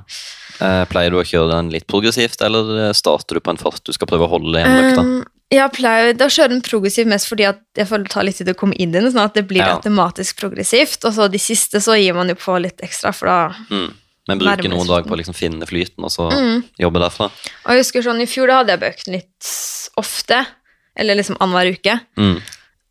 Uh, 0.61 0.85
pleier 0.87 1.11
du 1.11 1.17
å 1.17 1.25
kjøre 1.25 1.51
den 1.57 1.71
litt 1.71 1.87
progressivt, 1.87 2.41
eller 2.45 2.89
eh, 2.89 2.93
starter 2.93 3.35
du 3.35 3.41
på 3.41 3.51
en 3.51 3.57
fart 3.57 3.81
du 3.83 3.93
skal 3.93 4.07
prøve 4.07 4.27
å 4.27 4.29
holde 4.29 4.59
i 4.59 4.63
en 4.63 4.85
økt? 4.85 4.99
Um, 4.99 5.25
jeg 5.51 5.73
pleier 5.75 6.15
å 6.15 6.29
kjøre 6.31 6.53
den 6.53 6.63
progressiv 6.63 7.09
mest 7.11 7.27
fordi 7.27 7.49
jeg 7.49 7.87
føler 7.89 8.07
det 8.07 8.13
tar 8.13 8.27
litt 8.27 8.39
tid 8.39 8.53
å 8.53 8.59
komme 8.59 8.77
inn 8.79 8.93
i 8.95 9.01
den, 9.01 9.11
sånn 9.11 9.25
at 9.25 9.35
det 9.35 9.49
blir 9.51 9.65
Ja. 9.65 9.77
automatisk 9.77 10.39
progressivt. 10.39 11.05
Og 11.05 11.17
så 11.17 11.31
de 11.31 11.39
siste 11.43 11.81
så 11.83 11.97
gir 11.99 12.15
man 12.15 12.29
jo 12.29 12.37
på 12.39 12.55
litt 12.63 12.79
ekstra, 12.87 13.13
for 13.13 13.27
da 13.27 13.55
Mm. 13.71 13.95
Men 14.29 14.39
bruke 14.39 14.69
noen 14.69 14.87
dager 14.87 15.09
på 15.09 15.17
å 15.17 15.19
liksom 15.19 15.35
finne 15.35 15.67
flyten, 15.67 16.05
og 16.05 16.11
så 16.13 16.31
mm. 16.31 16.65
jobbe 16.79 17.01
derfra? 17.03 17.31
Og 17.65 17.73
jeg 17.73 17.83
husker 17.83 18.03
sånn, 18.03 18.21
i 18.23 18.29
fjor 18.31 18.47
da 18.47 18.61
hadde 18.61 18.77
jeg 18.77 18.83
bøkt 18.85 19.05
den 19.07 19.15
litt 19.17 19.51
ofte, 19.99 20.47
eller 20.97 21.19
liksom 21.19 21.39
annenhver 21.41 21.73
uke. 21.75 21.97
Mm. 22.21 22.37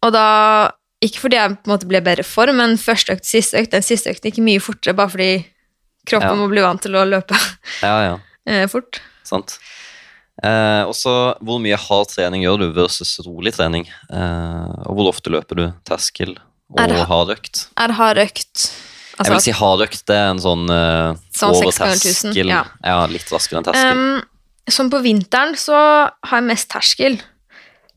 Og 0.04 0.12
da, 0.12 0.72
ikke 1.06 1.20
fordi 1.24 1.40
jeg 1.40 1.56
på 1.62 1.70
en 1.70 1.74
måte 1.78 1.88
ble 1.88 2.02
bedre 2.04 2.26
for, 2.28 2.52
men 2.52 2.76
første 2.82 3.16
økt, 3.16 3.30
siste 3.30 3.62
økt, 3.62 3.72
den 3.72 3.86
siste 3.86 4.12
økten 4.12 4.32
gikk 4.32 4.44
mye 4.44 4.60
fortere, 4.60 4.98
bare 4.98 5.14
fordi 5.14 5.46
kroppen 6.10 6.36
Ja. 6.36 6.36
må 6.36 6.50
bli 6.50 6.62
vant 6.66 6.82
til 6.82 6.98
å 6.98 7.06
løpe 7.08 7.38
Ja, 7.84 7.96
ja. 8.04 8.20
eh, 8.48 8.66
fort. 8.68 9.00
Sant. 9.24 9.60
Eh, 10.40 10.84
og 10.88 10.94
så 10.96 11.14
hvor 11.44 11.60
mye 11.60 11.76
hard 11.76 12.12
trening 12.14 12.46
gjør 12.46 12.62
du 12.62 12.68
versus 12.78 13.18
rolig 13.26 13.52
trening? 13.58 13.88
Eh, 14.08 14.76
og 14.88 14.96
hvor 14.96 15.12
ofte 15.12 15.34
løper 15.34 15.60
du 15.60 15.66
terskel 15.88 16.38
og 16.70 16.80
Er 16.80 16.88
det- 16.88 17.08
hardøkt? 17.10 17.68
Er 17.78 17.92
hard 17.92 18.18
økt, 18.18 18.72
Jeg 19.20 19.26
altså, 19.26 19.34
vil 19.34 19.42
si 19.42 19.52
hardøkt 19.52 20.06
det 20.06 20.16
er 20.16 20.30
en 20.30 20.40
sånn, 20.40 20.70
eh, 20.70 21.16
Sånn 21.36 21.56
over 21.56 21.72
terskel. 21.72 22.48
ja. 22.48 22.64
ja, 22.84 23.06
litt 23.08 23.28
raskere 23.30 23.58
enn 23.60 23.66
terskel. 23.66 23.92
um, 23.92 24.24
som 24.70 24.90
på 24.90 25.02
vinteren 25.02 25.56
så 25.56 25.74
har 26.24 26.40
jeg 26.40 26.48
mest 26.48 26.70
terskel, 26.70 27.20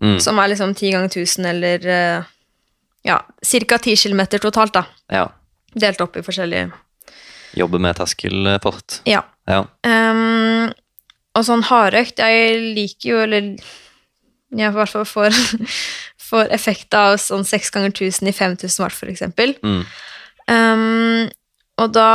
mm. 0.00 0.18
som 0.20 0.38
er 0.38 0.48
liksom 0.48 0.74
10 0.74 0.90
ganger 0.92 1.10
1000 1.12 1.46
eller 1.46 1.86
eh, 1.86 2.24
ja, 3.04 3.20
ca. 3.42 3.78
10 3.78 3.96
km 3.96 4.26
totalt, 4.40 4.72
da. 4.72 4.86
Ja. 5.10 5.28
Delt 5.74 6.00
opp 6.00 6.16
i 6.16 6.22
forskjellige 6.22 6.72
Jobbe 7.54 7.78
med 7.78 7.94
terskelpart. 7.96 9.02
Ja. 9.04 9.22
Ja. 9.46 9.66
Um, 9.84 10.72
og 11.34 11.44
sånn 11.46 11.62
hardøkt 11.64 12.18
Jeg 12.20 12.58
liker 12.76 13.08
jo, 13.10 13.20
eller 13.24 13.52
jeg 14.52 14.68
i 14.68 14.74
hvert 14.76 14.90
fall 14.92 15.06
får, 15.08 15.32
får 16.28 16.50
effekt 16.52 16.92
av 16.94 17.16
sånn 17.22 17.44
6 17.48 17.70
ganger 17.72 17.94
1000 17.94 18.28
i 18.28 18.34
5000 18.36 18.82
watt, 18.84 18.92
for 18.96 19.08
eksempel. 19.12 19.54
Mm. 19.64 19.84
Um, 20.52 21.30
og 21.80 21.92
da 21.94 22.08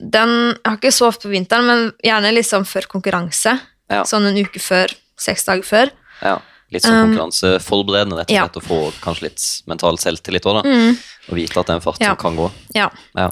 Den 0.00 0.32
Jeg 0.56 0.66
har 0.66 0.76
ikke 0.80 0.90
så 0.92 1.06
ofte 1.10 1.28
på 1.28 1.34
vinteren, 1.36 1.66
men 1.68 1.84
gjerne 2.04 2.32
liksom 2.34 2.64
før 2.68 2.88
konkurranse. 2.90 3.54
Ja. 3.92 4.02
Sånn 4.08 4.26
en 4.28 4.36
uke 4.42 4.60
før. 4.60 4.90
Seks 5.16 5.46
dager 5.48 5.64
før. 5.64 5.92
ja. 6.22 6.38
Litt 6.74 6.82
sånn 6.82 6.96
Um, 6.98 7.12
konkurranseforberedende, 7.12 8.16
rett 8.18 8.30
og 8.32 8.34
ja. 8.34 8.44
slett. 8.48 8.56
Å 8.58 8.66
få 8.66 8.78
kanskje 9.04 9.28
litt 9.28 9.42
mental 9.70 9.96
selvtillit 10.02 10.48
òg, 10.50 10.56
da. 10.58 10.62
Mm, 10.66 10.96
Og 11.30 11.36
vite 11.38 11.60
at 11.60 11.68
det 11.68 11.72
er 11.72 11.78
en 11.78 11.84
fart 11.84 12.00
Ja. 12.02 12.08
som 12.10 12.16
kan 12.24 12.36
gå. 12.36 12.48
ja. 12.74 12.88
Ja. 13.14 13.28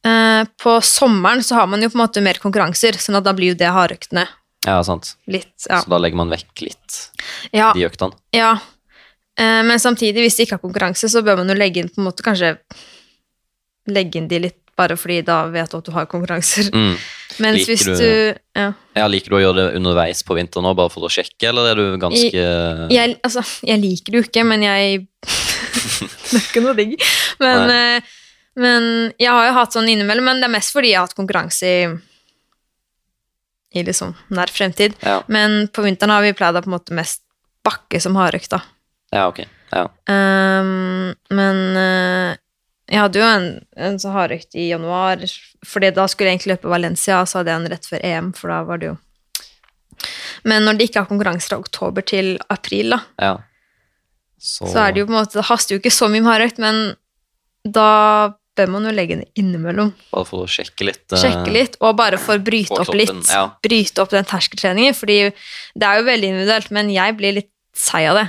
Uh, 0.00 0.46
på 0.56 0.78
sommeren 0.80 1.42
så 1.44 1.58
har 1.58 1.66
man 1.68 1.82
jo 1.84 1.90
på 1.92 1.98
en 1.98 2.06
måte 2.06 2.22
mer 2.24 2.40
konkurranser, 2.40 2.96
sånn 2.96 3.18
at 3.18 3.24
da 3.26 3.34
blir 3.36 3.52
jo 3.52 3.58
det 3.60 3.68
hardøktene 3.68 4.24
Ja, 4.66 4.82
sant. 4.84 5.14
litt 5.26 5.66
Ja. 5.68 5.80
Så 5.82 5.88
da 5.88 5.98
legger 5.98 6.16
man 6.20 6.28
vekk 6.30 6.60
litt 6.66 6.98
ja, 7.52 7.72
de 7.72 7.86
øktene. 7.88 8.12
ja. 8.36 8.58
Eh, 9.40 9.62
men 9.64 9.78
samtidig, 9.80 10.20
hvis 10.26 10.36
de 10.36 10.44
ikke 10.44 10.58
har 10.58 10.64
konkurranse, 10.64 11.08
så 11.08 11.22
bør 11.24 11.38
man 11.40 11.48
jo 11.48 11.54
legge 11.56 11.80
inn 11.80 11.88
på 11.88 12.02
en 12.02 12.08
måte 12.10 12.20
kanskje 12.26 12.58
legge 13.88 14.18
inn 14.20 14.28
de 14.28 14.38
litt 14.42 14.56
bare 14.76 14.96
fordi 14.96 15.20
da 15.24 15.42
vet 15.52 15.70
du 15.72 15.76
at 15.78 15.84
du 15.88 15.90
har 15.92 16.06
konkurranser. 16.08 16.68
Mm. 16.72 16.94
Mens 17.40 17.56
Liker 17.60 17.72
hvis 17.72 17.84
du- 17.84 17.94
du 17.96 18.38
Ja. 18.56 18.72
Ja, 18.96 19.06
liker 19.08 19.30
du 19.30 19.36
å 19.36 19.40
gjøre 19.40 19.56
det 19.70 19.76
underveis 19.76 20.22
på 20.22 20.34
vinteren 20.36 20.64
òg, 20.66 20.76
bare 20.76 20.90
for 20.90 21.00
å 21.04 21.08
sjekke, 21.10 21.48
eller 21.48 21.70
er 21.70 21.74
du 21.76 21.96
ganske 21.98 22.32
Jeg, 22.90 23.16
altså, 23.22 23.44
jeg 23.64 23.80
liker 23.80 24.12
det 24.12 24.18
jo 24.18 24.28
ikke, 24.28 24.44
men 24.46 24.62
jeg 24.62 25.06
Det 26.30 26.36
er 26.36 26.44
ikke 26.46 26.62
noe 26.62 26.74
digg. 26.76 26.94
Men, 27.40 27.70
eh, 27.70 28.00
men 28.56 29.12
jeg 29.18 29.28
har 29.30 29.46
jo 29.48 29.52
hatt 29.56 29.72
sånn 29.72 29.88
innimellom, 29.88 30.24
men 30.24 30.40
det 30.40 30.44
er 30.48 30.54
mest 30.58 30.72
fordi 30.72 30.90
jeg 30.92 30.98
har 31.00 31.06
hatt 31.08 31.16
konkurranse 31.16 31.62
i, 31.66 31.98
i 33.74 33.84
liksom 33.86 34.14
nær 34.34 34.50
fremtid. 34.50 34.96
Ja, 35.04 35.22
Men 35.26 35.68
på 35.68 35.84
vinteren 35.86 36.14
har 36.14 36.24
vi 36.24 36.34
pleid 36.34 36.58
å 36.58 36.62
på 36.64 36.70
en 36.70 36.76
måte 36.76 36.96
mest 36.96 37.22
bakke 37.66 38.00
som 38.02 38.16
hardøkt, 38.18 38.50
da. 38.50 38.62
ja 39.14 39.26
ok. 39.30 39.44
Ja. 39.70 39.84
Um, 40.10 41.12
men 41.30 41.58
uh, 41.78 42.38
jeg 42.90 42.98
hadde 42.98 43.20
jo 43.20 43.26
en, 43.26 43.44
en 43.78 44.00
så 44.02 44.10
hardøkt 44.14 44.56
i 44.58 44.70
januar, 44.72 45.22
fordi 45.66 45.92
da 45.94 46.08
skulle 46.10 46.30
jeg 46.32 46.40
egentlig 46.40 46.56
løpe 46.56 46.72
Valencia, 46.72 47.20
så 47.22 47.40
hadde 47.40 47.52
jeg 47.52 47.62
en 47.62 47.70
rett 47.70 47.86
før 47.86 48.02
EM, 48.08 48.32
for 48.34 48.50
da 48.50 48.64
var 48.66 48.82
det 48.82 48.90
jo 48.90 48.96
Men 50.48 50.64
når 50.66 50.78
de 50.78 50.88
ikke 50.88 51.04
har 51.04 51.10
konkurranser 51.10 51.52
fra 51.52 51.60
oktober 51.60 52.06
til 52.06 52.34
april, 52.50 52.96
da, 52.96 53.00
ja. 53.22 53.36
Så, 54.40 54.64
så 54.72 54.86
er 54.86 54.94
det 54.94 55.02
jo 55.02 55.06
på 55.10 55.12
en 55.12 55.18
måte 55.18 55.36
Det 55.36 55.42
haster 55.50 55.74
jo 55.74 55.82
ikke 55.82 55.92
så 55.92 56.06
mye 56.08 56.24
med 56.24 56.32
hardøkt, 56.32 56.60
men 56.64 56.78
da 57.68 57.90
bør 58.58 58.68
man 58.74 58.84
jo 58.88 58.90
legge 58.94 59.16
den 59.20 59.24
innimellom. 59.38 59.92
Bare 60.12 60.26
for 60.28 60.44
å 60.44 60.50
sjekke 60.50 60.84
litt. 60.88 61.04
Uh, 61.12 61.18
Sjekke 61.22 61.52
litt, 61.54 61.76
og 61.80 61.96
bare 61.96 62.18
for 62.20 62.38
å 62.40 62.42
bryte 62.44 62.76
opp 62.82 62.92
litt. 62.94 63.12
ja. 63.30 63.46
Bryte 63.62 64.02
opp 64.02 64.10
den 64.10 64.24
terskeltreningen, 64.28 64.96
fordi 64.98 65.20
det 65.30 65.86
er 65.86 66.00
jo 66.00 66.08
veldig 66.10 66.32
individuelt, 66.34 66.70
men 66.74 66.90
jeg 66.92 67.16
blir 67.16 67.32
litt 67.40 67.50
seig 67.76 68.08
av 68.10 68.18
det. 68.20 68.26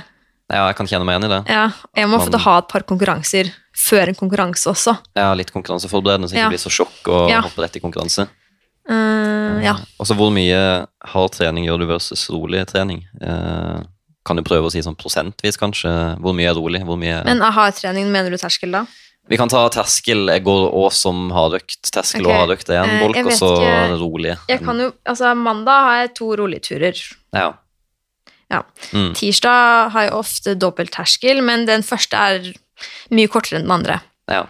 Ja, 0.52 0.66
jeg 0.68 0.76
kan 0.76 0.86
kjenne 0.86 1.06
meg 1.08 1.16
igjen 1.16 1.30
i 1.30 1.32
det. 1.32 1.40
Ja, 1.48 1.64
jeg 1.96 2.08
må 2.12 2.18
få 2.20 2.28
til 2.28 2.36
å 2.38 2.44
ha 2.44 2.58
et 2.60 2.68
par 2.68 2.82
konkurranser 2.84 3.48
før 3.72 4.10
en 4.12 4.18
konkurranse 4.18 4.68
også. 4.68 4.92
Ja, 5.16 5.30
litt 5.38 5.52
konkurranseforberedende, 5.54 6.28
så 6.28 6.36
ikke 6.36 6.44
Ja. 6.44 6.48
blir 6.52 6.60
så 6.60 6.70
sjokk 6.70 7.08
og 7.08 7.30
Ja. 7.30 7.40
hoppe 7.40 7.62
rett 7.64 7.76
i 7.76 7.80
konkurranse. 7.80 8.28
Uh, 8.88 9.62
ja. 9.62 9.76
Og 10.00 10.06
så 10.06 10.14
hvor 10.18 10.32
mye 10.34 10.86
hard 11.12 11.32
trening 11.32 11.64
gjør 11.68 11.78
du 11.78 11.86
versus 11.86 12.28
rolig 12.30 12.64
trening? 12.66 13.04
Uh, 13.22 13.80
kan 14.26 14.36
du 14.36 14.42
prøve 14.42 14.66
å 14.68 14.72
si 14.74 14.82
sånn 14.82 14.96
prosentvis, 14.98 15.56
kanskje? 15.58 15.90
Hvor 16.20 16.34
mye 16.34 16.50
er 16.50 16.54
rolig? 16.58 16.82
Mye 16.84 17.24
Men 17.24 17.40
aha-trening, 17.42 18.10
mener 18.12 18.30
du 18.30 18.36
terskel 18.36 18.70
da? 18.74 18.84
Vi 19.30 19.38
kan 19.38 19.50
ta 19.50 19.62
terskel. 19.72 20.26
Jeg 20.32 20.42
går 20.44 20.64
òg 20.74 20.90
som 20.96 21.28
hardøkt. 21.34 21.80
Terskel 21.94 22.26
okay. 22.26 22.32
og 22.32 22.40
hardøkt 22.42 22.72
er 22.72 22.82
en 22.82 22.94
eh, 22.96 23.02
bolk, 23.04 23.20
og 23.22 23.36
så 23.38 23.50
rolig. 24.00 24.34
Jeg 24.50 24.62
kan 24.64 24.80
jo, 24.82 24.90
altså 25.08 25.34
Mandag 25.38 25.86
har 25.86 26.00
jeg 26.02 26.14
to 26.18 26.32
rolige 26.40 26.66
turer. 26.72 27.02
Ja. 27.36 27.52
Ja. 28.52 28.60
Mm. 28.92 29.12
Tirsdag 29.16 29.92
har 29.94 30.08
jeg 30.08 30.14
ofte 30.18 30.56
dobbelt 30.58 30.92
terskel, 30.92 31.40
men 31.44 31.64
den 31.68 31.86
første 31.86 32.18
er 32.18 32.50
mye 33.14 33.30
kortere 33.30 33.60
enn 33.60 33.68
den 33.68 33.76
andre. 33.78 34.00
ja. 34.30 34.46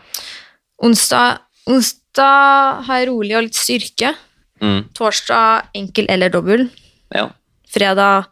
Onsdag, 0.82 1.38
onsdag 1.70 2.80
har 2.88 2.96
jeg 2.98 3.06
rolig 3.06 3.36
og 3.38 3.44
litt 3.44 3.54
styrke. 3.54 4.16
Mm. 4.58 4.88
Torsdag 4.98 5.68
enkel 5.78 6.08
eller 6.10 6.32
dobbel. 6.32 6.66
ja. 7.14 7.28
Fredag 7.72 8.26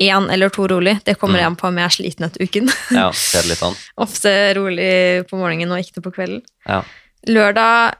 én 0.00 0.30
eller 0.32 0.48
to 0.48 0.66
rolig. 0.68 0.98
Det 1.04 1.18
kommer 1.20 1.38
Mm. 1.40 1.46
an 1.46 1.56
på 1.56 1.68
om 1.68 1.76
jeg 1.76 1.84
er 1.84 1.94
sliten 1.96 2.24
etter 2.26 2.42
uken. 2.46 2.70
Ja, 2.90 3.10
ser 3.12 3.42
litt 3.48 3.62
an. 3.62 3.74
Ofte 3.98 4.54
rolig 4.56 5.26
på 5.28 5.36
morgenen 5.36 5.72
og 5.72 5.78
ikke 5.84 6.00
på 6.02 6.12
kvelden. 6.16 6.42
Ja. 6.66 6.82
Lørdag 7.28 7.94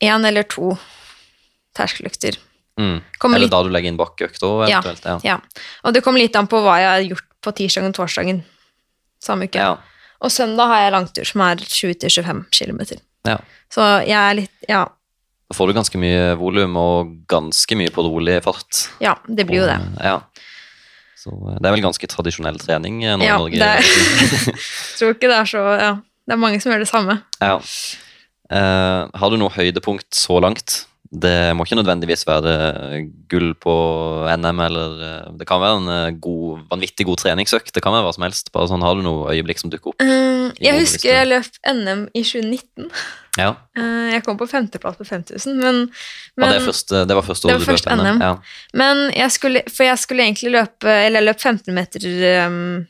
én 0.00 0.24
eller 0.26 0.42
to 0.48 0.76
terskeløkter. 1.76 2.38
Mm. 2.78 3.00
Eller 3.24 3.38
litt- 3.40 3.50
da 3.50 3.62
du 3.62 3.70
legger 3.70 3.88
inn 3.88 3.96
bakkeøkt 3.98 4.40
òg, 4.42 4.68
Ja. 4.68 4.80
eventuelt. 4.80 5.04
Ja. 5.04 5.18
Ja. 5.24 5.40
Og 5.84 5.92
det 5.94 6.02
kommer 6.04 6.18
litt 6.20 6.36
an 6.36 6.46
på 6.46 6.60
hva 6.62 6.76
jeg 6.78 6.88
har 6.88 7.16
gjort 7.16 7.24
på 7.42 7.52
tirsdagen 7.54 7.88
og 7.88 7.94
torsdagen 7.94 8.44
samme 9.22 9.44
uke. 9.48 9.56
Ja. 9.58 9.76
Og 10.20 10.30
søndag 10.30 10.66
har 10.68 10.80
jeg 10.84 10.92
langtur 10.92 11.24
som 11.26 11.40
er 11.42 11.56
20-25 11.56 12.44
km. 12.50 13.00
ja. 13.26 13.38
Så 13.70 14.06
jeg 14.06 14.14
er 14.16 14.34
litt 14.34 14.50
Ja, 14.68 14.88
Da 15.46 15.54
får 15.54 15.70
du 15.70 15.76
ganske 15.76 15.98
mye 16.02 16.34
volum 16.40 16.74
og 16.80 17.12
ganske 17.30 17.76
mye 17.78 17.92
på 17.94 18.02
rolig 18.02 18.40
fart. 18.42 18.88
ja 19.02 19.14
det 19.28 19.46
blir 19.46 19.62
jo 19.62 19.68
det. 19.70 19.78
Og, 19.78 20.02
Ja. 20.04 20.16
Så 21.16 21.30
eh, 21.32 21.56
det 21.58 21.66
er 21.68 21.74
vel 21.74 21.84
ganske 21.86 22.06
tradisjonell 22.10 22.58
trening 22.62 23.04
eh, 23.04 23.16
nå 23.18 23.24
Ja, 23.26 23.36
i 23.36 23.38
Norge. 23.38 23.58
det 23.58 24.56
Tror 24.98 25.14
ikke 25.14 25.30
det 25.30 25.38
er 25.38 25.48
så 25.50 25.62
Ja. 25.78 25.92
Det 26.26 26.34
er 26.34 26.42
mange 26.42 26.58
som 26.60 26.72
gjør 26.72 26.82
det 26.82 26.90
samme. 26.90 27.20
ja. 27.40 27.60
Eh, 28.46 29.08
har 29.18 29.30
du 29.30 29.36
noe 29.40 29.50
høydepunkt 29.50 30.14
så 30.14 30.36
langt? 30.42 30.84
Det 31.10 31.54
må 31.56 31.64
ikke 31.66 31.78
nødvendigvis 31.78 32.24
være 32.26 32.52
gull 33.30 33.52
på 33.62 33.74
NM, 34.36 34.60
eller 34.64 35.04
eh, 35.06 35.28
Det 35.38 35.46
kan 35.48 35.60
være 35.62 35.76
en 35.80 35.92
eh, 35.92 36.16
god, 36.22 36.64
vanvittig 36.70 37.06
god 37.06 37.20
treningsøkt. 37.22 37.72
Det 37.74 37.82
kan 37.84 37.94
være 37.94 38.06
hva 38.08 38.14
som 38.16 38.24
helst. 38.26 38.50
Bare 38.54 38.70
sånn, 38.70 38.82
Har 38.82 38.96
du 38.98 39.04
noe 39.06 39.30
øyeblikk 39.34 39.62
som 39.62 39.70
dukker 39.72 39.92
opp? 39.94 40.02
Eh, 40.02 40.50
jeg 40.62 40.80
husker 40.80 41.12
jeg 41.12 41.30
løp 41.30 41.60
NM 41.72 42.06
i 42.14 42.24
2019. 42.26 42.90
Ja, 43.36 43.50
jeg 43.76 44.22
kom 44.24 44.38
på 44.40 44.46
femteplass 44.48 44.96
på 44.96 45.04
5000, 45.04 45.58
men, 45.60 45.82
men 46.40 46.52
det, 46.54 46.62
første, 46.64 47.02
det 47.04 47.16
var 47.18 47.24
første 47.26 47.50
året 47.50 47.66
du 47.66 47.68
løp 47.68 47.88
NM? 47.92 48.04
NM. 48.06 48.22
Ja. 48.24 48.30
Men 48.80 49.02
jeg 49.12 49.34
skulle, 49.34 49.60
for 49.68 49.84
jeg 49.84 50.00
skulle 50.00 50.24
egentlig 50.24 50.54
løpe 50.54 50.88
Eller 50.88 51.20
jeg 51.20 51.26
løp 51.28 51.42
15 51.44 51.76
meter 51.76 52.06
um, 52.46 52.86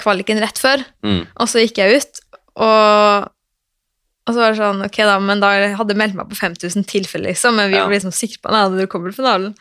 kvaliken 0.00 0.40
rett 0.40 0.60
før, 0.60 0.84
Mm. 1.04 1.20
og 1.36 1.50
så 1.52 1.60
gikk 1.66 1.82
jeg 1.82 2.00
ut, 2.00 2.20
og, 2.64 3.28
og 4.28 4.34
så 4.36 4.42
var 4.42 4.52
det 4.52 4.60
sånn 4.60 4.84
Ok, 4.84 4.98
da, 5.08 5.16
men 5.24 5.40
da 5.40 5.50
hadde 5.78 5.94
jeg 5.94 6.00
meldt 6.02 6.18
meg 6.18 6.28
på 6.28 6.36
5000 6.38 6.84
tilfeller, 6.90 7.32
liksom, 7.32 7.56
men 7.56 7.70
vi 7.72 7.78
Ja. 7.80 7.86
var 7.86 7.94
liksom 7.96 8.12
sikre 8.12 8.42
på 8.44 8.52
at 8.52 8.76
du 8.76 8.86
kommer 8.86 9.10
til 9.10 9.22
finalen. 9.22 9.54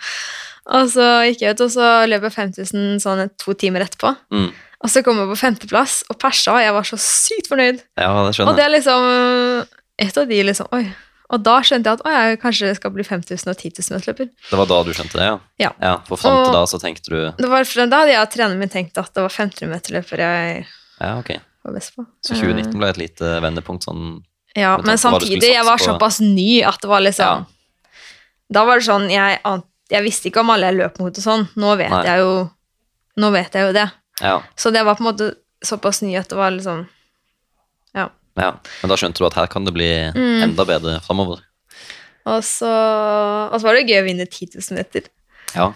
Og 0.67 0.89
så 0.91 1.07
gikk 1.29 1.41
jeg 1.45 1.55
ut, 1.55 1.61
og 1.63 1.71
så 1.71 1.89
løp 2.11 2.27
jeg 2.27 2.35
5000 2.35 2.99
sånn 2.99 3.29
to 3.39 3.53
timer 3.55 3.85
etterpå. 3.87 4.11
Mm. 4.35 4.49
Og 4.83 4.91
så 4.91 5.01
kom 5.05 5.17
jeg 5.17 5.29
på 5.31 5.39
femteplass 5.39 6.03
og 6.11 6.19
persa, 6.21 6.53
og 6.57 6.61
jeg 6.61 6.73
var 6.75 6.85
så 6.85 6.99
sykt 7.01 7.47
fornøyd. 7.49 7.79
ja, 7.97 8.11
det 8.27 8.35
skjønner 8.35 8.45
jeg. 8.45 8.47
Og 8.51 8.55
det 8.59 8.65
er 8.65 8.73
liksom 8.75 9.67
et 9.97 10.17
av 10.17 10.27
de 10.27 10.43
liksom 10.43 10.67
Oi. 10.75 10.85
Og 11.27 11.41
da 11.43 11.57
skjønte 11.59 11.89
jeg 11.91 11.99
at 11.99 12.05
å, 12.07 12.11
jeg 12.13 12.37
kanskje 12.39 12.69
skal 12.77 12.93
bli 12.95 13.03
5000 13.03 13.51
og 13.51 13.57
10 13.59 13.73
000 13.83 13.97
meterløper. 13.97 14.29
Det 14.47 14.59
var 14.61 14.69
da 14.69 14.77
du 14.87 14.93
skjønte 14.95 15.19
det, 15.19 15.25
ja? 15.59 15.71
Ja. 15.83 15.93
For 16.07 16.19
fram 16.21 16.37
til 16.45 16.55
da 16.55 16.61
så 16.71 16.79
tenkte 16.79 17.11
du 17.11 17.17
Det 17.35 17.49
var 17.51 17.67
da 17.67 17.99
hadde 17.99 18.13
jeg 18.13 18.21
og 18.21 18.31
treneren 18.31 18.61
min 18.61 18.71
tenkt 18.71 18.95
at 19.01 19.11
det 19.11 19.25
var 19.25 19.33
1500 19.33 19.67
meterløper 19.73 20.23
jeg 20.23 20.65
Ja, 21.01 21.17
okay. 21.19 21.41
var 21.67 21.75
best 21.75 21.95
på. 21.97 22.05
Så 22.23 22.37
2019 22.39 22.79
ble 22.79 22.89
et 22.93 23.01
lite 23.01 23.33
vendepunkt 23.43 23.83
sånn 23.89 24.21
Ja, 24.57 24.73
men 24.81 24.95
på 24.97 25.01
samtidig, 25.03 25.51
jeg 25.53 25.65
var 25.67 25.77
såpass 25.81 26.19
ny 26.23 26.63
at 26.65 26.81
det 26.81 26.89
var 26.89 27.03
liksom 27.05 27.25
Ja. 27.45 27.45
Da 28.49 28.63
var 28.65 28.79
det 28.79 28.85
sånn 28.87 29.09
Jeg, 29.11 29.39
jeg 29.91 30.03
visste 30.05 30.29
ikke 30.31 30.39
om 30.41 30.49
alle 30.53 30.69
jeg 30.71 30.77
løp 30.79 30.99
mot 31.03 31.17
og 31.19 31.23
sånn. 31.23 31.47
Nå 31.59 31.73
vet 31.77 31.91
Nei. 31.93 32.03
jeg 32.07 32.19
jo 32.23 32.31
Nå 33.17 33.31
vet 33.33 33.53
jeg 33.57 33.65
jo 33.67 33.73
det. 33.73 33.87
Ja. 34.21 34.35
Så 34.55 34.71
det 34.73 34.83
var 34.85 34.95
på 34.97 35.03
en 35.05 35.09
måte 35.11 35.31
såpass 35.65 36.01
ny 36.05 36.15
at 36.19 36.29
det 36.29 36.37
var 36.37 36.51
liksom 36.55 36.85
Ja. 37.97 38.09
ja. 38.37 38.51
Men 38.81 38.89
da 38.93 38.95
skjønte 38.99 39.19
du 39.21 39.25
at 39.29 39.33
her 39.37 39.47
kan 39.47 39.65
det 39.65 39.73
bli 39.73 39.89
Mm. 40.13 40.43
enda 40.43 40.65
bedre 40.65 40.99
framover. 41.05 41.41
Og 42.27 42.43
så, 42.43 42.67
og 43.51 43.55
så 43.59 43.63
var 43.63 43.75
det 43.77 43.87
gøy 43.87 44.01
å 44.01 44.05
vinne 44.05 44.25
10 44.27 44.49
000 44.59 44.75
meter. 44.77 45.05
Ja. 45.55 45.69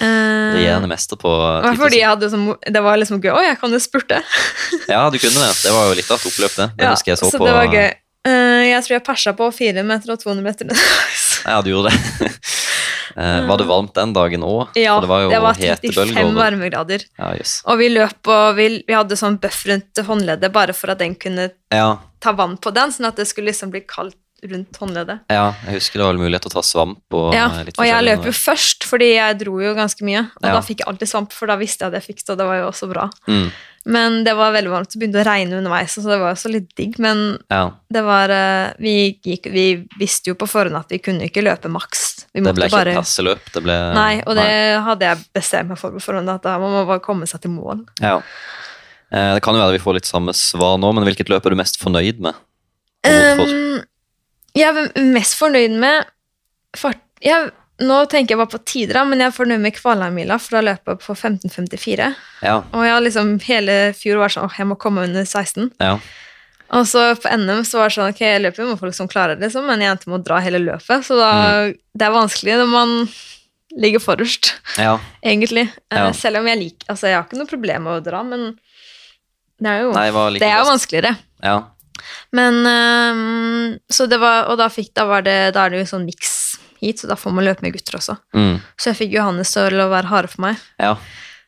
Eh, 0.00 0.52
Regjerende 0.58 0.88
mester 0.90 1.16
på 1.16 1.30
det 1.30 1.70
var 1.70 1.72
10 1.72 1.78
000. 1.78 1.82
fordi 1.84 1.98
jeg 2.00 2.08
hadde 2.10 2.28
sånn, 2.30 2.46
det 2.74 2.82
var 2.82 2.96
liksom 2.98 3.20
gøy. 3.22 3.30
Å, 3.32 3.42
jeg 3.46 3.58
kan 3.60 3.70
jo 3.72 3.78
spurte. 3.80 4.18
Ja, 4.90 5.08
du 5.10 5.18
kunne 5.18 5.38
det. 5.40 5.52
Det 5.62 5.72
var 5.72 5.88
jo 5.88 5.94
litt 5.94 6.10
av 6.10 6.18
et 6.18 6.26
oppløp, 6.30 6.56
det. 6.56 6.66
Det 6.76 6.84
Ja, 6.84 6.90
husker 6.92 7.12
jeg 7.14 7.18
så, 7.22 7.30
så 7.30 7.38
på 7.38 7.46
det 7.46 7.54
var 7.54 7.66
gøy. 7.72 7.92
Eh, 8.64 8.70
jeg 8.72 8.84
tror 8.86 8.96
jeg 8.96 9.04
persa 9.06 9.34
på 9.36 9.50
4 9.52 9.84
meter 9.86 10.14
og 10.16 10.22
200 10.24 10.42
meter. 10.48 10.72
Ja, 11.44 11.58
du 11.60 11.68
gjorde 11.74 11.90
det. 11.92 12.30
Eh, 13.14 13.44
var 13.46 13.58
det 13.60 13.66
varmt 13.68 13.92
den 13.94 14.10
dagen 14.16 14.42
òg? 14.42 14.72
ja, 14.80 14.96
det 14.98 15.06
var 15.06 15.20
jo 15.22 15.28
det 15.30 15.38
var 15.44 15.54
35 15.54 16.32
varmegrader. 16.34 17.04
Ja, 17.20 17.28
yes. 17.38 17.60
Og 17.70 17.76
vi 17.78 17.86
løp 17.92 18.26
og 18.32 18.56
vi, 18.56 18.64
vi 18.88 18.96
hadde 18.96 19.14
sånn 19.20 19.36
buff 19.38 19.60
rundt 19.68 20.00
håndleddet 20.08 20.50
bare 20.50 20.74
for 20.74 20.90
at 20.90 20.98
den 20.98 21.14
kunne 21.14 21.50
Ja, 21.70 22.00
ta 22.24 22.32
vann 22.34 22.56
på 22.58 22.72
den, 22.74 22.90
sånn 22.90 23.06
at 23.06 23.20
det 23.20 23.28
skulle 23.30 23.52
liksom 23.52 23.70
bli 23.70 23.84
kaldt 23.86 24.16
rundt 24.50 24.80
håndleddet. 24.80 25.20
ja, 25.30 25.44
jeg 25.68 25.78
husker 25.78 26.00
det 26.02 26.08
var 26.08 26.18
mulighet 26.24 26.42
til 26.48 26.50
å 26.50 26.56
ta 26.56 26.64
svamp 26.66 27.14
og 27.20 27.36
Ja, 27.36 27.46
eh, 27.60 27.68
litt 27.68 27.78
og 27.78 27.86
jeg 27.86 28.04
løp 28.08 28.26
jo 28.26 28.34
først, 28.40 28.88
fordi 28.88 29.12
jeg 29.14 29.38
dro 29.44 29.60
jo 29.62 29.76
ganske 29.78 30.02
mye. 30.10 30.24
Og 30.42 30.48
Ja. 30.48 30.56
da 30.58 30.64
fikk 30.66 30.82
jeg 30.82 30.88
alltid 30.90 31.08
svamp, 31.12 31.32
for 31.32 31.46
da 31.46 31.56
visste 31.60 31.84
jeg 31.86 31.94
at 31.94 32.00
jeg 32.02 32.08
fikk 32.16 32.24
det, 32.24 32.30
og 32.34 32.38
det 32.42 32.46
var 32.50 32.58
jo 32.64 32.66
også 32.72 32.90
bra. 32.90 33.06
Mm, 33.28 33.46
Men 33.84 34.22
det 34.24 34.32
var 34.36 34.54
veldig 34.54 34.70
varmt, 34.72 34.92
så 34.92 34.98
begynte 35.00 35.18
det 35.18 35.26
å 35.26 35.28
regne 35.28 35.58
underveis, 35.58 35.92
så 35.92 36.04
det 36.08 36.16
var 36.22 36.32
også 36.32 36.48
litt 36.48 36.70
digg. 36.78 36.96
Men 37.04 37.18
ja, 37.52 37.66
det 37.92 38.02
var 38.06 38.32
eh, 38.32 38.70
vi, 38.80 38.94
gikk, 39.20 39.50
vi 39.52 39.66
visste 40.00 40.32
jo 40.32 40.38
på 40.40 40.48
forhånd 40.48 40.78
at 40.78 40.94
vi 40.94 41.02
kunne 41.04 41.28
ikke 41.28 41.44
løpe 41.44 41.68
maks. 41.72 42.24
Vi 42.32 42.40
det 42.40 42.54
ble 42.56 42.70
ikke 42.70 42.78
bare 42.78 42.96
passeløp. 42.96 43.44
Det 43.52 43.62
ble 43.66 43.76
Nei, 43.96 44.22
og 44.24 44.38
det 44.40 44.48
hadde 44.88 45.10
jeg 45.10 45.26
bestemt 45.36 45.74
meg 45.74 45.80
for 45.80 45.92
på 45.92 46.00
forhånd, 46.06 46.32
at 46.32 46.48
man 46.48 46.78
må 46.78 46.84
bare 46.88 47.04
komme 47.04 47.28
seg 47.28 47.44
til 47.44 47.52
mål. 47.52 47.84
Ja. 48.00 48.16
Eh, 49.12 49.34
Det 49.36 49.44
kan 49.44 49.56
jo 49.56 49.60
være 49.62 49.76
vi 49.76 49.84
får 49.84 50.00
litt 50.00 50.08
samme 50.08 50.32
svar 50.36 50.78
nå, 50.80 50.92
men 50.96 51.04
hvilket 51.08 51.32
løp 51.32 51.44
er 51.44 51.54
du 51.54 51.60
mest 51.60 51.76
fornøyd 51.82 52.24
med? 52.24 52.40
Um, 53.04 53.82
jeg 54.56 54.70
er 54.70 55.04
mest 55.12 55.36
fornøyd 55.36 55.76
med 55.76 56.08
fart... 56.78 57.02
Jeg, 57.24 57.50
nå 57.82 57.96
tenker 58.06 58.34
jeg 58.34 58.38
bare 58.38 58.52
på 58.52 58.60
tider, 58.64 59.00
men 59.08 59.18
jeg 59.18 59.32
er 59.32 59.34
fornøyd 59.34 59.62
med 59.64 59.74
Kvalheim-mila, 59.74 60.36
for 60.38 60.58
da 60.58 60.60
løp 60.68 60.92
jeg 60.92 61.00
på 61.02 61.14
15.54. 61.16 62.12
Ja, 62.44 62.60
Og 62.72 62.84
jeg 62.86 62.92
har 62.94 63.02
liksom 63.02 63.32
hele 63.48 63.78
fjor 63.98 64.20
vært 64.22 64.36
sånn 64.36 64.46
åh, 64.46 64.54
jeg 64.60 64.68
må 64.70 64.76
komme 64.78 65.06
under 65.08 65.24
16. 65.26 65.72
ja. 65.80 65.96
Og 66.74 66.86
så 66.88 67.02
på 67.20 67.28
NM 67.30 67.60
så 67.68 67.78
var 67.78 67.90
det 67.90 67.94
sånn, 67.94 68.08
ok, 68.10 68.20
jeg 68.24 68.40
løper 68.40 68.66
må 68.66 68.78
folk 68.80 68.94
som 68.96 69.06
klarer 69.06 69.36
det, 69.36 69.46
liksom, 69.46 69.66
men 69.68 69.82
jeg 69.84 69.92
endte 69.92 70.08
med 70.10 70.22
å 70.22 70.24
dra 70.26 70.40
hele 70.42 70.58
løpet, 70.62 71.04
så 71.06 71.18
da, 71.20 71.28
det 71.70 72.06
er 72.06 72.14
vanskelig 72.14 72.56
når 72.58 72.70
man 72.72 72.94
ligger 73.78 74.02
forrest, 74.02 74.54
Ja. 74.80 74.96
egentlig. 75.22 75.68
Eh. 75.92 76.08
Selv 76.16 76.40
om 76.40 76.48
jeg 76.48 76.58
liker, 76.58 76.88
altså 76.88 77.10
jeg 77.10 77.18
har 77.18 77.26
ikke 77.28 77.38
noe 77.38 77.50
problem 77.50 77.84
med 77.86 77.98
å 78.00 78.04
dra, 78.06 78.22
men 78.26 78.58
det 79.60 79.70
er 79.70 79.80
jo, 79.84 79.92
Nei, 79.94 80.08
det 80.40 80.48
er 80.48 80.58
jo 80.62 80.70
vanskeligere. 80.72 81.14
Ja. 81.44 81.56
Men, 82.34 82.54
ehm, 82.66 83.78
så 83.92 84.08
det 84.10 84.18
var, 84.20 84.48
og 84.50 84.58
da 84.58 84.66
fikk, 84.72 84.92
da 84.96 85.06
var 85.06 85.22
det, 85.22 85.54
da 85.54 85.66
er 85.66 85.70
det 85.74 85.84
jo 85.84 85.90
sånn 85.94 86.06
mix 86.08 86.53
hit, 86.84 87.02
så 87.02 87.10
da 87.10 87.18
får 87.18 87.34
man 87.36 87.46
løpe 87.46 87.64
med 87.64 87.74
gutter 87.76 87.98
også. 87.98 88.16
Mm. 88.36 88.56
Så 88.78 88.92
jeg 88.92 89.00
fikk 89.02 89.16
Johannes 89.18 89.52
til 89.54 89.80
å 89.82 89.90
være 89.92 90.12
harde 90.12 90.32
for 90.32 90.48
meg. 90.48 90.66
ja. 90.82 90.96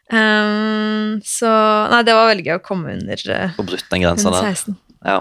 Um, 0.07 1.17
så, 1.27 1.49
nei, 1.91 2.05
det 2.07 2.15
var 2.15 2.29
veldig 2.31 2.45
gøy 2.47 2.59
å 2.61 2.63
komme 2.63 2.93
under, 2.95 3.23
uh, 3.27 3.57
brutt 3.59 3.89
den 3.91 4.05
grensa 4.05 4.31
der. 4.31 4.53
16. 4.55 4.77
Ja. 5.03 5.17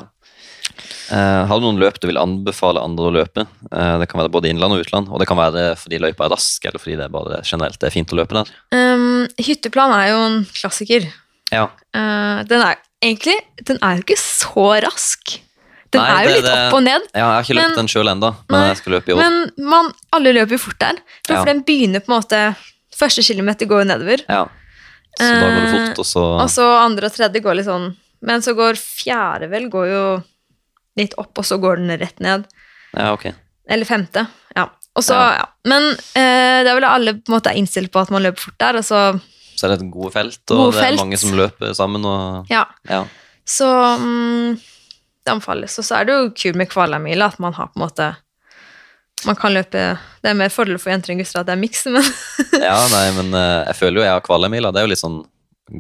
Uh, 1.09 1.45
har 1.49 1.57
du 1.57 1.65
noen 1.65 1.79
løp 1.81 1.97
du 2.01 2.07
vil 2.09 2.19
anbefale 2.21 2.83
andre 2.85 3.09
å 3.09 3.13
løpe? 3.15 3.45
Uh, 3.71 3.97
det 4.01 4.09
kan 4.11 4.21
være 4.21 4.33
både 4.33 4.51
innland 4.51 4.75
og 4.75 4.83
utland, 4.85 5.09
og 5.09 5.21
det 5.21 5.27
kan 5.29 5.39
være 5.39 5.67
fordi 5.81 6.01
løypa 6.01 6.27
er 6.27 6.35
rask, 6.35 6.65
eller 6.65 6.81
fordi 6.81 6.99
det 6.99 7.07
er 7.07 7.15
bare 7.15 7.41
generelt 7.45 7.79
det 7.81 7.89
er 7.89 7.95
fint 7.95 8.13
å 8.13 8.19
løpe 8.19 8.37
der. 8.37 8.51
Um, 8.77 9.25
hytteplan 9.41 9.95
er 9.97 10.11
jo 10.11 10.19
en 10.27 10.39
klassiker. 10.53 11.09
Ja. 11.53 11.69
Uh, 11.95 12.41
den 12.49 12.61
er 12.65 12.81
egentlig 13.05 13.35
Den 13.69 13.77
er 13.85 13.97
jo 13.97 14.05
ikke 14.05 14.21
så 14.21 14.69
rask. 14.85 15.37
Den 15.95 16.03
Nei, 16.03 16.11
er 16.11 16.23
jo 16.23 16.29
det- 16.29 16.35
litt 16.35 16.45
det- 16.49 16.59
opp 16.67 16.73
og 16.77 16.83
ned, 16.83 17.01
ja 17.15 17.25
jeg 17.25 17.35
har 17.35 17.43
ikke 17.45 17.55
løpt 17.57 17.69
Men- 17.71 17.79
den 17.79 17.87
sjøl 17.93 18.09
ennå, 18.11 18.29
men 18.51 18.67
jeg 18.69 18.77
skal 18.81 18.93
løpe 18.95 19.09
i 19.09 19.13
år. 19.15 19.17
men 19.23 19.67
man, 19.73 19.91
alle 20.13 20.33
løper 20.35 20.55
jo 20.57 20.61
fort 20.65 20.79
der. 20.79 20.95
For 21.27 21.33
Ja. 21.39 21.43
den 21.45 21.63
begynner 21.63 21.99
på 22.03 22.11
en 22.13 22.21
måte 22.21 22.55
Første 22.95 23.19
kilometer 23.27 23.67
går 23.67 23.81
jo 23.83 23.87
nedover, 23.91 24.21
ja. 24.29 24.45
Så 25.19 25.27
da 25.27 25.39
går 25.41 25.55
det 25.55 25.63
Eh, 25.67 25.73
fort, 25.87 25.99
og 25.99 26.05
så 26.05 26.23
og 26.43 26.49
så 26.49 26.65
andre 26.85 27.05
og 27.07 27.11
tredje 27.13 27.41
går 27.43 27.55
litt 27.55 27.65
sånn 27.67 27.95
Men 28.21 28.41
så 28.41 28.55
går 28.55 28.73
fjerde 28.79 29.49
vel 29.49 29.69
går 29.69 29.87
jo 29.91 30.23
litt 30.97 31.13
opp, 31.17 31.37
og 31.37 31.43
så 31.43 31.59
går 31.59 31.75
den 31.77 31.99
rett 31.99 32.19
ned. 32.23 32.45
Ja, 32.95 33.11
ok. 33.13 33.33
Eller 33.69 33.85
femte. 33.85 34.27
Ja. 34.55 34.69
Og 34.95 35.03
så, 35.03 35.11
Ja. 35.13 35.35
ja. 35.39 35.45
Men 35.65 35.91
eh, 36.15 36.63
det 36.63 36.67
er 36.71 36.75
vel 36.79 36.85
alle 36.85 37.13
på 37.15 37.27
en 37.29 37.35
måte 37.39 37.51
er 37.51 37.57
innstilt 37.59 37.91
på 37.91 37.99
at 38.01 38.09
man 38.11 38.23
løper 38.23 38.39
fort 38.39 38.57
der, 38.57 38.77
og 38.77 38.83
så 38.83 39.19
Så 39.57 39.65
er 39.65 39.75
det 39.75 39.81
et 39.83 39.91
gode 39.91 40.11
felt, 40.13 40.39
og 40.51 40.57
Gode 40.57 40.71
det 40.73 40.79
er 40.81 40.85
felt. 40.87 40.99
mange 40.99 41.17
som 41.17 41.31
løper 41.31 41.75
sammen, 41.75 42.05
og 42.05 42.47
Ja. 42.49 42.65
ja. 42.89 43.03
Så 43.45 43.65
mm, 43.99 44.59
anbefales. 45.31 45.77
Og 45.81 45.85
så 45.87 45.97
er 45.99 46.05
det 46.09 46.15
jo 46.17 46.29
kult 46.37 46.55
med 46.59 46.69
Kvalamila, 46.71 47.27
at 47.33 47.39
man 47.43 47.53
har 47.57 47.67
på 47.71 47.79
en 47.79 47.85
måte 47.87 48.11
Man 49.25 49.35
kan 49.39 49.53
løpe 49.55 49.79
Det 50.21 50.29
er 50.29 50.35
mer 50.37 50.51
fordel 50.53 50.77
for 50.77 50.91
jenter 50.91 51.13
enn 51.13 51.21
gutter 51.21 51.39
at 51.39 51.47
det 51.47 51.53
er 51.55 51.61
miks, 51.61 51.85
men 51.95 52.03
ja, 52.61 52.75
nei, 52.91 53.05
men 53.15 53.31
eh, 53.33 53.61
jeg 53.71 53.75
føler 53.79 53.99
jo 54.01 54.03
jeg 54.05 54.13
har 54.17 54.25
kvalemila. 54.25 54.71
Det 54.75 54.81
er 54.81 54.85
jo 54.85 54.91
litt 54.91 55.01
sånn 55.01 55.21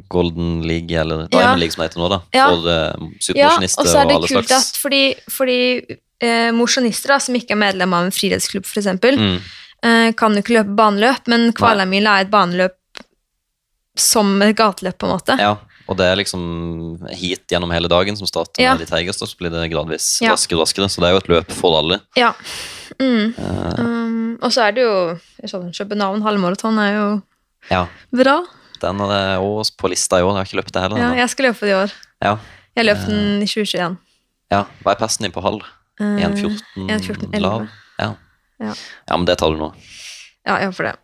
Golden 0.09 0.63
League, 0.65 0.89
eller 0.97 1.25
Ja. 1.25 1.27
Diamond 1.35 1.59
League 1.61 1.75
som 1.75 1.83
det 1.83 1.89
heter 1.91 2.01
nå, 2.01 2.07
da. 2.09 2.19
Ja. 2.33 2.47
For 2.49 2.65
uh, 2.65 3.35
Ja, 3.37 3.51
og, 3.53 3.67
og 3.67 3.85
så 3.91 3.99
er 4.01 4.09
det 4.09 4.17
kult 4.31 4.55
at 4.55 4.79
fordi, 4.81 5.01
fordi 5.29 5.59
eh, 6.25 6.49
mosjonister 6.57 7.19
som 7.21 7.37
ikke 7.37 7.53
er 7.53 7.61
medlem 7.67 7.93
av 7.93 8.07
en 8.07 8.15
friidrettsklubb, 8.15 8.65
f.eks., 8.65 8.89
Mm, 9.19 9.37
eh, 9.85 10.09
kan 10.17 10.33
jo 10.33 10.41
ikke 10.41 10.55
løpe 10.57 10.73
baneløp, 10.79 11.27
men 11.29 11.51
Kvalamila 11.53 12.15
er 12.17 12.25
et 12.25 12.31
baneløp 12.33 12.79
som 13.95 14.33
et 14.41 14.55
gateløp, 14.57 14.97
på 14.97 15.05
en 15.07 15.13
måte. 15.13 15.37
ja, 15.39 15.53
og 15.87 15.97
det 15.99 16.05
er 16.09 16.15
liksom 16.17 16.41
heat 17.13 17.45
gjennom 17.51 17.71
hele 17.73 17.87
dagen 17.91 18.15
som 18.17 18.27
starter 18.27 18.63
Ja. 18.63 18.73
med 18.73 18.85
de 18.85 18.89
treigeste, 18.89 19.27
så 19.27 19.37
blir 19.37 19.51
det 19.53 19.69
gradvis 19.71 20.21
Ja. 20.21 20.31
raskere 20.33 20.57
og 20.57 20.65
raskere. 20.65 20.89
Så 20.89 21.01
det 21.01 21.09
er 21.09 21.13
jo 21.13 21.21
et 21.23 21.27
løp 21.29 21.51
for 21.51 21.77
alle. 21.79 22.01
Ja. 22.17 22.33
Mm. 22.99 23.33
Eh, 23.37 23.79
Um, 23.79 24.37
og 24.41 24.51
så 24.51 24.67
er 24.67 24.71
det 24.75 24.83
jo 24.83 25.19
sånn, 25.47 25.71
København 25.73 26.21
halvmaraton 26.23 26.77
er 26.79 26.91
jo 26.95 27.21
ja, 27.69 27.87
bra. 28.11 28.43
den 28.81 28.99
er 29.01 29.07
det 29.07 29.39
også 29.39 29.75
på 29.77 29.89
lista 29.89 30.17
i 30.19 30.21
år. 30.25 30.35
Jeg 30.35 30.41
har 30.41 30.45
ikke 30.45 30.59
løpt 30.61 30.71
det 30.73 30.81
heller. 30.81 30.97
Ja, 30.97 31.13
jeg 31.15 31.29
skal 31.29 31.45
løpe 31.49 31.59
det 31.61 31.69
i 31.69 31.79
år. 31.83 31.91
Ja. 32.21 32.37
Jeg 32.75 32.85
løp 32.85 33.05
den 33.07 33.41
i 33.43 33.45
2021. 33.47 33.97
ja. 34.51 34.63
Hva 34.83 34.91
er 34.91 34.95
persen 34.99 35.21
din 35.23 35.31
på 35.31 35.41
halv? 35.41 35.61
Eh, 35.99 36.19
1,14 36.25 36.61
1,14, 36.89 37.39
lav? 37.39 37.67
Ja. 37.99 38.15
Ja. 38.59 38.73
ja, 39.09 39.17
men 39.17 39.25
det 39.25 39.37
tar 39.37 39.51
du 39.51 39.57
nå. 39.57 39.73
Ja, 40.45 40.57
jeg 40.59 40.67
håper 40.71 40.83
det. 40.91 40.95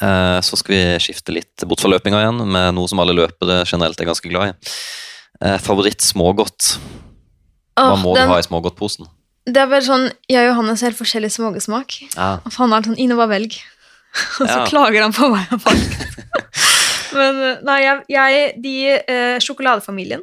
Eh, 0.00 0.40
Så 0.40 0.56
skal 0.56 0.74
vi 0.74 0.82
skifte 1.04 1.32
litt 1.34 1.64
bort 1.68 1.80
fra 1.82 1.90
løpinga 1.92 2.20
igjen, 2.22 2.40
med 2.48 2.74
noe 2.74 2.88
som 2.88 3.00
alle 3.02 3.12
løpere 3.16 3.62
generelt 3.68 4.00
er 4.00 4.08
ganske 4.08 4.28
glad 4.32 4.52
i. 4.52 4.70
Eh, 5.44 5.58
Favoritt 5.60 6.00
smågodt. 6.04 6.78
Hva 7.80 7.96
må 8.00 8.14
den, 8.16 8.26
du 8.28 8.32
ha 8.34 8.38
i 8.40 8.44
smågodtposen? 8.44 9.06
Det 9.46 9.56
er 9.56 9.68
bare 9.70 9.84
sånn, 9.84 10.10
Jeg 10.28 10.44
og 10.44 10.50
Johannes 10.54 10.80
har 10.82 10.90
helt 10.90 10.98
forskjellig 11.00 11.30
smågesmak. 11.32 11.94
Ja. 12.16 12.40
Og 12.44 12.52
han 12.58 12.72
har 12.72 12.82
sånn 12.84 12.98
inn 13.00 13.12
og 13.12 13.18
bare 13.22 13.32
velg. 13.38 13.56
Og 14.40 14.48
så 14.48 14.56
Ja. 14.58 14.66
klager 14.66 15.02
han 15.06 15.12
på 15.14 15.28
hva 15.30 15.38
jeg 15.38 15.48
har 15.52 15.62
valgt. 15.64 16.18
Men 17.14 17.40
eh, 17.42 17.56
nei, 17.66 17.78
jeg, 17.84 18.02
jeg 18.08 18.62
de 18.62 18.74
eh, 18.98 19.38
Sjokoladefamilien. 19.40 20.22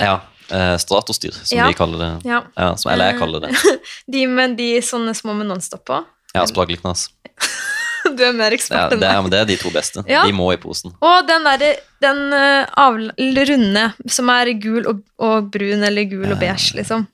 ja. 0.00 0.20
Eh, 0.52 0.74
Stratostyr, 0.76 1.32
som 1.32 1.56
Ja. 1.56 1.66
vi 1.70 1.72
kaller 1.72 1.98
det. 2.02 2.28
Ja. 2.28 2.42
Ja, 2.54 2.74
som, 2.76 2.90
eller 2.92 3.12
jeg 3.12 3.18
kaller 3.18 3.40
det. 3.40 3.54
De 4.12 4.26
med 4.28 4.58
de 4.58 4.66
sånne 4.84 5.14
små 5.16 5.32
med 5.34 5.46
Nonstop 5.48 5.86
på. 5.88 6.02
Ja, 6.34 6.44
Spragleknas. 6.46 7.06
Du 8.18 8.22
er 8.26 8.32
mer 8.36 8.52
ekspert 8.56 8.92
er- 8.92 8.96
enn 8.96 9.00
meg. 9.00 9.22
men 9.24 9.30
det 9.32 9.40
er 9.40 9.48
de 9.48 9.56
to 9.60 9.70
beste. 9.74 10.04
Ja. 10.10 10.22
De 10.28 10.32
må 10.36 10.50
i 10.52 10.58
posen. 10.60 10.92
Og 11.00 11.26
den 11.28 11.44
derre 11.48 11.72
den 12.04 12.20
eh, 12.36 12.66
avl- 12.76 13.12
runde 13.48 13.84
som 14.12 14.28
er 14.34 14.52
gul 14.60 14.86
og, 14.90 15.00
og 15.18 15.50
brun 15.54 15.82
eller 15.88 16.04
gul 16.10 16.30
og 16.32 16.38
beige, 16.42 16.74
liksom. 16.76 17.06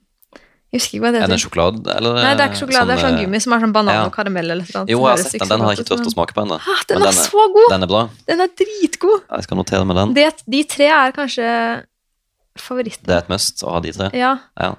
Jeg 0.71 0.79
husker 0.79 0.97
ikke 0.99 1.03
hva 1.03 1.11
det 1.15 1.21
Er 1.25 1.31
det 1.33 1.37
sjokolade? 1.43 1.81
Eller, 1.99 2.19
Nei, 2.23 2.33
det 2.39 2.43
er 2.45 2.51
ikke 2.53 2.59
sjokolade, 2.61 2.87
det 2.87 2.95
er 2.95 3.03
sånn 3.03 3.17
eh, 3.19 3.23
gummi 3.25 3.39
som 3.43 3.55
er 3.57 3.63
sånn 3.65 3.73
banan 3.75 3.97
ja. 3.97 4.03
og 4.07 4.13
karamell 4.15 4.53
eller 4.55 4.69
noe. 4.71 4.85
Jo, 4.87 5.01
jeg 5.03 5.11
har 5.11 5.23
sett 5.25 5.33
den. 5.43 5.49
Den 5.51 5.65
har 5.67 5.73
jeg 5.75 5.81
ikke 5.81 5.89
turt 5.97 6.07
å 6.07 6.13
smake 6.15 6.37
på 6.37 6.45
ennå. 6.45 6.59
Ah, 6.63 6.83
den 6.87 7.01
den 7.03 7.09
er- 7.11 7.17
så 7.27 7.47
god! 7.57 7.67
Den 7.73 7.87
er 7.87 7.91
bra. 7.91 8.03
Den 8.31 8.45
er 8.45 8.53
dritgod. 8.61 9.25
Jeg 9.35 9.47
skal 9.49 9.59
notere 9.59 9.89
med 9.91 9.99
den. 9.99 10.15
Det, 10.15 10.29
de 10.55 10.61
tre 10.71 10.87
er 10.95 11.17
kanskje 11.17 11.49
favoritten. 12.59 13.07
Det 13.09 13.17
er 13.17 13.25
et 13.25 13.33
must 13.33 13.65
å 13.67 13.75
ha 13.75 13.81
de 13.83 13.93
tre. 13.99 14.11
Ja, 14.19 14.37
Ja. 14.61 14.75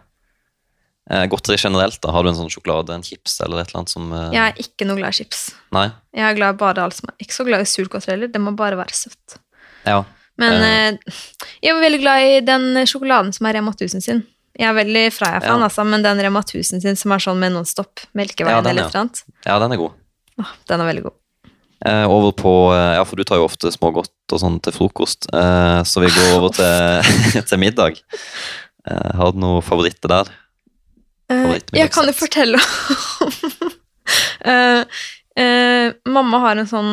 Eh, 1.12 1.26
Godteri 1.28 1.58
generelt, 1.60 2.00
da. 2.04 2.12
Har 2.16 2.24
du 2.24 2.30
en 2.32 2.38
sånn 2.38 2.52
sjokolade, 2.52 2.94
en 2.96 3.04
chips 3.04 3.42
eller 3.44 3.60
et 3.60 3.72
eller 3.72 3.82
annet 3.82 3.92
som 3.92 4.12
eh, 4.16 4.28
jeg 4.32 4.42
er 4.46 4.60
ikke 4.64 4.88
noe 4.88 5.00
glad 5.02 5.12
i 5.12 5.18
chips. 5.20 5.42
Nei? 5.76 5.90
Jeg 6.16 6.24
er 6.24 6.38
glad 6.38 6.56
i 6.56 6.60
bare 6.62 6.86
alt 6.86 6.96
som 6.96 7.10
er 7.12 7.26
Ikke 7.26 7.36
så 7.36 7.46
glad 7.48 7.64
i 7.66 7.68
surt 7.68 7.96
heller, 8.08 8.32
det 8.32 8.40
må 8.40 8.54
bare 8.56 8.80
være 8.80 8.96
søtt. 8.96 9.40
Ja. 9.84 10.04
Men 10.40 10.56
eh, 10.64 11.18
jeg 11.60 11.76
var 11.76 11.84
veldig 11.84 12.00
glad 12.04 12.28
i 12.30 12.38
den 12.48 12.86
sjokoladen 12.88 13.34
som 13.36 13.50
er 13.50 13.60
Rema 13.60 13.74
1000 13.76 14.06
sin. 14.06 14.22
Jeg 14.56 14.68
er 14.70 14.76
veldig 14.78 15.04
Freia-fan, 15.16 15.60
Ja. 15.60 15.68
altså, 15.68 15.84
men 15.88 16.04
den 16.06 16.22
Rema 16.24 16.44
1000 16.46 16.84
sin 16.84 17.00
som 17.00 17.12
er 17.16 17.24
sånn 17.24 17.40
med 17.40 17.56
Nonstop, 17.56 18.04
Melkeveien 18.16 18.62
Ja, 18.62 18.72
eller 18.72 18.88
noe 18.88 19.10
ja, 19.48 19.58
den 19.60 19.76
er 19.76 19.80
god. 19.82 19.98
Åh, 20.40 20.54
den 20.72 20.84
er 20.84 20.90
veldig 20.92 21.04
god. 21.10 21.18
Eh, 21.88 22.06
over 22.08 22.32
på 22.38 22.52
Ja, 22.78 23.04
for 23.04 23.18
du 23.20 23.26
tar 23.28 23.42
jo 23.42 23.48
ofte 23.50 23.72
smågodt 23.74 24.14
og 24.32 24.40
sånn 24.40 24.60
til 24.64 24.76
frokost, 24.76 25.28
eh, 25.34 25.82
så 25.84 26.04
vi 26.04 26.12
går 26.14 26.36
over 26.38 26.56
til, 26.56 27.42
til 27.50 27.60
middag. 27.60 28.00
Eh, 28.88 29.10
har 29.18 29.34
du 29.36 29.40
noen 29.44 29.66
favoritter 29.66 30.12
der? 30.12 30.32
Eh, 31.32 31.58
jeg 31.78 31.92
kan 31.94 32.10
jo 32.10 32.14
fortelle 32.16 32.60
om 33.24 33.32
uh, 34.46 34.84
uh, 35.42 35.88
Mamma 36.12 36.42
har 36.46 36.60
en 36.60 36.70
sånn 36.70 36.92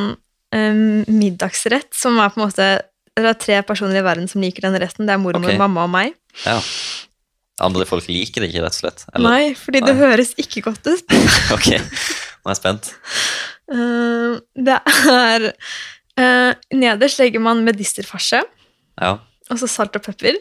eh, 0.55 0.80
middagsrett 1.11 1.91
som 1.97 2.18
er 2.22 2.30
på 2.32 2.41
en 2.41 2.47
måte 2.47 2.68
Det 3.18 3.26
er 3.26 3.41
tre 3.41 3.59
personer 3.66 3.99
i 3.99 4.05
verden 4.07 4.28
som 4.30 4.43
liker 4.45 4.68
den 4.68 4.78
retten. 4.78 5.09
Det 5.09 5.16
er 5.16 5.22
mormor, 5.22 5.49
okay. 5.51 5.59
mamma 5.59 5.89
og 5.89 5.91
meg. 5.91 6.14
Ja. 6.45 6.59
Andre 7.66 7.82
folk 7.89 8.07
liker 8.07 8.45
det 8.45 8.53
ikke, 8.53 8.62
rett 8.62 8.76
og 8.76 8.82
slett? 8.84 9.03
Eller? 9.11 9.32
Nei, 9.32 9.55
fordi 9.59 9.82
det 9.82 9.97
høres 9.99 10.36
ikke 10.39 10.62
godt 10.68 10.86
ut. 10.86 11.16
Ok, 11.57 11.72
nå 11.74 12.47
er 12.47 12.55
jeg 12.55 12.61
spent. 12.61 12.93
Uh, 13.66 14.39
det 14.55 14.78
er 14.78 15.49
Nederst 16.74 17.18
legger 17.20 17.43
man 17.43 17.64
medisterfarse, 17.66 18.45
Ja, 18.99 19.11
og 19.51 19.59
så 19.61 19.68
salt 19.70 19.99
og 19.99 20.03
pepper. 20.07 20.39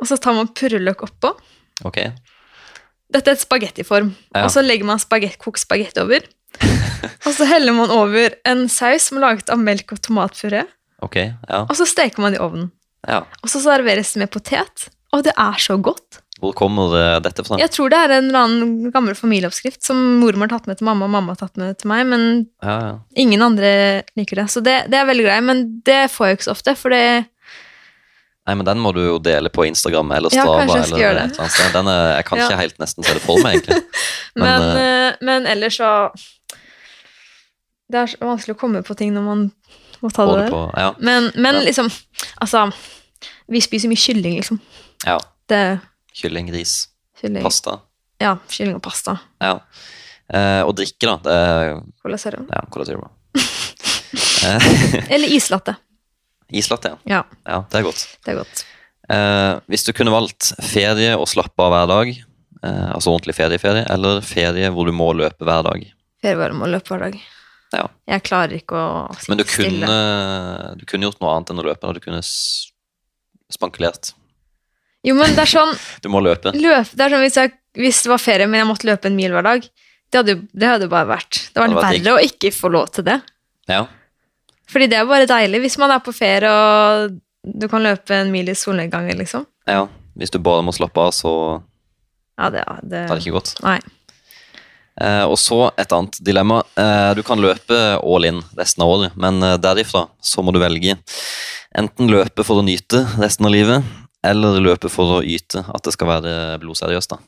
Og 0.00 0.08
så 0.08 0.16
tar 0.20 0.36
man 0.36 0.50
purreløk 0.56 1.04
oppå. 1.04 1.36
ok. 1.88 2.00
Dette 3.12 3.32
er 3.32 3.36
et 3.38 3.42
spagettiform. 3.44 4.12
Ja. 4.34 4.44
Og 4.46 4.50
så 4.54 4.62
legger 4.64 4.88
man 4.88 5.00
spagett, 5.02 5.38
kokt 5.42 5.60
spagetti 5.62 6.00
over. 6.02 6.24
og 7.26 7.32
så 7.36 7.46
heller 7.48 7.72
man 7.76 7.92
over 7.92 8.34
en 8.48 8.66
saus 8.72 9.08
som 9.10 9.18
er 9.20 9.26
laget 9.26 9.52
av 9.52 9.60
melk 9.60 9.92
og 9.94 10.00
tomatpuré. 10.04 10.64
Okay, 11.02 11.32
ja. 11.48 11.64
Og 11.66 11.74
så 11.78 11.86
steker 11.88 12.22
man 12.22 12.32
det 12.34 12.40
i 12.40 12.44
ovnen. 12.44 12.68
ja. 13.08 13.22
Og 13.42 13.50
så 13.50 13.60
serveres 13.64 14.12
det 14.14 14.22
med 14.24 14.30
potet. 14.34 14.88
Og 15.12 15.24
det 15.26 15.32
er 15.36 15.58
så 15.60 15.76
godt. 15.82 16.20
Hvor 16.42 16.54
kommer 16.58 16.94
dette 17.22 17.44
fra? 17.46 17.58
Jeg 17.60 17.70
tror 17.70 17.90
det 17.92 17.98
er 18.00 18.12
en 18.16 18.30
eller 18.30 18.46
annen 18.46 18.92
gammel 18.94 19.14
familieoppskrift 19.14 19.82
som 19.86 19.98
mormor 20.22 20.48
har 20.48 20.56
tatt 20.56 20.70
med 20.70 20.78
til 20.80 20.88
mamma, 20.88 21.06
og 21.06 21.12
mamma 21.14 21.34
har 21.36 21.42
tatt 21.44 21.60
med 21.60 21.76
til 21.78 21.90
meg, 21.92 22.06
men 22.08 22.24
Ja, 22.64 22.76
ja. 22.86 22.94
ingen 23.22 23.42
andre 23.44 23.68
liker 24.18 24.40
det. 24.40 24.46
Så 24.50 24.62
det, 24.64 24.78
det 24.90 24.98
er 24.98 25.06
veldig 25.10 25.26
greit, 25.28 25.44
men 25.46 25.60
det 25.86 26.00
får 26.10 26.26
jeg 26.32 26.38
ikke 26.40 26.46
så 26.48 26.54
ofte, 26.56 26.74
for 26.80 26.94
det 26.96 27.02
Nei, 28.46 28.54
men 28.58 28.66
den 28.66 28.78
må 28.82 28.90
du 28.94 29.00
jo 29.04 29.18
dele 29.22 29.48
på 29.54 29.62
Instagram 29.68 30.10
eller 30.16 30.32
Ja, 30.34 30.42
Strava. 30.42 30.62
kanskje 30.64 30.76
jeg 30.76 30.86
skal 30.86 30.96
eller 30.96 31.02
gjøre 31.04 31.14
det. 31.14 31.38
er, 31.92 32.16
jeg 32.16 32.24
kan 32.26 32.38
Ja. 32.38 32.46
ikke 32.48 32.56
helt 32.58 32.78
nesten 32.82 33.04
se 33.06 33.14
det 33.14 33.22
for 33.22 33.38
meg, 33.42 33.54
egentlig. 33.60 33.82
Men, 34.34 34.60
Men, 34.60 34.76
eh, 34.76 35.16
men 35.20 35.46
ellers 35.46 35.76
så 35.78 36.10
Det 37.92 37.98
er 38.00 38.16
vanskelig 38.24 38.54
å 38.56 38.58
komme 38.58 38.82
på 38.82 38.96
ting 38.96 39.12
når 39.14 39.22
man 39.26 39.52
må 40.02 40.10
ta 40.10 40.24
det 40.26 40.36
der. 40.46 40.50
på, 40.50 40.62
ja. 40.76 40.94
Men, 40.98 41.30
men 41.36 41.54
Ja. 41.60 41.60
liksom 41.68 41.90
Altså, 42.40 42.72
vi 43.48 43.60
spiser 43.60 43.88
mye 43.88 44.00
kylling, 44.00 44.36
liksom. 44.40 44.60
ja. 45.06 45.18
Det 45.48 45.80
Kylling, 46.14 46.50
ris, 46.52 46.88
kylling. 47.20 47.42
pasta. 47.42 47.78
Ja, 48.20 48.36
kylling 48.48 48.74
og 48.76 48.82
pasta. 48.82 49.18
Ja. 49.40 49.60
Eh, 50.32 50.62
og 50.62 50.74
drikke, 50.76 51.00
da. 51.06 51.16
Det 51.22 51.82
Cola 52.02 52.16
Zero. 52.18 52.46
ja, 52.50 52.60
Cola 52.70 52.84
Zero. 52.84 53.10
eh, 54.44 54.58
Eller 55.14 55.28
islatte. 55.28 55.76
Islatte, 56.52 56.92
ja. 57.06 57.18
Ja, 57.18 57.22
ja. 57.48 57.62
Det 57.70 57.80
er 57.80 57.86
godt. 57.88 58.04
det 58.24 58.32
er 58.34 58.40
godt. 58.42 58.64
Eh, 59.12 59.60
hvis 59.72 59.84
du 59.86 59.92
kunne 59.96 60.12
valgt 60.14 60.52
ferie 60.62 61.14
og 61.18 61.26
slappe 61.28 61.60
av 61.64 61.72
hver 61.74 61.88
dag, 61.90 62.10
eh, 62.62 62.88
altså 62.94 63.12
ordentlig 63.12 63.34
ferie-ferie, 63.38 63.84
eller 63.90 64.20
ferie 64.24 64.70
hvor 64.72 64.86
du 64.88 64.92
må 64.96 65.10
løpe 65.18 65.44
hver 65.48 65.64
dag. 65.66 65.84
Ferie 66.22 66.38
hvor 66.38 66.52
du 66.54 66.58
må 66.60 66.68
løpe 66.70 66.92
hver 66.94 67.06
dag. 67.08 67.16
Ja. 67.72 67.86
Jeg 68.12 68.22
klarer 68.28 68.52
ikke 68.58 68.76
å 68.76 68.88
sitte 69.16 69.30
Men 69.32 69.38
du 69.40 69.44
kunne, 69.48 69.92
du 70.76 70.84
kunne 70.84 71.08
gjort 71.08 71.22
noe 71.24 71.30
annet 71.38 71.50
enn 71.54 71.62
å 71.62 71.64
løpe. 71.64 71.80
Da. 71.88 71.92
Du 71.96 72.00
kunne 72.04 72.20
spankulert. 73.52 74.12
Jo, 75.02 75.16
men 75.18 75.32
det 75.34 75.42
er 75.46 75.50
sånn 75.50 75.72
Du 76.04 76.08
må 76.12 76.20
løpe. 76.22 76.52
løp, 76.54 76.92
Det 76.94 77.06
er 77.06 77.14
sånn 77.16 77.24
hvis, 77.24 77.38
jeg, 77.40 77.54
hvis 77.80 78.02
det 78.04 78.12
var 78.12 78.20
ferie, 78.22 78.46
men 78.46 78.60
jeg 78.62 78.68
måtte 78.70 78.88
løpe 78.88 79.08
en 79.10 79.16
mil 79.18 79.32
hver 79.34 79.46
dag. 79.48 79.64
Det 80.12 80.20
hadde, 80.20 80.34
jo- 80.36 80.46
det 80.52 80.68
hadde 80.68 80.88
bare 80.92 81.08
vært 81.08 81.38
Det 81.54 81.62
var 81.62 81.74
verre 81.80 82.14
å 82.18 82.20
ikke 82.22 82.52
få 82.54 82.70
lov 82.74 82.90
til 82.92 83.06
det. 83.08 83.18
Ja. 83.72 83.86
Fordi 84.70 84.86
det 84.92 84.98
er 85.00 85.08
bare 85.08 85.26
deilig 85.28 85.60
hvis 85.66 85.78
man 85.82 85.90
er 85.94 86.02
på 86.04 86.14
ferie 86.14 86.48
og 86.50 87.18
du 87.42 87.66
kan 87.68 87.82
løpe 87.82 88.14
en 88.14 88.30
mil 88.30 88.48
i 88.48 88.54
solnedgangen, 88.54 89.18
liksom. 89.18 89.46
ja. 89.66 89.88
Hvis 90.14 90.28
du 90.30 90.36
bare 90.44 90.60
må 90.60 90.74
slappe 90.76 91.00
av, 91.00 91.10
så 91.16 91.30
Ja, 92.36 92.50
det, 92.52 92.62
det 92.84 92.98
er 93.06 93.08
det 93.08 93.22
ikke 93.22 93.38
godt. 93.38 93.54
Nei. 93.64 93.78
Eh, 95.00 95.24
og 95.24 95.38
så 95.40 95.70
et 95.80 95.92
annet 95.96 96.18
dilemma. 96.20 96.58
Eh, 96.76 97.14
du 97.16 97.22
kan 97.24 97.40
løpe 97.40 97.78
all 97.96 98.26
in 98.28 98.42
resten 98.58 98.84
av 98.84 98.92
året, 98.92 99.16
men 99.16 99.40
eh, 99.42 99.56
derifra 99.56 100.04
så 100.20 100.44
må 100.44 100.52
du 100.52 100.60
velge. 100.60 100.98
Enten 101.80 102.12
løpe 102.12 102.44
for 102.44 102.60
å 102.60 102.66
nyte 102.66 103.00
resten 103.22 103.48
av 103.48 103.54
livet, 103.54 103.88
eller 104.22 104.60
løpe 104.60 104.92
for 104.92 105.16
å 105.16 105.22
yte. 105.24 105.64
At 105.72 105.88
det 105.88 105.96
skal 105.96 106.10
være 106.12 106.36
blodseriøst. 106.60 107.16
da. 107.16 107.22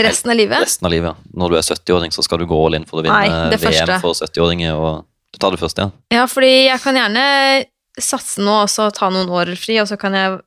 Resten 0.00 0.32
av 0.32 0.38
livet? 0.40 0.64
Resten 0.64 0.88
av 0.88 0.94
livet, 0.94 1.12
ja. 1.12 1.32
Når 1.36 1.52
du 1.52 1.58
er 1.60 1.66
70-åring, 1.66 2.16
så 2.16 2.24
skal 2.24 2.40
du 2.40 2.48
gå 2.48 2.56
all 2.56 2.78
in 2.78 2.88
for 2.88 3.02
å 3.02 3.04
vinne 3.04 3.20
Nei, 3.20 3.56
VM 3.58 3.66
første. 3.68 4.00
for 4.00 4.16
70-åringer. 4.16 4.80
og 4.80 5.04
Du 5.30 5.38
tar 5.38 5.54
det 5.54 5.60
først, 5.62 5.78
ja. 5.78 5.90
Ja, 6.14 6.26
fordi 6.30 6.50
jeg 6.66 6.80
kan 6.82 6.98
gjerne 6.98 7.24
satse 8.00 8.42
nå 8.42 8.54
og 8.62 8.70
så 8.70 8.88
ta 8.94 9.10
noen 9.12 9.30
år 9.34 9.52
fri, 9.60 9.78
og 9.82 9.88
så 9.90 9.98
kan 10.00 10.14
jeg 10.16 10.38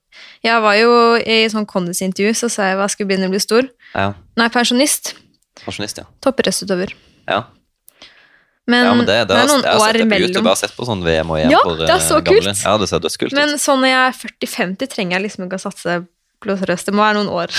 Jeg 0.45 0.61
var 0.61 0.75
jo 0.77 1.15
i 1.17 1.49
sånn 1.49 1.65
kondisintervju, 1.65 2.35
så 2.37 2.49
sa 2.51 2.67
jeg 2.69 2.77
hva 2.77 2.85
jeg 2.85 2.93
skulle 2.93 3.09
begynne 3.09 3.31
å 3.31 3.33
bli 3.33 3.39
stor. 3.41 3.65
Ja, 3.95 4.13
Nei, 4.37 4.47
pensjonist. 4.53 5.15
Pensjonist, 5.63 5.97
ja. 5.97 6.05
Toppidrettsutøver. 6.21 6.93
ja. 7.27 7.43
Men, 8.65 8.85
ja 8.85 8.91
men 8.95 9.07
det, 9.07 9.15
det, 9.27 9.35
er 9.35 9.49
noen 9.49 9.65
jeg 9.65 9.75
har 9.75 9.81
sett 9.81 9.89
år 9.89 9.97
det 9.97 10.05
på 10.07 10.17
YouTube. 10.21 10.29
imellom. 10.29 10.45
Jeg 10.45 10.55
har 10.55 10.59
sett 10.61 10.75
på 10.77 10.85
sånn 10.87 11.01
VM 11.03 11.31
og 11.33 11.39
EM 11.41 11.51
Ja, 11.51 11.59
for 11.65 11.79
det 11.81 11.89
er 11.89 11.97
eh, 11.97 12.05
så 12.05 12.19
gamle. 12.23 12.53
kult. 12.53 12.61
Ja, 12.63 12.75
det 12.79 12.87
ser 12.87 13.01
dødskult 13.03 13.33
ut. 13.33 13.35
Men 13.35 13.57
sånn 13.59 13.83
når 13.83 13.91
jeg 13.91 14.03
er 14.05 14.15
40-50, 14.21 14.91
trenger 14.93 15.17
jeg 15.17 15.23
liksom 15.25 15.45
ikke 15.47 15.59
å 15.59 15.63
satse 15.65 15.97
blodsrøst. 16.43 16.87
Det 16.87 16.95
må 16.95 17.03
være 17.03 17.17
noen 17.19 17.31
år. 17.33 17.57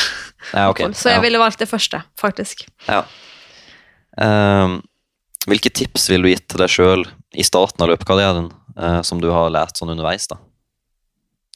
ja, 0.55 0.65
ok. 0.71 0.81
Så 1.01 1.13
jeg 1.13 1.19
ja. 1.19 1.25
ville 1.27 1.43
valgt 1.43 1.61
det 1.61 1.69
første, 1.69 2.01
faktisk. 2.21 2.65
Ja. 2.89 3.03
Ehm, 4.25 4.79
hvilke 5.51 5.71
tips 5.75 6.09
ville 6.11 6.25
du 6.27 6.33
gitt 6.33 6.47
til 6.49 6.63
deg 6.63 6.71
sjøl 6.73 7.05
i 7.35 7.45
starten 7.47 7.85
av 7.85 7.91
løpekarrieren 7.93 8.51
eh, 8.79 9.01
som 9.07 9.21
du 9.21 9.29
har 9.35 9.51
lært 9.53 9.77
sånn 9.81 9.93
underveis? 9.95 10.27
da? 10.31 10.39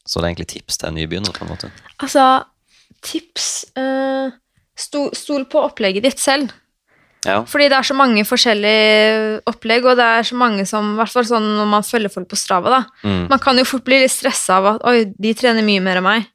Så 0.08 0.20
det 0.20 0.24
er 0.26 0.30
egentlig 0.32 0.50
tips 0.54 0.78
til 0.80 0.88
en 0.90 0.96
nybegynner? 0.98 1.34
på 1.36 1.44
en 1.44 1.52
måte. 1.52 1.70
Altså, 2.02 2.24
tips 3.04 3.48
eh, 3.76 4.30
sto, 4.78 5.08
Stol 5.16 5.44
på 5.50 5.60
opplegget 5.66 6.06
ditt 6.06 6.18
selv. 6.22 6.52
Ja, 7.26 7.40
Fordi 7.50 7.66
det 7.66 7.74
er 7.74 7.82
så 7.82 7.96
mange 7.98 8.22
forskjellige 8.22 9.40
opplegg, 9.50 9.84
og 9.90 9.96
det 9.98 10.04
er 10.06 10.22
så 10.28 10.36
mange 10.38 10.62
som 10.70 10.92
I 10.92 10.98
hvert 11.00 11.10
fall 11.16 11.26
sånn 11.26 11.48
når 11.58 11.66
man 11.66 11.82
følger 11.86 12.12
folk 12.14 12.28
på 12.30 12.38
Strava, 12.38 12.70
da. 12.76 12.82
mm. 13.02 13.24
Man 13.32 13.40
kan 13.42 13.58
jo 13.58 13.64
fort 13.66 13.82
bli 13.88 13.98
litt 14.04 14.12
stressa 14.14 14.60
av 14.60 14.68
at 14.76 14.84
oi, 14.86 15.00
de 15.18 15.32
trener 15.34 15.66
mye 15.66 15.82
mer 15.82 16.00
enn 16.02 16.06
meg. 16.10 16.28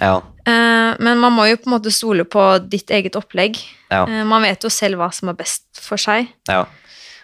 ja, 0.00 0.18
Eh, 0.48 0.96
men 1.04 1.18
man 1.20 1.34
må 1.36 1.44
jo 1.50 1.58
på 1.60 1.68
en 1.68 1.74
måte 1.74 1.90
stole 1.92 2.24
på 2.24 2.40
ditt 2.72 2.88
eget 2.90 3.14
opplegg. 3.20 3.58
ja, 3.92 4.06
Eh, 4.08 4.24
man 4.24 4.40
vet 4.42 4.64
jo 4.64 4.70
selv 4.72 4.96
hva 4.96 5.10
som 5.12 5.28
er 5.28 5.34
best 5.36 5.66
for 5.78 6.00
seg. 6.00 6.30
ja. 6.48 6.64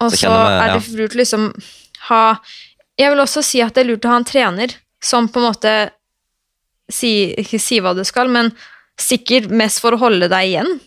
Og 0.01 0.11
Så 0.13 0.27
så 0.27 0.31
vi- 0.31 0.57
er 0.61 0.79
det 0.79 0.89
lurt 0.99 1.13
å 1.17 1.21
liksom 1.23 1.53
ha 2.09 2.41
Jeg 2.99 3.11
vil 3.13 3.19
også 3.21 3.43
si 3.45 3.61
at 3.63 3.75
det 3.75 3.85
er 3.85 3.91
lurt 3.91 4.05
å 4.05 4.09
ha 4.09 4.17
en 4.17 4.25
trener 4.25 4.75
som 5.03 5.29
på 5.29 5.37
en 5.41 5.53
måte 5.53 5.91
si, 6.91 7.35
Ikke 7.39 7.61
si 7.61 7.81
hva 7.81 7.95
du 7.97 8.05
skal, 8.05 8.29
men 8.29 8.53
sikkert 8.99 9.51
mest 9.51 9.81
for 9.81 9.93
å 9.93 9.99
holde 9.99 10.29
deg 10.29 10.53
igjen. 10.55 10.81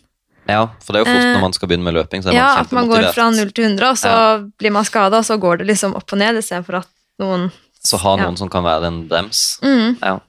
ja, 0.49 0.65
for 0.81 0.93
det 0.93 1.01
er 1.01 1.05
jo 1.05 1.11
fort 1.13 1.25
Eh, 1.25 1.33
når 1.35 1.41
man 1.41 1.53
skal 1.53 1.67
begynne 1.69 1.83
med 1.83 1.93
løping, 1.93 2.23
så 2.23 2.29
er 2.29 2.33
Ja, 2.33 2.47
man 2.55 2.65
At 2.65 2.71
man 2.71 2.87
går 2.89 3.13
fra 3.13 3.29
0 3.29 3.51
til 3.53 3.65
100, 3.65 3.89
og 3.91 3.97
så 3.97 4.51
blir 4.57 4.71
man 4.71 4.83
skada, 4.85 5.17
og 5.17 5.25
så 5.25 5.37
går 5.39 5.59
det 5.59 5.67
liksom 5.67 5.95
opp 5.95 6.11
og 6.11 6.17
ned, 6.17 6.35
istedenfor 6.37 6.79
at 6.79 6.87
noen 7.19 7.51
Så 7.83 7.97
ha 7.99 8.17
Ja. 8.17 8.25
noen 8.25 8.37
som 8.37 8.49
kan 8.49 8.63
være 8.63 8.85
en 8.87 9.07
brems. 9.07 9.59
mm, 9.61 9.97
Ja. 10.01 10.19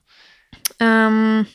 um, 0.80 1.46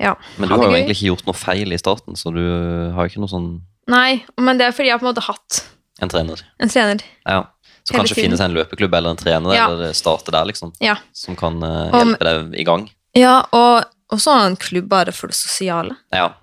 Ja. 0.00 0.14
Men 0.38 0.48
du 0.48 0.54
har 0.54 0.64
jo 0.64 0.70
egentlig 0.76 0.96
ikke 0.96 1.16
gjort 1.16 1.26
noe 1.26 1.34
feil 1.34 1.72
i 1.72 1.76
starten, 1.78 2.14
så 2.14 2.32
du 2.32 2.92
har 2.94 3.08
jo 3.08 3.10
ikke 3.10 3.20
noe 3.24 3.28
sånn 3.32 3.60
Nei, 3.88 4.22
men 4.38 4.58
det 4.58 4.66
er 4.68 4.72
fordi 4.72 4.88
jeg 4.90 4.92
har 4.92 4.98
på 5.00 5.08
en 5.08 5.14
måte 5.14 5.24
hatt 5.24 5.64
en 6.00 6.08
trener. 6.12 6.42
en 6.58 6.68
trener. 6.68 7.04
Ja. 7.24 7.44
Så 7.84 7.94
Hele 7.94 8.02
kanskje 8.02 8.14
tiden. 8.14 8.24
finne 8.28 8.36
seg 8.40 8.50
en 8.50 8.56
løpeklubb 8.58 8.94
eller 8.94 9.10
en 9.14 9.16
trener, 9.16 9.54
Ja. 9.56 9.68
eller 9.70 9.92
starte 9.96 10.30
der, 10.30 10.44
liksom. 10.44 10.74
Ja. 10.84 10.96
Som 11.12 11.36
kan 11.36 11.56
uh, 11.62 11.88
hjelpe 11.90 12.24
deg 12.26 12.58
i 12.60 12.64
gang. 12.68 12.90
Ja, 13.16 13.46
og 13.52 13.84
også 14.12 14.34
en 14.46 14.56
klubb 14.60 14.88
bare 14.88 15.12
for 15.12 15.32
det 15.32 15.36
sosiale. 15.38 15.96
Ja, 16.12 16.34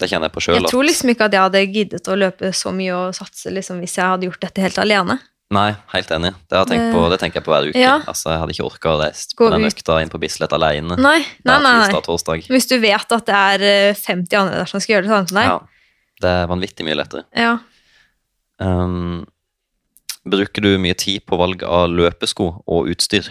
det 0.00 0.08
kjenner 0.08 0.30
jeg 0.30 0.34
på 0.34 0.40
sjøl. 0.40 0.56
Jeg 0.62 0.70
tror 0.72 0.86
liksom 0.88 1.12
ikke 1.12 1.28
at 1.28 1.36
jeg 1.36 1.44
hadde 1.44 1.62
giddet 1.74 2.08
å 2.08 2.16
løpe 2.16 2.50
så 2.56 2.72
mye 2.72 2.96
og 2.96 3.14
satse 3.14 3.52
liksom, 3.52 3.82
hvis 3.84 3.98
jeg 4.00 4.04
hadde 4.14 4.30
gjort 4.30 4.40
dette 4.40 4.64
helt 4.64 4.80
alene. 4.80 5.18
Nei, 5.54 5.74
helt 5.92 6.10
enig. 6.10 6.32
Det, 6.48 6.62
på, 6.66 7.02
det 7.12 7.18
tenker 7.20 7.38
jeg 7.38 7.44
på 7.46 7.52
hver 7.52 7.68
uke. 7.68 7.78
Ja. 7.78 7.98
Altså, 8.08 8.32
Jeg 8.32 8.40
hadde 8.40 8.54
ikke 8.56 8.64
orka 8.66 8.94
å 8.94 8.96
reise 9.02 9.36
på 9.36 9.50
den 9.52 9.68
økta 9.68 9.98
inn 10.02 10.10
på 10.10 10.18
Bislett 10.22 10.54
alene. 10.56 10.96
Nei, 10.96 11.20
nei, 11.44 11.58
nei. 11.62 11.74
nei. 11.92 12.40
Hvis 12.48 12.66
du 12.70 12.78
vet 12.82 13.14
at 13.14 13.28
det 13.28 13.36
er 13.36 13.66
eh, 13.68 14.00
50 14.00 14.40
andre 14.40 14.62
der 14.62 14.72
som 14.72 14.82
skal 14.82 14.96
gjøre 14.96 15.06
det 15.06 15.12
samme 15.12 15.30
som 15.30 15.38
deg. 15.38 15.52
Ja, 15.52 15.60
det 16.24 16.32
er 16.40 16.50
vanvittig 16.50 16.88
mye 16.88 16.98
lettere. 16.98 17.26
Ja. 17.36 17.58
Um, 18.62 19.24
bruker 20.24 20.62
du 20.64 20.76
mye 20.80 20.94
tid 20.98 21.24
på 21.28 21.36
valg 21.40 21.62
av 21.66 21.88
løpesko 21.92 22.46
og 22.64 22.88
utstyr? 22.92 23.26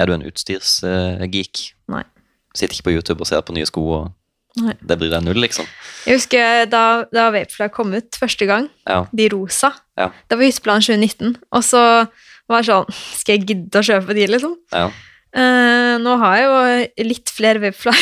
Er 0.00 0.08
du 0.08 0.14
en 0.14 0.24
utstyrsgeek? 0.24 1.62
Nei. 1.92 2.02
Sitter 2.56 2.76
ikke 2.76 2.88
på 2.90 2.94
YouTube 2.96 3.20
og 3.24 3.28
ser 3.28 3.42
på 3.44 3.54
nye 3.56 3.66
sko, 3.68 3.82
og 3.92 4.62
Nei. 4.62 4.74
det 4.84 4.98
bryr 5.00 5.10
deg 5.12 5.24
null, 5.24 5.40
liksom? 5.40 5.66
Jeg 6.06 6.18
husker 6.20 6.66
da, 6.72 6.82
da 7.12 7.30
Vapefly 7.32 7.68
kom 7.72 7.92
ut 7.96 8.18
første 8.20 8.46
gang, 8.48 8.68
Ja. 8.88 9.06
de 9.12 9.28
rosa. 9.32 9.72
Ja. 9.98 10.10
Det 10.28 10.38
var 10.38 10.44
Hytteplan 10.48 10.84
2019. 10.84 11.36
Og 11.52 11.62
så 11.64 11.82
var 12.48 12.60
det 12.62 12.66
sånn 12.68 12.88
Skal 13.16 13.36
jeg 13.38 13.46
gidde 13.48 13.80
å 13.80 13.86
kjøpe 13.86 14.14
de, 14.16 14.26
liksom? 14.28 14.56
ja. 14.72 14.90
Uh, 15.32 15.96
nå 15.96 16.18
har 16.20 16.34
jeg 16.36 16.44
jo 16.44 17.04
litt 17.08 17.30
flere 17.32 17.60
Vapefly. 17.62 17.94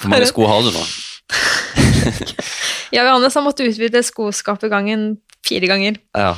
Hvor 0.00 0.10
mange 0.10 0.26
sko 0.26 0.46
har 0.50 0.64
du 0.66 0.72
nå? 0.74 0.82
Jeg 2.94 3.02
og 3.02 3.08
Johannes 3.10 3.36
har 3.36 3.44
måttet 3.44 3.70
utvide 3.70 4.02
skoskapet 4.06 4.70
gangen 4.72 5.16
fire 5.46 5.68
ganger. 5.70 5.98
Ja. 6.16 6.32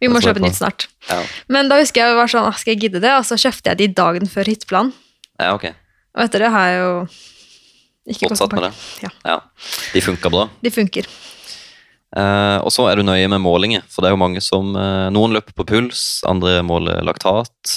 Vi 0.00 0.08
må 0.10 0.20
jeg 0.20 0.30
kjøpe 0.30 0.42
nytt 0.44 0.58
snart. 0.58 0.86
Ja, 1.08 1.20
Men 1.52 1.70
da 1.70 1.78
husker 1.80 2.02
jeg 2.02 2.16
var 2.18 2.30
sånn, 2.30 2.48
«Ah, 2.48 2.56
skal 2.60 2.74
jeg 2.74 2.86
gidde 2.86 3.00
det? 3.02 3.12
Og 3.16 3.24
så 3.28 3.38
kjøpte 3.40 3.72
jeg 3.72 3.80
de 3.80 3.88
dagen 4.00 4.28
før 4.30 4.50
hytteplan. 4.52 4.92
ja 5.40 5.54
okay. 5.56 5.76
Og 6.16 6.24
etter 6.26 6.44
det 6.44 6.50
har 6.52 6.68
jeg 6.68 6.80
jo 6.82 6.94
ikke 8.10 8.30
Fortsatt 8.30 8.54
med 8.56 8.64
det? 8.66 8.72
Ja. 9.04 9.10
Ja. 9.28 9.36
De 9.94 10.02
funka 10.02 10.32
bra. 10.32 10.48
De 10.64 10.72
funker. 10.74 11.06
Eh, 12.10 12.58
og 12.58 12.72
så 12.74 12.88
er 12.90 12.98
du 12.98 13.06
nøye 13.06 13.28
med 13.30 13.42
målinger, 13.44 13.84
for 13.86 14.02
det 14.02 14.10
er 14.10 14.16
jo 14.16 14.22
mange 14.24 14.42
som 14.42 14.72
eh, 14.74 15.06
Noen 15.14 15.36
løper 15.36 15.54
på 15.54 15.66
puls, 15.68 16.24
andre 16.26 16.58
måler 16.66 17.04
laktat. 17.06 17.76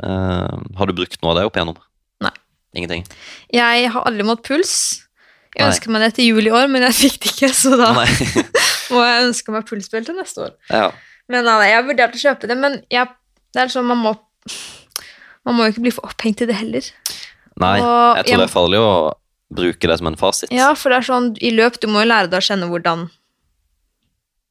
Eh, 0.00 0.54
har 0.78 0.88
du 0.88 0.96
brukt 0.96 1.20
noe 1.20 1.34
av 1.34 1.38
det 1.38 1.44
opp 1.50 1.58
igjennom? 1.58 1.76
Nei. 2.24 2.32
Ingenting? 2.78 3.04
Jeg 3.52 3.90
har 3.92 4.08
aldri 4.08 4.24
målt 4.26 4.44
puls. 4.46 5.03
Jeg 5.54 5.66
ønsker 5.70 5.90
meg 5.94 6.02
det 6.02 6.14
til 6.16 6.26
jul 6.32 6.46
i 6.46 6.50
år, 6.50 6.66
men 6.70 6.82
jeg 6.82 6.94
fikk 6.98 7.18
det 7.22 7.30
ikke, 7.34 7.50
så 7.54 7.76
da 7.78 7.92
må 8.94 9.02
jeg 9.06 9.26
ønske 9.28 9.52
meg 9.54 9.68
fullspill 9.68 10.04
til 10.08 10.16
neste 10.18 10.48
år. 10.48 10.54
ja. 10.70 10.90
Men 11.30 11.46
nei, 11.46 11.70
jeg 11.70 11.76
har 11.78 11.84
vurdert 11.86 12.16
å 12.18 12.20
kjøpe 12.20 12.48
det, 12.50 12.56
men 12.60 12.74
jeg, 12.92 13.08
det 13.56 13.60
er 13.62 13.70
sånn 13.72 13.86
man 13.88 13.96
må 13.96 14.10
Man 15.46 15.56
må 15.56 15.64
jo 15.66 15.72
ikke 15.72 15.82
bli 15.86 15.92
for 15.92 16.04
opphengt 16.08 16.40
i 16.44 16.46
det 16.48 16.54
heller. 16.56 16.84
Nei, 17.60 17.78
Og 17.80 18.16
jeg 18.18 18.24
tror 18.26 18.30
jeg- 18.34 18.38
det 18.40 18.44
er 18.48 18.52
farlig 18.52 18.78
å 18.80 18.90
bruke 19.54 19.88
det 19.88 19.96
som 19.98 20.06
en 20.10 20.16
fasit. 20.16 20.52
Ja, 20.52 20.74
for 20.74 20.90
det 20.92 20.98
er 20.98 21.06
sånn, 21.08 21.30
i 21.40 21.50
løp, 21.52 21.78
du 21.80 21.86
må 21.88 22.00
jo 22.02 22.08
lære 22.10 22.28
deg 22.32 22.40
å 22.40 22.44
kjenne 22.48 22.68
hvordan 22.68 23.06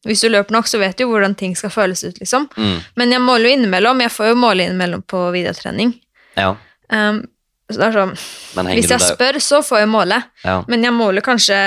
Hvis 0.06 0.22
du 0.22 0.28
løper 0.30 0.52
nok, 0.52 0.66
så 0.68 0.80
vet 0.82 0.98
du 0.98 1.06
jo 1.06 1.10
hvordan 1.14 1.36
ting 1.40 1.54
skal 1.56 1.70
føles 1.72 2.02
ut, 2.04 2.18
liksom. 2.20 2.50
Mm, 2.58 2.80
Men 3.00 3.12
jeg 3.12 3.22
måler 3.24 3.48
jo 3.48 3.56
innimellom. 3.58 4.02
Jeg 4.04 4.12
får 4.12 4.28
jo 4.34 4.36
måle 4.36 4.66
innimellom 4.68 5.04
på 5.08 5.32
videotrening. 5.32 5.94
ja. 6.36 6.56
Um, 6.90 7.24
sånn, 7.78 8.14
Hvis 8.74 8.90
jeg 8.90 9.02
spør, 9.02 9.40
så 9.42 9.62
får 9.66 9.84
jeg 9.84 9.90
måle. 9.90 10.24
ja, 10.44 10.64
Men 10.68 10.84
jeg 10.84 10.94
måler 10.94 11.22
kanskje 11.22 11.58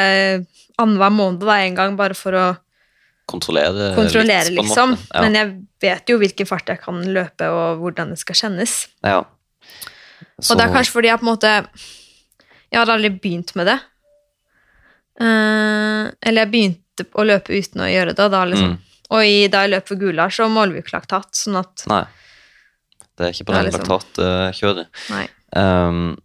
annenhver 0.78 1.12
måned 1.12 1.40
da, 1.40 1.58
en 1.64 1.74
gang, 1.74 1.96
bare 1.96 2.14
for 2.14 2.32
å 2.32 2.46
kontrollere, 3.26 3.94
kontrollere, 3.96 4.50
litt, 4.50 4.60
liksom. 4.62 4.96
Ja. 5.14 5.22
Men 5.24 5.34
jeg 5.34 5.54
vet 5.82 6.12
jo 6.12 6.18
hvilken 6.18 6.46
fart 6.46 6.68
jeg 6.68 6.80
kan 6.82 7.02
løpe, 7.02 7.48
og 7.50 7.80
hvordan 7.82 8.10
det 8.14 8.18
skal 8.18 8.34
kjennes. 8.34 8.86
ja. 9.04 9.24
Og 10.36 10.58
det 10.58 10.66
er 10.66 10.72
kanskje 10.72 10.92
fordi 10.92 11.08
jeg 11.08 11.20
på 11.20 11.24
en 11.24 11.30
måte 11.30 11.50
Jeg 12.68 12.76
hadde 12.80 12.92
aldri 12.92 13.10
begynt 13.14 13.54
med 13.56 13.68
det. 13.70 13.76
Uh, 15.16 16.12
eller 16.20 16.44
jeg 16.44 16.50
begynte 16.52 17.06
å 17.16 17.24
løpe 17.24 17.56
uten 17.56 17.84
å 17.84 17.88
gjøre 17.88 18.12
det. 18.12 18.26
Da, 18.34 18.42
liksom. 18.44 18.74
Mm. 18.74 18.98
Og 19.16 19.22
i, 19.24 19.46
da 19.52 19.62
jeg 19.64 19.72
løp 19.72 19.88
for 19.88 20.00
Gular, 20.00 20.34
så 20.34 20.48
måler 20.52 20.76
vi 20.76 20.82
ikke 20.82 20.96
laktat. 20.96 21.30
Sånn 21.38 21.56
at 21.60 21.86
Nei. 21.88 22.02
Det 23.16 23.24
er 23.24 23.32
ikke 23.32 23.46
på 23.48 23.54
den 23.54 23.64
liksom- 23.70 23.88
laktatkjøret. 23.88 24.88
Nei. 25.14 25.24
Um, 25.56 26.16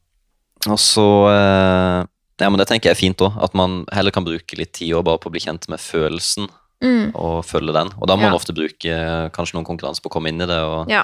og 0.67 0.79
så 0.82 1.05
uh, 1.32 2.01
Ja, 2.41 2.49
men 2.49 2.59
det 2.59 2.67
tenker 2.69 2.89
jeg 2.91 2.97
er 2.97 2.99
fint 2.99 3.21
òg. 3.23 3.38
At 3.41 3.55
man 3.57 3.86
heller 3.93 4.13
kan 4.13 4.25
bruke 4.27 4.57
litt 4.59 4.73
tid 4.77 4.95
og 4.97 5.05
bare 5.07 5.21
på 5.21 5.29
å 5.29 5.36
bli 5.36 5.43
kjent 5.43 5.69
med 5.71 5.82
følelsen 5.82 6.49
Mm, 6.82 7.11
og 7.13 7.43
følge 7.45 7.75
den. 7.75 7.91
Og 8.01 8.09
da 8.09 8.17
må 8.17 8.25
man 8.25 8.34
ofte 8.34 8.55
bruke 8.57 8.89
eh, 8.89 9.27
kanskje 9.36 9.53
noen 9.53 9.67
konkurranse 9.67 10.01
på 10.01 10.09
å 10.09 10.13
komme 10.15 10.32
inn 10.32 10.41
i 10.41 10.47
det 10.49 10.57
og 10.65 10.89
ja. 10.89 11.03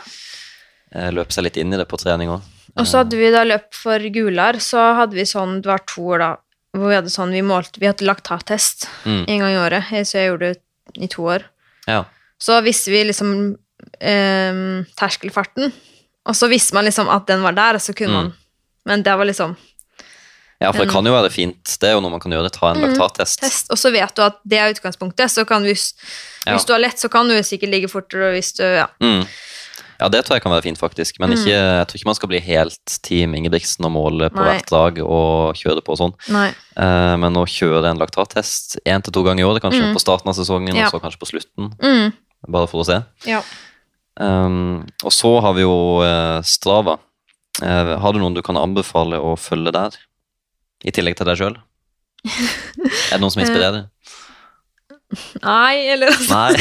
uh, 0.95 1.09
løpe 1.13 1.35
seg 1.35 1.45
litt 1.45 1.59
inn 1.61 1.69
i 1.69 1.77
det 1.77 1.85
på 1.89 1.99
trening 2.01 2.31
òg. 2.33 2.47
Og 2.77 2.87
så 2.89 3.03
hadde 3.03 3.17
vi 3.19 3.29
da 3.33 3.43
løp 3.45 3.69
for 3.77 4.01
Gular, 4.13 4.57
så 4.61 4.87
hadde 4.97 5.17
vi 5.17 5.25
sånn, 5.29 5.59
det 5.61 5.69
var 5.69 5.83
to 5.89 6.07
år 6.15 6.23
da, 6.23 6.31
hvor 6.77 6.91
vi 6.91 6.97
hadde 6.97 7.13
sånn, 7.13 7.33
vi 7.33 7.43
målte, 7.45 7.81
vi 7.81 7.89
hadde 7.89 8.05
laktattest 8.09 8.87
Mm. 9.05 9.23
en 9.27 9.43
gang 9.43 9.53
i 9.53 9.61
året, 9.61 9.93
så 10.05 10.17
jeg 10.17 10.31
gjorde 10.31 10.49
det 10.49 11.05
i 11.05 11.09
to 11.13 11.29
år. 11.29 11.45
Ja. 11.85 12.03
Så 12.41 12.57
visste 12.65 12.93
vi 12.93 13.03
liksom 13.07 13.31
eh, 14.01 14.61
terskelfarten, 14.97 15.73
og 16.27 16.35
så 16.35 16.49
visste 16.51 16.75
man 16.77 16.85
liksom 16.87 17.09
at 17.09 17.25
den 17.29 17.41
var 17.45 17.55
der, 17.57 17.79
og 17.79 17.81
så 17.81 17.95
kunne 17.95 18.11
Mm. 18.11 18.13
man, 18.13 18.33
men 18.85 19.03
det 19.03 19.17
var 19.17 19.25
liksom 19.25 19.55
ja, 20.59 20.71
for 20.73 20.85
det 20.85 20.89
kan 20.91 21.05
jo 21.05 21.11
være 21.13 21.29
fint. 21.29 21.75
Det 21.79 21.85
er 21.87 21.93
jo 21.93 21.99
noe 22.01 22.09
man 22.09 22.19
kan 22.19 22.31
gjøre. 22.33 22.49
Ta 22.49 22.71
en 22.71 22.79
Mm. 22.81 22.95
laktattest. 22.97 23.39
test, 23.39 23.67
og 23.69 23.77
så 23.77 23.91
vet 23.93 24.15
du 24.15 24.23
at 24.23 24.39
det 24.43 24.57
er 24.57 24.73
utgangspunktet, 24.73 25.29
så 25.29 25.45
kan 25.45 25.61
du, 25.61 25.69
hvis 25.69 25.93
Ja. 26.47 26.57
du 26.57 26.73
har 26.73 26.79
lett, 26.79 26.97
så 26.97 27.09
kan 27.11 27.27
du 27.27 27.35
sikkert 27.43 27.69
ligge 27.69 27.87
fortere, 27.87 28.31
hvis 28.33 28.53
du, 28.57 28.63
ja. 28.63 28.87
Mm. 28.99 29.27
Ja, 29.99 30.07
det 30.09 30.25
tror 30.25 30.35
jeg 30.35 30.41
kan 30.43 30.51
være 30.51 30.61
fint, 30.63 30.77
faktisk. 30.79 31.19
Men 31.19 31.31
ikke, 31.33 31.45
jeg 31.49 31.87
tror 31.87 31.95
ikke 31.97 32.05
man 32.05 32.15
skal 32.15 32.29
bli 32.29 32.39
helt 32.39 32.99
Team 33.03 33.33
Ingebrigtsen 33.35 33.85
og 33.85 33.91
måle 33.91 34.29
på 34.29 34.35
Nei. 34.43 34.45
hvert 34.59 34.71
lag 34.71 34.97
og 34.99 35.55
kjøre 35.55 35.81
på 35.81 35.89
og 35.89 35.97
sånn. 35.97 36.13
Eh, 36.77 37.15
men 37.17 37.33
å 37.33 37.45
kjøre 37.45 37.85
en 37.89 37.97
laktattest 37.99 38.77
én 38.85 39.01
til 39.03 39.11
to 39.13 39.23
ganger 39.23 39.41
i 39.41 39.47
året, 39.47 39.61
kanskje 39.61 39.81
Mm. 39.83 39.93
på 39.93 39.99
starten 40.01 40.27
av 40.29 40.35
sesongen, 40.35 40.75
Ja. 40.75 40.85
og 40.87 40.93
så 40.93 41.01
kanskje 41.01 41.19
på 41.19 41.29
slutten, 41.31 41.77
Mm. 41.81 42.13
bare 42.47 42.67
for 42.67 42.83
å 42.83 42.85
se. 42.85 43.03
Ja. 43.25 43.41
Um, 44.19 44.85
og 45.05 45.13
så 45.13 45.29
har 45.45 45.53
vi 45.53 45.61
jo 45.65 45.73
uh, 46.01 46.41
Strava. 46.45 46.97
Uh, 47.61 47.95
har 48.01 48.13
du 48.13 48.19
noen 48.21 48.33
du 48.37 48.41
kan 48.45 48.57
anbefale 48.57 49.19
å 49.21 49.35
følge 49.37 49.73
der? 49.75 49.97
I 50.85 50.93
tillegg 50.93 51.17
til 51.19 51.25
deg 51.29 51.37
sjøl? 51.39 51.55
Er 52.27 53.17
det 53.17 53.21
noen 53.21 53.31
som 53.33 53.41
Eh, 53.41 53.47
inspirerer? 53.47 53.85
Nei, 55.41 55.87
eller 55.93 56.11
Nei. 56.27 56.51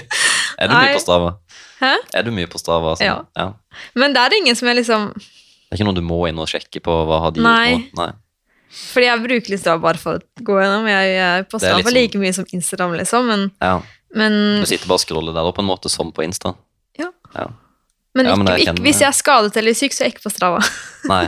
er 0.58 0.68
du 0.70 0.74
mye 0.74 0.94
på 0.96 1.02
Strava? 1.04 1.30
Hæ? 1.78 1.92
Er 2.18 2.26
du 2.26 2.30
mye 2.34 2.48
på 2.50 2.58
Strava? 2.60 2.96
sånn? 2.98 3.06
Ja. 3.06 3.20
ja. 3.38 3.84
Men 4.00 4.16
det 4.16 4.24
er 4.24 4.36
ingen 4.40 4.58
som 4.58 4.68
er 4.70 4.76
liksom 4.80 5.12
Det 5.14 5.70
er 5.70 5.78
ikke 5.78 5.86
noe 5.86 5.96
du 5.96 6.02
må 6.04 6.18
inn 6.28 6.40
og 6.42 6.48
sjekke 6.50 6.82
på 6.84 6.96
hva 7.08 7.20
har 7.26 7.34
de 7.36 7.44
Nei. 7.44 7.70
gjort? 7.76 7.94
Nei. 8.00 8.10
Fordi 8.74 9.06
jeg 9.06 9.22
bruker 9.28 9.54
litt 9.54 9.62
Strava 9.62 9.82
bare 9.84 10.00
for 10.02 10.18
å 10.18 10.44
gå 10.48 10.56
gjennom. 10.58 10.88
Jeg 10.90 11.14
er 11.22 11.44
på 11.46 11.60
Det 11.60 11.68
Strava 11.68 11.84
sånn- 11.86 11.94
like 12.00 12.18
mye 12.24 12.34
som 12.34 12.48
Instagram, 12.58 12.96
liksom, 12.98 13.28
men, 13.30 13.44
Ja. 13.62 13.76
men, 14.18 14.32
Du 14.64 14.66
sitter 14.66 14.90
bare 14.90 14.98
og 14.98 15.04
scroller 15.06 15.32
der 15.36 15.46
opp 15.46 15.56
på 15.60 15.62
en 15.62 15.70
måte 15.70 15.88
som 15.92 16.10
på 16.12 16.24
Insta? 16.26 16.56
Ja. 17.34 17.44
ja. 17.44 17.46
men, 18.14 18.26
Ja, 18.26 18.32
ikke, 18.32 18.38
men 18.38 18.48
ikke, 18.54 18.66
kjenner- 18.68 18.84
hvis 18.88 19.00
jeg 19.02 19.08
er 19.10 19.16
skadet 19.18 19.56
eller 19.60 19.74
syk, 19.78 19.92
så 19.96 20.02
er 20.04 20.08
jeg 20.10 20.14
ikke 20.16 20.26
på 20.28 20.34
Strava. 20.34 20.60
Nei. 21.12 21.24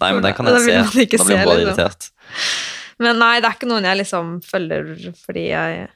Nei, 0.00 0.10
men 0.16 0.22
den 0.24 0.34
kan 0.36 0.46
jeg 0.46 0.54
da 0.54 0.60
se. 0.64 0.76
Da 0.76 0.90
blir 0.94 1.18
man 1.18 1.28
bare 1.28 1.58
liksom. 1.58 1.66
irritert. 1.66 2.10
Men 3.00 3.16
nei, 3.18 3.34
det 3.40 3.48
er 3.48 3.54
ikke 3.56 3.68
noen 3.70 3.86
jeg 3.88 3.96
liksom 4.02 4.32
følger 4.44 4.88
fordi 5.24 5.46
jeg 5.50 5.86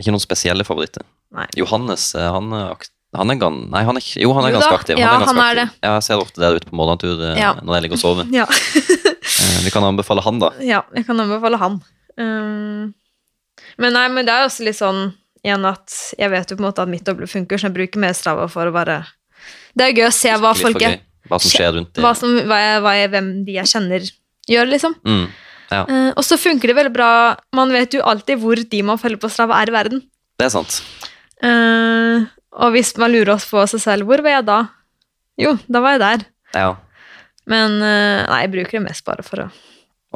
Ikke 0.00 0.12
noen 0.14 0.22
spesielle 0.24 0.64
favoritter. 0.64 1.04
Nei. 1.36 1.44
Johannes, 1.60 2.14
eh, 2.16 2.28
han 2.32 2.52
er. 2.56 2.86
Han 3.16 3.30
er 3.32 3.38
gan... 3.40 3.54
Nei, 3.72 3.80
han 3.86 3.96
er 3.96 4.02
ikke 4.02 4.20
Jo, 4.24 4.32
han 4.36 4.44
er 4.48 4.52
ganske 4.56 4.74
aktiv. 4.76 4.98
Ja, 5.00 5.12
er 5.14 5.22
ganske 5.22 5.32
han 5.32 5.38
er 5.40 5.60
aktiv. 5.62 5.76
Ja, 5.86 5.92
jeg 5.94 6.04
ser 6.04 6.20
ofte 6.20 6.42
der 6.42 6.56
ute 6.58 6.68
på 6.68 6.76
morgentur 6.76 7.20
eh, 7.30 7.38
Ja. 7.40 7.52
når 7.62 7.76
jeg 7.78 7.84
ligger 7.86 7.96
og 7.96 8.02
sover. 8.02 8.28
Ja, 8.40 8.46
Eh, 9.26 9.56
Vi 9.66 9.70
kan 9.74 9.82
anbefale 9.84 10.22
han, 10.22 10.38
da. 10.40 10.48
ja 10.62 10.80
jeg 10.94 11.04
kan 11.08 11.18
anbefale 11.20 11.58
han. 11.60 11.80
Um, 12.16 12.92
men 13.82 13.92
nei, 13.96 14.04
men 14.14 14.24
det 14.28 14.32
er 14.32 14.46
også 14.46 14.64
litt 14.64 14.78
sånn 14.78 15.10
igjen 15.46 15.66
at 15.68 15.94
jeg 16.18 16.32
vet 16.32 16.50
jo 16.50 16.58
på 16.58 16.64
en 16.64 16.68
måte 16.68 16.84
at 16.84 16.90
mitt 16.90 17.06
doble 17.06 17.28
funker, 17.30 17.60
så 17.60 17.68
jeg 17.68 17.76
bruker 17.78 18.02
mer 18.02 18.14
Strava 18.16 18.48
for 18.50 18.68
å 18.68 18.74
bare 18.74 19.00
Det 19.76 19.86
er 19.86 19.96
gøy 19.96 20.08
å 20.08 20.14
se 20.14 20.32
hva 20.42 20.52
folk 20.58 20.82
er. 20.82 21.00
Hva 21.26 21.40
som 21.42 21.50
skjer 21.50 21.72
rundt 21.74 21.98
hva 22.02 22.12
som, 22.14 22.36
hva 22.46 22.60
jeg, 22.60 22.78
hva 22.84 22.94
jeg, 22.94 23.10
hvem 23.14 23.30
de 23.46 23.56
jeg 23.56 23.70
kjenner, 23.72 24.06
gjør, 24.46 24.70
liksom. 24.70 24.94
Mm. 25.06 25.26
Ja, 25.72 25.82
uh, 25.82 26.10
og 26.14 26.22
så 26.22 26.38
funker 26.38 26.70
det 26.70 26.76
veldig 26.78 26.94
bra. 26.94 27.10
Man 27.56 27.74
vet 27.74 27.96
jo 27.96 28.04
alltid 28.06 28.38
hvor 28.42 28.60
de 28.74 28.82
man 28.86 29.00
følger 29.02 29.18
på 29.22 29.30
Strava, 29.32 29.58
er 29.58 29.72
i 29.72 29.74
verden. 29.74 30.04
det 30.38 30.46
er 30.46 30.54
sant. 30.54 30.80
Uh, 31.42 32.28
og 32.56 32.72
hvis 32.76 32.94
man 33.00 33.12
lurer 33.12 33.34
oss 33.34 33.48
på 33.50 33.64
seg 33.68 33.82
selv, 33.82 34.08
hvor 34.08 34.22
var 34.24 34.38
jeg 34.38 34.46
da? 34.46 34.60
Jo, 35.42 35.56
da 35.66 35.82
var 35.84 35.96
jeg 35.96 36.04
der. 36.04 36.26
Ja. 36.54 36.68
Men 37.50 37.80
uh, 37.82 38.22
nei, 38.30 38.44
jeg 38.44 38.54
bruker 38.54 38.78
det 38.78 38.86
mest 38.86 39.06
bare 39.06 39.26
for 39.26 39.46
å 39.46 39.50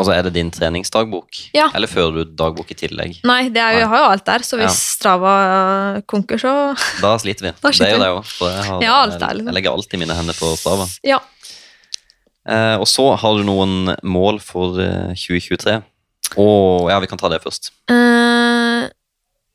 Og 0.00 0.06
så 0.08 0.14
er 0.16 0.24
det 0.24 0.32
din 0.32 0.48
treningsdagbok? 0.54 1.36
Ja. 1.52 1.66
Eller 1.76 1.90
fører 1.90 2.22
du 2.22 2.30
dagbok 2.38 2.70
i 2.72 2.76
tillegg? 2.78 3.18
Nei, 3.28 3.42
det 3.52 3.60
er 3.60 3.74
Nei. 3.74 3.82
jeg 3.82 3.90
har 3.92 4.00
jo 4.00 4.06
alt 4.14 4.24
der, 4.30 4.44
så 4.46 4.56
hvis 4.60 4.78
Strava 4.96 5.32
eh, 5.42 5.98
konker, 6.08 6.40
så 6.40 6.54
Da 7.02 7.12
sliter 7.20 7.50
vi. 7.50 7.52
Da 7.62 7.72
det 7.74 7.88
er 7.90 7.92
jo 7.92 8.00
det 8.00 8.08
òg. 8.14 8.30
Jeg, 8.40 8.80
Ja, 8.86 8.94
er 9.04 9.12
liksom. 9.12 9.50
jeg 9.50 9.56
legger 9.58 9.76
alltid 9.76 10.00
mine 10.00 10.16
hender 10.16 10.38
på 10.40 10.54
Strava. 10.60 10.88
ja. 11.04 11.20
Eh, 12.48 12.76
og 12.80 12.88
så 12.88 13.04
har 13.20 13.36
du 13.36 13.44
noen 13.44 13.92
mål 14.02 14.40
for 14.42 14.80
eh, 14.80 15.12
2023. 15.12 15.76
Og 16.40 16.88
ja, 16.88 16.96
vi 17.02 17.10
kan 17.10 17.20
ta 17.20 17.28
det 17.28 17.42
først. 17.44 17.68
Eh, 17.92 18.88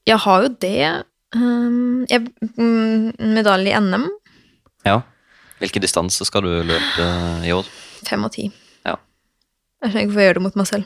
jeg 0.06 0.22
har 0.22 0.46
jo 0.46 0.52
det. 0.62 0.78
Um, 1.36 2.06
jeg, 2.08 2.30
mm, 2.56 3.18
medalje 3.34 3.74
i 3.74 3.82
NM. 3.82 4.06
Ja. 4.86 5.00
Hvilke 5.60 5.82
distanser 5.84 6.28
skal 6.30 6.46
du 6.46 6.54
løpe 6.70 7.10
i 7.44 7.52
år? 7.56 7.68
Fem 8.06 8.24
og 8.28 8.32
ti. 8.38 8.52
Jeg 9.84 9.92
skjønner 9.92 10.02
ikke 10.06 10.12
hvorfor 10.12 10.22
jeg 10.24 10.30
gjør 10.30 10.38
det 10.40 10.46
mot 10.46 10.56
meg 10.56 10.68
selv. 10.70 10.86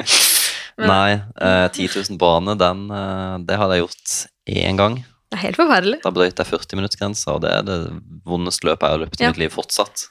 Nei, 0.90 1.10
eh, 1.44 1.66
10 1.68 1.88
000 2.10 2.18
bane, 2.20 2.54
den, 2.58 2.86
eh, 2.90 3.34
det 3.46 3.58
hadde 3.60 3.76
jeg 3.76 3.84
gjort 3.84 4.14
én 4.48 4.78
gang. 4.80 4.94
Det 5.30 5.36
er 5.38 5.42
helt 5.44 5.58
forferdelig. 5.60 5.98
Da 6.02 6.10
brøt 6.14 6.40
jeg 6.40 6.48
40-minuttsgrensa, 6.48 7.34
og 7.36 7.42
det 7.44 7.50
er 7.54 7.66
det 7.68 7.76
vondeste 8.26 8.66
løpet 8.66 8.86
jeg 8.88 8.96
har 8.96 9.02
løpt 9.04 9.20
i 9.20 9.24
Ja. 9.24 9.30
mitt 9.30 9.38
liv 9.44 9.52
fortsatt. 9.54 10.06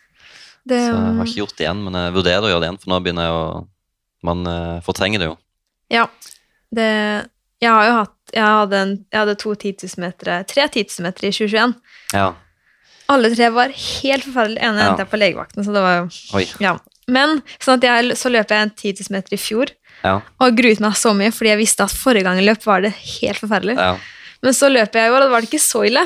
Det, 0.70 0.78
Så 0.78 0.94
jeg 0.94 1.16
har 1.18 1.26
ikke 1.26 1.42
gjort 1.42 1.58
det 1.58 1.66
igjen, 1.66 1.84
men 1.84 1.94
jeg 1.98 2.14
vurderer 2.14 2.46
å 2.46 2.50
gjøre 2.52 2.62
det 2.62 2.68
igjen, 2.70 2.80
for 2.84 2.90
nå 2.94 3.00
begynner 3.04 3.26
jeg 3.28 3.34
å 3.40 3.68
Man 4.22 4.46
eh, 4.52 4.82
fortrenger 4.84 5.20
det 5.20 5.28
jo. 5.30 5.36
Ja. 5.90 6.06
Det, 6.76 6.88
jeg 7.64 7.72
har 7.72 7.86
jo 7.88 7.94
hatt 8.02 8.16
Jeg 8.34 8.44
hadde, 8.44 8.74
en, 8.84 9.06
jeg 9.10 9.20
hadde 9.22 9.36
to 9.40 9.54
10 9.56 9.74
000-metere 9.80 10.46
tre 10.46 10.68
10 10.68 10.84
000-metere 10.92 11.30
i 11.30 11.32
2021. 11.32 11.74
Ja. 12.14 12.34
Alle 13.10 13.32
tre 13.34 13.48
var 13.50 13.72
helt 13.72 14.24
forferdelige. 14.28 14.62
Ene 14.62 14.78
Ja. 14.84 14.90
endte 14.92 15.06
jeg 15.06 15.10
på 15.10 15.18
legevakten, 15.18 15.64
så 15.66 15.72
det 15.74 15.82
var 15.82 15.96
jo. 16.04 16.44
Ja. 16.60 16.76
Men 17.10 17.42
sånn 17.60 17.82
jeg, 17.84 18.16
så 18.20 18.30
løp 18.32 18.50
jeg 18.54 18.62
en 18.68 18.72
10 18.76 18.94
000 19.10 19.16
meter 19.18 19.34
i 19.36 19.42
fjor, 19.42 19.74
Ja. 20.06 20.22
og 20.40 20.56
gruet 20.56 20.80
meg 20.80 20.94
så 20.96 21.12
mye, 21.18 21.32
fordi 21.36 21.50
jeg 21.52 21.60
visste 21.60 21.84
at 21.84 21.92
forrige 21.92 22.24
gang 22.24 22.38
jeg 22.40 22.46
løp, 22.48 22.64
var 22.66 22.82
det 22.86 22.94
helt 22.94 23.40
forferdelig. 23.42 23.76
ja. 23.78 23.98
Men 24.42 24.54
så 24.56 24.70
løp 24.72 24.94
jeg 24.96 25.10
i 25.10 25.12
år, 25.12 25.20
og 25.20 25.28
da 25.28 25.34
var 25.34 25.42
det 25.44 25.50
ikke 25.50 25.60
så 25.60 25.82
ille. 25.86 26.06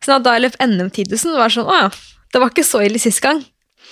Sånn 0.00 0.22
da 0.24 0.32
jeg 0.38 0.46
løp 0.46 0.54
NM 0.64 0.88
10 0.90 1.04
000, 1.12 1.36
var 1.36 1.48
det 1.50 1.56
sånn, 1.58 1.66
å 1.68 1.74
ja, 1.76 1.90
det 2.32 2.40
var 2.40 2.48
ikke 2.54 2.64
så 2.64 2.80
ille 2.86 2.98
sist 3.02 3.20
gang. 3.20 3.42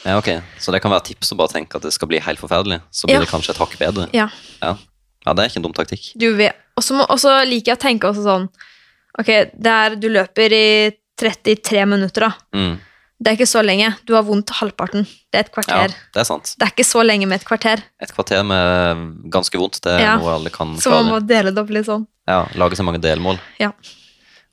Ja, 0.06 0.14
ok. 0.16 0.30
Så 0.62 0.72
det 0.72 0.80
kan 0.80 0.90
være 0.94 1.04
tips 1.10 1.32
å 1.34 1.36
bare 1.36 1.52
tenke 1.52 1.76
at 1.76 1.82
det 1.84 1.92
skal 1.92 2.08
bli 2.08 2.18
helt 2.22 2.38
forferdelig. 2.40 2.80
Så 2.90 3.04
blir 3.10 3.16
Ja. 3.18 3.20
det 3.20 3.28
kanskje 3.28 3.50
et 3.50 3.58
hakk 3.60 3.76
bedre. 3.78 4.08
Ja. 4.14 4.28
Ja. 4.62 4.76
ja, 5.26 5.32
det 5.34 5.42
er 5.44 5.48
ikke 5.50 5.56
en 5.60 5.66
dum 5.66 5.74
taktikk. 5.76 6.14
Og 6.78 6.82
så 6.86 6.96
og 7.02 7.18
så 7.18 7.44
liker 7.44 7.74
jeg 7.74 7.76
å 7.76 7.82
tenke 7.82 8.08
også 8.08 8.22
sånn, 8.24 8.48
ok, 9.18 9.26
det 9.58 9.66
er, 9.66 9.96
du 9.96 10.08
løper 10.08 10.52
i 10.54 10.92
33 11.18 11.84
minutter 11.84 12.20
da. 12.28 12.32
Mm. 12.54 12.78
Det 13.18 13.32
er 13.32 13.34
ikke 13.36 13.48
så 13.50 13.62
lenge. 13.66 13.88
Du 14.06 14.12
har 14.14 14.22
vondt 14.22 14.50
halvparten. 14.60 15.02
Det 15.32 15.34
er 15.34 15.40
et 15.40 15.48
Ja, 15.50 15.54
kvarter. 15.56 15.94
det 16.14 16.20
er 16.22 16.24
sant. 16.28 16.54
Det 16.58 16.62
er 16.68 16.70
ikke 16.70 16.86
så 16.86 17.02
lenge 17.04 17.26
med 17.26 17.40
et 17.40 17.46
kvarter, 17.48 17.82
Et 18.00 18.12
kvarter 18.14 18.44
med 18.46 19.30
ganske 19.30 19.58
vondt, 19.58 19.80
det 19.82 19.92
er 19.96 20.00
Ja. 20.04 20.16
noe 20.18 20.34
alle 20.36 20.50
kan 20.50 20.76
så 20.78 20.90
man 20.90 21.06
må 21.10 21.26
dele 21.26 21.50
det 21.50 21.58
opp 21.58 21.70
litt 21.70 21.86
sånn. 21.86 22.06
Ja, 22.28 22.46
Lage 22.54 22.76
seg 22.76 22.84
mange 22.86 23.00
delmål. 23.02 23.40
Ja. 23.58 23.72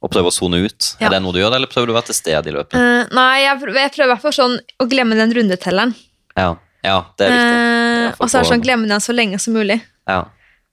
Og 0.02 0.10
prøve 0.12 0.28
å 0.28 0.34
sone 0.34 0.66
ut. 0.66 0.96
Ja. 1.00 1.08
Er 1.08 1.10
det 1.12 1.22
noe 1.22 1.32
du 1.34 1.40
gjør, 1.40 1.54
eller 1.56 1.68
prøver 1.68 1.86
du 1.88 1.94
å 1.94 1.96
være 2.02 2.08
til 2.08 2.16
stede 2.16 2.48
i 2.48 2.52
løpet? 2.52 2.74
Uh, 2.74 3.06
nei, 3.14 3.42
jeg, 3.46 3.60
prøver- 3.62 3.82
jeg 3.86 3.92
prøver 3.94 4.20
fall 4.22 4.32
sånn 4.32 4.60
å 4.82 4.88
glemme 4.90 5.16
den 5.16 5.32
rundetelleren. 5.34 5.96
Ja, 6.36 6.56
ja 6.84 7.06
det 7.18 7.28
er 7.30 7.32
viktig. 7.32 8.10
Eh, 8.10 8.16
og 8.20 8.30
så 8.30 8.40
er 8.40 8.44
det 8.44 8.50
sånn, 8.52 8.64
glemme 8.66 8.88
den 8.88 9.00
så 9.00 9.14
lenge 9.14 9.40
som 9.40 9.54
mulig. 9.54 9.82
Ja. 10.08 10.26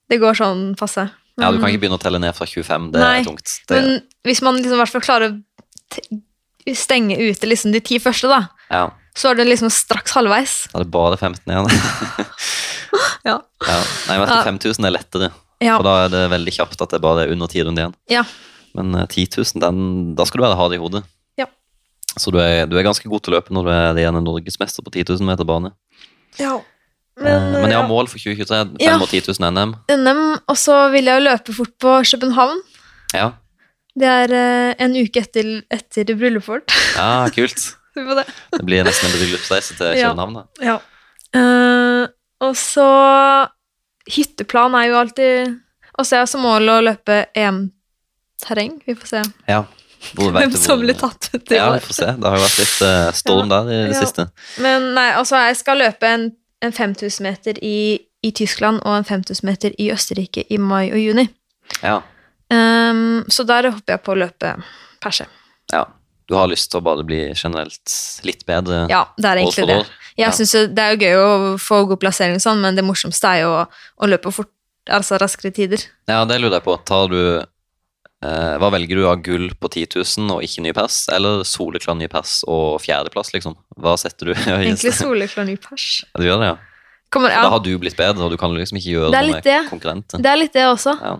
Det 0.09 0.19
går 0.19 0.33
sånn 0.35 0.75
passe. 0.75 1.09
ja, 1.39 1.51
Du 1.51 1.59
kan 1.59 1.69
ikke 1.69 1.79
begynne 1.81 1.97
å 1.97 2.01
telle 2.01 2.19
ned 2.19 2.35
fra 2.35 2.45
25, 2.45 2.91
det 2.91 2.99
Nei, 2.99 3.19
er 3.21 3.23
tungt. 3.23 3.61
Det, 3.67 3.81
Men 3.81 4.01
hvis 4.25 4.41
man 4.41 4.55
liksom 4.57 4.73
i 4.73 4.81
hvert 4.83 4.89
fall 4.89 5.01
klarer 5.01 5.29
å 5.31 6.21
stenge 6.77 7.17
ute 7.19 7.47
liksom 7.49 7.73
de 7.75 7.81
ti 7.83 7.99
første, 7.99 8.29
da, 8.31 8.47
ja, 8.71 8.85
så 9.15 9.29
er 9.29 9.35
det 9.41 9.45
liksom 9.51 9.69
straks 9.69 10.15
halvveis. 10.15 10.53
da 10.71 10.79
er 10.79 10.83
det 10.87 10.91
bare 10.95 11.17
15 11.19 11.43
igjen. 11.51 11.67
Ja. 13.23 13.37
ja. 13.67 13.77
Nei, 14.09 14.17
vet 14.19 14.29
ikke, 14.29 14.43
5000 14.51 14.85
er 14.85 14.91
lettere, 14.93 15.29
Ja. 15.63 15.77
for 15.79 15.83
da 15.87 15.93
er 16.05 16.09
det 16.11 16.23
veldig 16.33 16.51
kjapt 16.53 16.81
at 16.83 16.91
det 16.91 16.99
bare 17.01 17.23
er 17.23 17.31
under 17.31 17.47
10 17.47 17.63
runder 17.67 17.85
igjen. 17.85 17.95
ja. 18.11 18.23
Men 18.75 18.95
eh, 18.97 19.05
10 19.05 19.27
000, 19.37 19.61
den, 19.61 20.15
da 20.17 20.25
skal 20.25 20.41
du 20.41 20.43
være 20.47 20.57
hard 20.57 20.73
i 20.73 20.79
hodet. 20.81 21.03
Ja. 21.37 21.45
Så 22.17 22.31
du 22.33 22.39
er, 22.41 22.65
du 22.65 22.73
er 22.77 22.83
ganske 22.87 23.05
god 23.09 23.21
til 23.21 23.33
å 23.33 23.35
løpe 23.37 23.53
når 23.53 23.67
du 23.67 23.71
er 23.71 23.99
igjen 24.01 24.17
en 24.17 24.25
norgesmester 24.25 24.81
på 24.85 24.89
10 24.95 25.05
000 25.13 25.27
meter 25.29 25.45
bane. 25.45 25.73
ja. 26.41 26.59
Men, 27.13 27.51
men 27.53 27.69
jeg 27.69 27.77
har 27.77 27.83
ja. 27.83 27.89
mål 27.91 28.07
for 28.09 28.17
2023. 28.17 28.57
5 28.73 28.77
Ja. 28.81 28.95
og 28.97 29.05
10 29.05 29.19
000 29.37 29.51
NM. 29.53 29.73
NM, 29.93 30.21
og 30.49 30.57
så 30.57 30.77
vil 30.89 31.05
jeg 31.05 31.19
jo 31.21 31.25
løpe 31.27 31.53
fort 31.53 31.73
på 31.77 31.91
København. 32.09 32.63
Ja, 33.13 33.27
Det 33.99 34.07
er 34.09 34.31
eh, 34.33 34.73
en 34.81 34.95
uke 34.97 35.21
etter, 35.21 35.49
etter 35.71 36.15
bryllupet 36.17 36.47
vårt. 36.49 36.75
ja 36.97 37.29
kult. 37.35 37.63
Det. 37.93 38.23
Det 38.57 38.63
blir 38.65 38.81
nesten 38.87 39.05
en 39.11 39.19
bryllupsreise 39.19 39.75
til 39.77 39.91
Ja. 39.99 40.07
København. 40.09 40.33
da. 40.33 40.65
Ja. 40.65 40.79
Eh, 41.37 42.07
og 42.41 42.55
så 42.57 42.87
Hytteplan 44.09 44.73
er 44.75 44.87
jo 44.89 44.95
alltid 44.99 45.53
Og 45.99 46.05
så 46.05 46.15
er 46.17 46.23
jeg 46.23 46.31
som 46.33 46.41
mål 46.43 46.67
å 46.73 46.79
løpe 46.83 47.19
EM-terreng. 47.37 48.79
Vi 48.87 48.95
får 48.97 49.07
se 49.11 49.21
Ja. 49.47 49.63
Hvem 50.17 50.51
som 50.59 50.81
blir 50.81 50.97
tatt 50.99 51.29
ut 51.33 51.51
i 51.53 51.55
Ja, 51.55 51.69
vi 51.71 51.79
får 51.85 51.93
se. 51.95 52.05
Det 52.17 52.27
har 52.27 52.35
jo 52.35 52.43
vært 52.43 52.57
litt 52.59 52.81
uh, 52.81 53.11
storm 53.15 53.47
der 53.53 53.69
i 53.71 53.77
det 53.87 53.93
Ja. 53.95 54.01
siste. 54.01 54.25
Men 54.59 54.89
nei, 54.97 55.11
altså 55.15 55.37
jeg 55.47 55.55
skal 55.61 55.77
løpe 55.79 56.09
en, 56.09 56.25
en 56.61 56.71
5000 56.75 57.23
meter 57.23 57.61
i, 57.63 57.99
i 58.25 58.31
Tyskland 58.35 58.81
og 58.83 58.97
en 58.97 59.05
5000 59.07 59.45
meter 59.47 59.71
i 59.79 59.91
Østerrike 59.93 60.43
i 60.49 60.57
mai 60.57 60.89
og 60.91 60.97
juni. 60.99 61.29
Ja. 61.83 62.01
Ehm, 62.93 63.25
så 63.33 63.45
der 63.49 63.71
håper 63.71 63.95
jeg 63.97 64.03
på 64.05 64.13
å 64.15 64.19
løpe 64.23 64.55
perse. 65.03 65.27
ja. 65.73 65.85
Du 66.31 66.37
har 66.39 66.47
lyst 66.47 66.69
til 66.71 66.79
å 66.79 66.83
bare 66.85 67.03
bli 67.03 67.17
generelt 67.35 67.91
litt 68.23 68.45
bedre 68.47 68.85
Ja, 68.89 69.01
det 69.19 69.25
er 69.27 69.41
egentlig 69.41 69.65
det. 69.67 69.75
Jeg 70.15 70.23
Ja. 70.23 70.29
synes 70.31 70.53
Det 70.73 70.79
er 70.79 70.93
jo 70.95 71.01
gøy 71.03 71.15
å 71.19 71.57
få 71.59 71.81
god 71.89 71.99
plassering, 71.99 72.35
og 72.39 72.41
sånn, 72.41 72.61
men 72.63 72.75
det 72.77 72.83
morsomste 72.87 73.27
er 73.27 73.41
jo 73.41 73.49
å, 73.51 73.65
å 74.01 74.07
løpe 74.07 74.31
fort, 74.31 74.47
altså 74.89 75.19
raskere 75.19 75.51
tider. 75.53 75.83
Ja, 76.07 76.23
det 76.23 76.39
lurer 76.39 76.55
jeg 76.61 76.63
på. 76.63 76.77
Tar 76.85 77.09
du 77.11 77.19
eh, 78.23 78.57
Hva 78.57 78.69
velger 78.71 78.95
du 78.95 79.03
av 79.09 79.21
gull 79.21 79.49
på 79.59 79.67
10 79.69 79.99
000 79.99 80.31
og 80.37 80.41
ikke 80.47 80.63
ny 80.63 80.71
pers, 80.71 81.09
eller 81.11 81.43
soleklar 81.43 81.97
ny 81.99 82.07
pers 82.07 82.39
og 82.47 82.79
fjerdeplass, 82.81 83.33
liksom? 83.35 83.57
Hva 83.77 83.97
setter 83.99 84.31
du 84.31 84.33
høyest? 84.39 84.63
Egentlig 84.63 84.93
soleklar 84.95 85.45
ny 85.45 85.57
pers. 85.57 86.05
Ja, 86.07 86.21
Du 86.21 86.23
gjør 86.29 86.39
det, 86.39 86.47
ja. 86.53 86.57
Kommer, 87.11 87.29
Da 87.35 87.49
har 87.51 87.59
du 87.59 87.77
blitt 87.77 87.97
bedre, 87.99 88.23
og 88.23 88.31
du 88.31 88.37
kan 88.37 88.49
liksom 88.55 88.79
ikke 88.79 88.95
gjøre 88.95 89.11
Det 89.11 89.21
noe 89.27 89.41
med 89.43 89.69
konkurrenter. 89.69 90.23
Det 90.23 90.31
er 90.31 90.37
litt 90.39 90.53
det 90.55 90.63
også. 90.71 90.95
Ja, 91.03 91.17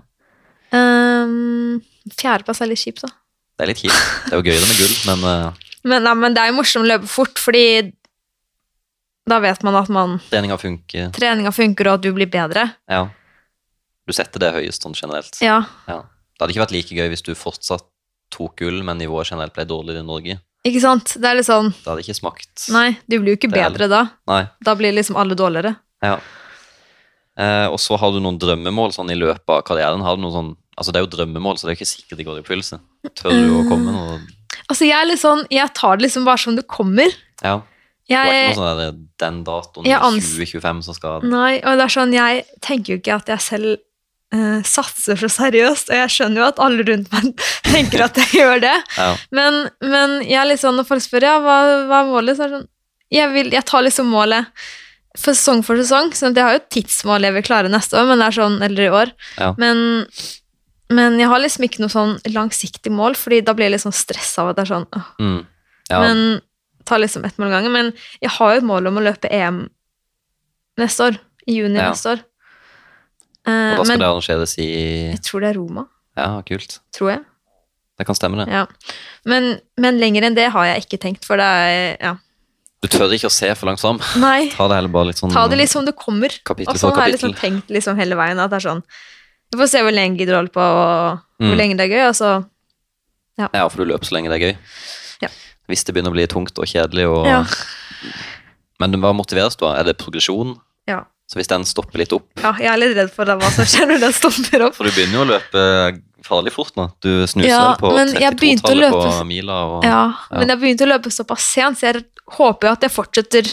Um, 1.23 1.81
Fjerdeplass 2.19 2.61
er 2.63 2.69
litt 2.71 2.81
kjipt, 2.83 3.03
da. 3.05 3.09
det 3.57 3.65
er 3.65 3.71
litt 3.71 3.81
kjipt. 3.83 3.99
Det 4.27 4.33
er 4.35 4.39
jo 4.41 4.45
gøyere 4.49 4.67
med 4.69 4.79
gull, 4.81 4.95
men 5.09 5.27
uh, 5.27 5.67
Men, 5.83 6.03
nei, 6.07 6.13
men 6.19 6.35
det 6.35 6.41
er 6.43 6.51
jo 6.51 6.57
morsomt 6.59 6.85
å 6.85 6.91
løpe 6.93 7.09
fort, 7.11 7.39
fordi 7.39 7.65
da 9.27 9.37
vet 9.43 9.63
man 9.63 9.75
at 9.79 9.89
man, 9.91 10.17
treninga 10.29 10.57
funker. 10.59 11.11
treninga 11.15 11.51
funker, 11.55 11.87
og 11.87 11.99
at 11.99 12.03
du 12.05 12.09
blir 12.15 12.27
bedre. 12.31 12.65
Ja. 12.91 13.05
Du 14.03 14.11
setter 14.15 14.41
det 14.43 14.51
høyest 14.55 14.83
sånn 14.83 14.95
generelt. 14.99 15.39
Ja, 15.43 15.61
Ja. 15.87 16.01
Det 16.33 16.41
hadde 16.41 16.53
ikke 16.55 16.63
vært 16.63 16.73
like 16.73 16.95
gøy 16.97 17.11
hvis 17.11 17.21
du 17.23 17.35
fortsatt 17.37 17.85
tok 18.33 18.55
gull, 18.59 18.81
men 18.83 18.97
nivået 18.99 19.29
generelt 19.29 19.53
ble 19.55 19.63
dårligere 19.69 20.01
i 20.01 20.07
Norge. 20.07 20.39
ikke 20.65 20.81
sant? 20.81 21.13
Det 21.21 21.29
er 21.29 21.37
litt 21.37 21.45
sånn 21.47 21.69
Det 21.75 21.85
hadde 21.91 22.01
ikke 22.01 22.15
smakt 22.17 22.63
Nei, 22.73 22.97
du 23.07 23.19
blir 23.19 23.35
jo 23.35 23.37
ikke 23.37 23.51
bedre 23.53 23.87
da. 23.91 24.01
Nei. 24.27 24.41
Da 24.65 24.73
blir 24.75 24.95
liksom 24.95 25.15
alle 25.21 25.37
dårligere. 25.39 25.75
Ja. 26.03 26.17
Eh, 27.39 27.67
og 27.71 27.79
så 27.81 27.97
har 27.97 28.13
du 28.13 28.19
noen 28.21 28.37
drømmemål 28.41 28.93
sånn 28.93 29.09
i 29.09 29.17
løpet 29.17 29.49
av 29.49 29.63
karrieren. 29.65 30.03
Har 30.05 30.17
du 30.17 30.23
noen 30.25 30.35
sånn, 30.35 30.51
altså 30.77 30.93
Det 30.93 31.01
er 31.01 31.05
jo 31.07 31.11
drømmemål, 31.15 31.57
så 31.57 31.65
det 31.67 31.73
er 31.73 31.79
ikke 31.79 31.89
sikkert 31.89 32.19
de 32.21 32.27
går 32.27 32.39
i 32.39 32.43
oppfyllelse. 32.43 32.79
Tør 33.19 33.33
du 33.33 33.53
å 33.57 33.63
komme 33.69 33.89
med 33.89 33.97
noe? 33.97 34.19
Altså, 34.67 34.85
jeg 34.85 34.95
er 34.95 35.07
litt 35.09 35.19
sånn 35.19 35.41
Jeg 35.51 35.71
tar 35.75 35.97
det 35.97 36.05
liksom 36.05 36.27
bare 36.27 36.39
som 36.39 36.55
det 36.55 36.67
kommer. 36.69 37.09
Ja. 37.41 37.61
Du 38.07 38.13
har 38.15 38.27
ikke 38.29 38.59
noe 38.59 38.59
sånn 38.59 38.79
der, 38.83 38.93
den 39.23 39.39
datoen 39.47 39.87
Jeg 39.87 39.95
i 39.95 40.03
ans- 40.05 40.29
2025 40.35 40.81
som 40.85 40.95
skal 40.97 41.23
Nei, 41.23 41.55
og 41.63 41.79
det 41.79 41.85
er 41.85 41.93
sånn 41.95 42.13
Jeg 42.13 42.43
tenker 42.61 42.93
jo 42.93 42.99
ikke 42.99 43.15
at 43.15 43.31
jeg 43.31 43.43
selv 43.45 43.69
uh, 44.35 44.59
satser 44.67 45.19
så 45.21 45.29
seriøst, 45.31 45.89
og 45.89 46.01
jeg 46.01 46.11
skjønner 46.11 46.43
jo 46.43 46.47
at 46.49 46.61
alle 46.65 46.85
rundt 46.89 47.09
meg 47.15 47.31
tenker 47.73 48.03
at 48.03 48.19
jeg 48.19 48.41
gjør 48.41 48.61
det. 48.65 48.75
Ja. 48.97 49.09
Men, 49.31 49.59
men 49.81 50.19
jeg 50.27 50.37
er 50.41 50.49
litt 50.51 50.61
sånn, 50.61 50.75
når 50.77 50.89
folk 50.89 51.05
spør 51.05 51.27
ja, 51.29 51.37
hva, 51.43 51.57
hva 51.89 52.01
er 52.03 52.11
målet, 52.11 52.37
så 52.37 52.45
er 52.45 52.51
det 52.53 52.59
sånn 52.61 52.69
jeg, 53.13 53.29
vil, 53.29 53.51
jeg 53.53 53.65
tar 53.69 53.83
liksom 53.85 54.07
målet 54.09 54.63
sesong 55.17 55.61
for 55.65 55.79
sesong. 55.79 56.13
Så 56.15 56.31
jeg 56.31 56.43
har 56.45 56.57
jo 56.57 56.63
tidsmål 56.73 57.27
jeg 57.27 57.35
vil 57.37 57.45
klare 57.45 57.71
neste 57.71 57.97
år, 57.99 58.07
men 58.09 58.21
det 58.23 58.29
er 58.29 58.37
sånn, 58.39 58.57
eller 58.65 58.87
i 58.87 58.93
år. 59.01 59.11
Ja. 59.37 59.51
Men, 59.61 59.83
men 60.93 61.19
jeg 61.21 61.29
har 61.31 61.43
liksom 61.43 61.67
ikke 61.67 61.83
noe 61.83 61.93
sånn 61.93 62.15
langsiktig 62.33 62.91
mål, 62.93 63.17
fordi 63.19 63.41
da 63.45 63.55
blir 63.57 63.69
jeg 63.69 63.75
litt 63.77 63.85
sånn 63.85 63.95
stressa 63.95 64.43
av 64.43 64.51
at 64.53 64.59
det 64.59 64.65
er 64.65 64.71
sånn 64.73 64.87
øh. 64.97 65.11
Mm. 65.21 65.39
ja. 65.91 66.01
Men 66.03 66.23
tar 66.85 66.99
liksom 66.99 67.23
ett 67.25 67.37
mål 67.39 67.47
om 67.47 67.55
gangen. 67.57 67.71
Men 67.71 67.91
jeg 68.19 68.33
har 68.35 68.53
jo 68.55 68.61
et 68.63 68.67
mål 68.67 68.89
om 68.89 68.97
å 68.99 69.05
løpe 69.05 69.29
EM 69.31 69.65
neste 70.81 71.11
år. 71.11 71.19
I 71.47 71.57
juni 71.59 71.79
Ja. 71.79 71.89
neste 71.91 72.15
år. 72.15 72.23
og 72.23 72.29
Eh, 73.51 73.75
da 73.75 73.83
skal 73.83 73.87
men 73.89 73.99
det 73.99 74.07
arrangeres 74.07 74.53
i 74.57 74.67
jeg 75.11 75.21
tror 75.27 75.41
det 75.43 75.49
er 75.49 75.57
Roma. 75.59 75.81
Ja, 76.15 76.41
kult. 76.47 76.77
Tror 76.95 77.09
jeg. 77.11 77.23
Det 77.99 78.05
kan 78.07 78.15
stemme, 78.15 78.39
det. 78.39 78.53
Ja. 78.53 78.65
Men, 79.25 79.59
men 79.77 79.99
lenger 79.99 80.23
enn 80.23 80.35
det 80.37 80.45
har 80.53 80.65
jeg 80.69 80.85
ikke 80.85 80.99
tenkt, 81.03 81.25
for 81.27 81.37
det 81.37 81.43
er 81.45 81.97
ja. 81.99 82.13
Du 82.83 82.87
tør 82.91 83.13
ikke 83.15 83.29
å 83.29 83.33
se 83.33 83.47
for 83.55 83.69
langt 83.69 83.79
fram. 83.79 83.99
Nei. 84.19 84.49
Ta 84.57 84.67
det 84.67 84.75
heller 84.81 84.91
bare 84.91 85.09
litt 85.13 85.21
sånn 85.21 85.31
Ta 85.33 85.45
det 85.47 85.57
litt 85.61 85.71
som 85.71 85.85
det 85.87 85.95
kommer. 85.95 86.33
kapittel 86.43 86.73
Og 86.75 86.79
sånn 86.81 86.95
har 86.97 87.07
jeg 87.07 87.15
liksom 87.17 87.35
tenkt 87.39 87.71
liksom 87.71 87.95
hele 87.99 88.17
veien. 88.19 88.41
At 88.43 88.51
det 88.51 88.59
er 88.59 88.65
sånn 88.67 88.83
Vi 89.53 89.59
får 89.61 89.69
se 89.71 89.83
hvor 89.85 89.93
lenge 89.95 90.17
jeg 90.17 90.25
gidder 90.25 90.35
å 90.35 90.41
holde 90.43 90.53
på, 90.55 90.63
og 90.65 91.21
hvor 91.39 91.53
Mm. 91.53 91.57
lenge 91.59 91.77
det 91.79 91.85
er 91.87 91.93
gøy. 91.95 92.07
Og 92.09 92.15
så 92.19 92.29
Ja, 93.39 93.67
for 93.69 93.83
du 93.83 93.89
løper 93.91 94.05
så 94.05 94.13
lenge 94.17 94.29
det 94.29 94.37
er 94.41 94.45
gøy. 94.51 94.57
Ja. 95.23 95.29
Hvis 95.69 95.83
det 95.85 95.93
begynner 95.95 96.11
å 96.11 96.17
bli 96.17 96.27
tungt 96.27 96.57
og 96.59 96.65
kjedelig 96.69 97.07
og 97.09 97.25
Ja. 97.25 97.43
Men 98.79 98.91
hva 98.99 99.13
motiveres 99.15 99.55
du 99.55 99.65
av? 99.65 99.77
Er 99.79 99.83
det 99.87 99.97
progresjon? 99.97 100.57
Ja. 100.87 101.03
Så 101.29 101.39
hvis 101.39 101.47
den 101.49 101.63
stopper 101.65 102.01
litt 102.03 102.11
opp 102.13 102.27
ja. 102.43 102.51
Jeg 102.59 102.67
er 102.69 102.77
litt 102.81 102.95
redd 102.97 103.11
for 103.13 103.25
hva 103.25 103.49
som 103.55 103.65
skjer 103.65 103.87
når 103.89 104.01
den 104.03 104.13
stopper 104.13 104.65
opp. 104.67 104.75
For 104.77 104.85
du 104.89 104.91
begynner 104.91 105.15
jo 105.19 105.21
å 105.23 105.29
løpe 105.31 105.63
farlig 106.23 106.51
fort 106.55 106.75
nå. 106.79 106.89
Du 107.03 107.09
snuser 107.27 107.49
Ja, 107.49 107.61
vel 107.71 107.79
på 107.81 107.91
men 107.95 108.11
jeg 108.15 108.35
begynte 108.39 108.69
å 108.69 108.75
32-tallet 108.75 108.97
på 109.21 109.25
mila 109.31 109.57
og 109.71 109.87
Ja, 109.87 110.01
Ja. 110.29 110.37
Men 110.39 110.51
jeg 110.53 110.61
begynte 110.61 110.85
å 110.87 110.91
løpe 110.91 111.11
såpass 111.11 111.47
sent, 111.55 111.79
så 111.79 111.89
jeg 111.91 112.03
håper 112.37 112.67
jo 112.69 112.73
at 112.75 112.83
det 112.85 112.91
fortsetter. 112.93 113.49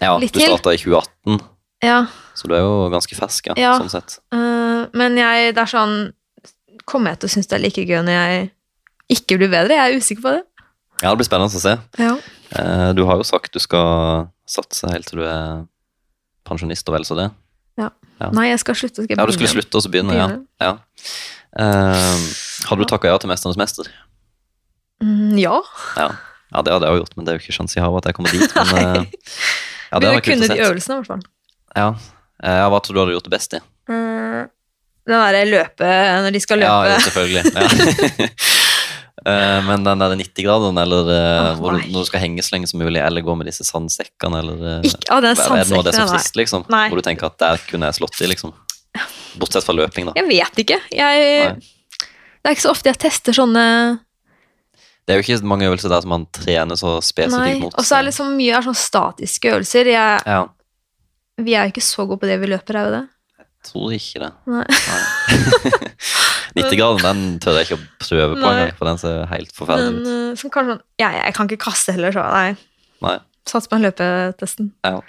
Ja, 0.00 0.16
litt 0.20 0.32
du 0.34 0.40
til. 0.40 0.48
starta 0.50 0.74
i 0.74 0.80
2018, 0.82 1.40
Ja. 1.84 1.98
så 2.34 2.48
du 2.50 2.54
er 2.54 2.60
jo 2.64 2.88
ganske 2.92 3.14
fersk, 3.18 3.46
ja, 3.52 3.54
Ja. 3.56 3.74
sånn 3.80 3.90
sett. 3.92 4.18
Uh, 4.34 4.86
men 4.94 5.16
jeg, 5.16 5.54
det 5.54 5.62
er 5.62 5.72
sånn 5.72 6.12
Kommer 6.86 7.10
jeg 7.10 7.18
til 7.18 7.26
å 7.26 7.32
synes 7.32 7.48
det 7.50 7.56
er 7.56 7.62
like 7.64 7.82
gøy 7.82 8.02
når 8.06 8.14
jeg 8.14 8.50
ikke 9.10 9.38
blir 9.40 9.48
bedre? 9.50 9.74
Jeg 9.74 9.90
er 9.90 9.96
usikker 9.98 10.22
på 10.22 10.34
det. 10.36 10.42
Ja, 11.02 11.10
det 11.10 11.16
blir 11.18 11.26
spennende 11.26 11.50
å 11.50 11.62
se. 11.62 11.72
Ja. 11.98 12.12
Uh, 12.54 12.92
Du 12.94 13.02
har 13.08 13.16
jo 13.18 13.24
sagt 13.26 13.50
du 13.52 13.58
skal 13.58 14.28
satse 14.46 14.86
helt 14.92 15.08
til 15.10 15.18
du 15.18 15.24
er 15.26 15.64
pensjonist 16.46 16.88
og 16.90 16.96
vel 16.96 17.04
så 17.08 17.16
det. 17.18 17.28
Ja. 17.76 17.90
Nei, 18.32 18.46
jeg 18.48 18.60
skal 18.62 18.76
slutte. 18.78 19.04
Skal 19.04 19.18
Ja, 19.18 19.26
du 19.28 19.34
skulle 19.36 19.50
slutte 19.52 19.76
og 19.76 19.82
så 19.84 19.90
begynne. 19.92 20.14
Begynne. 20.16 20.38
ja. 20.62 20.78
Eh, 21.56 22.22
Hadde 22.68 22.80
du 22.82 22.88
takka 22.88 23.08
ja 23.10 23.18
til 23.20 23.28
Mesternes 23.30 23.58
mester? 23.60 23.88
Mm, 25.04 25.36
ja. 25.40 25.58
Ja. 26.00 26.06
ja, 26.54 26.62
det 26.64 26.72
hadde 26.72 26.88
jeg 26.88 26.96
jo 26.96 27.02
gjort, 27.02 27.14
men 27.18 27.26
det 27.26 27.32
er 27.34 27.36
jo 27.38 27.44
ikke 27.44 27.56
sjanse 27.58 27.76
i 27.76 27.82
havet 27.84 28.00
at 28.00 28.08
jeg 28.10 28.16
kommer 28.16 28.32
dit. 28.32 28.56
Men, 28.56 28.72
uh, 28.80 29.04
ja, 29.92 30.00
det 30.00 30.08
hadde 30.08 30.14
vært 30.16 30.28
kult 30.30 30.46
å 30.46 30.48
se. 30.48 30.58
øvelsene, 30.70 30.96
i 30.96 31.00
hvert 31.02 31.10
fall. 31.12 31.24
Ja. 31.76 31.88
Eh, 32.46 32.64
Hva 32.72 32.80
tror 32.84 32.96
du 32.96 33.00
hadde 33.02 33.16
gjort 33.18 33.28
det 33.28 33.34
best 33.36 33.56
i? 33.56 33.60
Mm, 33.92 34.48
den 35.06 35.14
derre 35.22 35.42
løpe 35.46 35.86
Når 36.26 36.34
de 36.34 36.40
skal 36.42 36.64
Ja, 36.64 36.72
løpe 36.82 36.96
jo, 36.96 37.04
selvfølgelig. 37.06 37.42
Ja. 37.56 38.32
Eh, 39.24 39.60
Men 39.64 39.84
den 39.84 39.98
der 40.02 40.16
90-graderen, 40.20 40.76
eller 40.82 41.08
Åh, 41.08 41.54
hvor 41.60 41.78
når 41.78 42.04
du 42.04 42.08
skal 42.08 42.20
henge 42.20 42.44
så 42.44 42.56
lenge 42.56 42.68
som 42.68 42.82
mulig, 42.82 43.00
eller 43.00 43.24
gå 43.24 43.36
med 43.38 43.48
disse 43.48 43.64
sandsekkene, 43.64 44.42
eller 44.42 44.66
eh, 44.76 44.88
Ikke 44.90 45.08
ah, 45.14 45.22
det 45.24 45.32
er, 45.32 45.42
Er 45.56 45.62
det 45.64 45.72
noe 45.72 45.80
av 45.80 45.88
det 45.88 45.94
som 45.96 46.10
frister, 46.12 46.40
liksom? 46.42 46.66
Nei. 46.72 46.86
Hvor 46.92 47.00
du 47.00 47.06
tenker 47.06 47.30
at 47.30 47.38
der 47.40 47.62
kunne 47.70 47.88
jeg 47.88 47.98
slått 48.00 48.20
i, 48.20 48.28
liksom? 48.34 48.52
Bortsett 49.40 49.64
fra 49.64 49.76
løping, 49.76 50.10
da. 50.10 50.16
Jeg 50.16 50.28
vet 50.28 50.60
ikke. 50.64 50.80
Jeg, 50.92 51.56
det 51.56 52.50
er 52.50 52.56
ikke 52.56 52.66
så 52.68 52.72
ofte 52.72 52.92
jeg 52.92 53.00
tester 53.02 53.36
sånne 53.36 53.64
Det 55.04 55.12
er 55.14 55.18
jo 55.18 55.24
ikke 55.24 55.48
mange 55.48 55.66
øvelser 55.68 55.92
der 55.92 56.04
som 56.04 56.12
man 56.14 56.28
trener 56.32 56.78
så 56.78 56.98
spesifikt 57.04 57.64
mot. 57.64 57.74
Og 57.76 57.88
så 57.88 57.98
er 57.98 58.08
liksom 58.08 58.30
mye 58.38 58.54
er 58.56 58.68
sånn 58.68 58.78
statiske 58.78 59.52
øvelser. 59.56 59.92
Jeg, 59.96 60.22
Ja, 60.28 60.44
vi 61.36 61.52
er 61.56 61.66
jo 61.68 61.74
ikke 61.74 61.84
så 61.84 62.06
gode 62.06 62.22
på 62.22 62.30
det 62.30 62.38
vi 62.40 62.48
løper, 62.52 62.78
er 62.80 62.88
jo 62.88 62.96
det? 63.00 63.04
tror 63.66 63.92
ikke 63.96 64.22
det. 64.22 64.32
Nei. 64.46 64.64
Nei. 64.70 65.70
90-graden, 66.56 67.02
den 67.04 67.38
tør 67.44 67.58
jeg 67.58 67.66
ikke 67.68 67.76
å 67.78 67.86
prøve 68.00 68.36
på 68.40 68.46
engang, 68.48 68.72
for 68.78 68.88
den 68.88 68.98
ser 69.02 69.26
helt 69.30 69.52
forferdelig 69.54 69.92
Men 69.92 70.06
ut. 70.06 70.08
øh, 70.32 70.36
som 70.40 70.50
kanskje 70.54 70.76
ja, 71.02 71.10
Jeg 71.18 71.34
kan 71.36 71.50
ikke 71.50 71.64
kaste 71.66 71.92
heller, 71.96 72.14
så 72.16 72.24
nei. 72.32 72.56
Nei. 73.04 73.16
Sats 73.46 73.68
på 73.68 73.76
den 73.76 73.84
løpetesten. 73.86 74.72
Ja. 74.84 75.00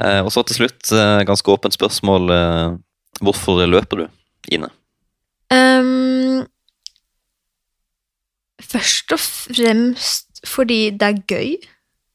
Eh, 0.00 0.20
og 0.24 0.30
så 0.32 0.44
til 0.46 0.60
slutt, 0.60 0.92
eh, 0.92 1.22
ganske 1.28 1.50
åpent 1.52 1.74
spørsmål. 1.74 2.30
Eh, 2.30 2.76
hvorfor 3.24 3.64
løper 3.66 4.04
du, 4.04 4.06
Ine? 4.52 4.68
Um, 5.50 6.44
først 8.62 9.12
og 9.16 9.18
fremst 9.20 10.40
fordi 10.46 10.90
det 10.96 11.02
er 11.08 11.18
gøy. 11.28 11.56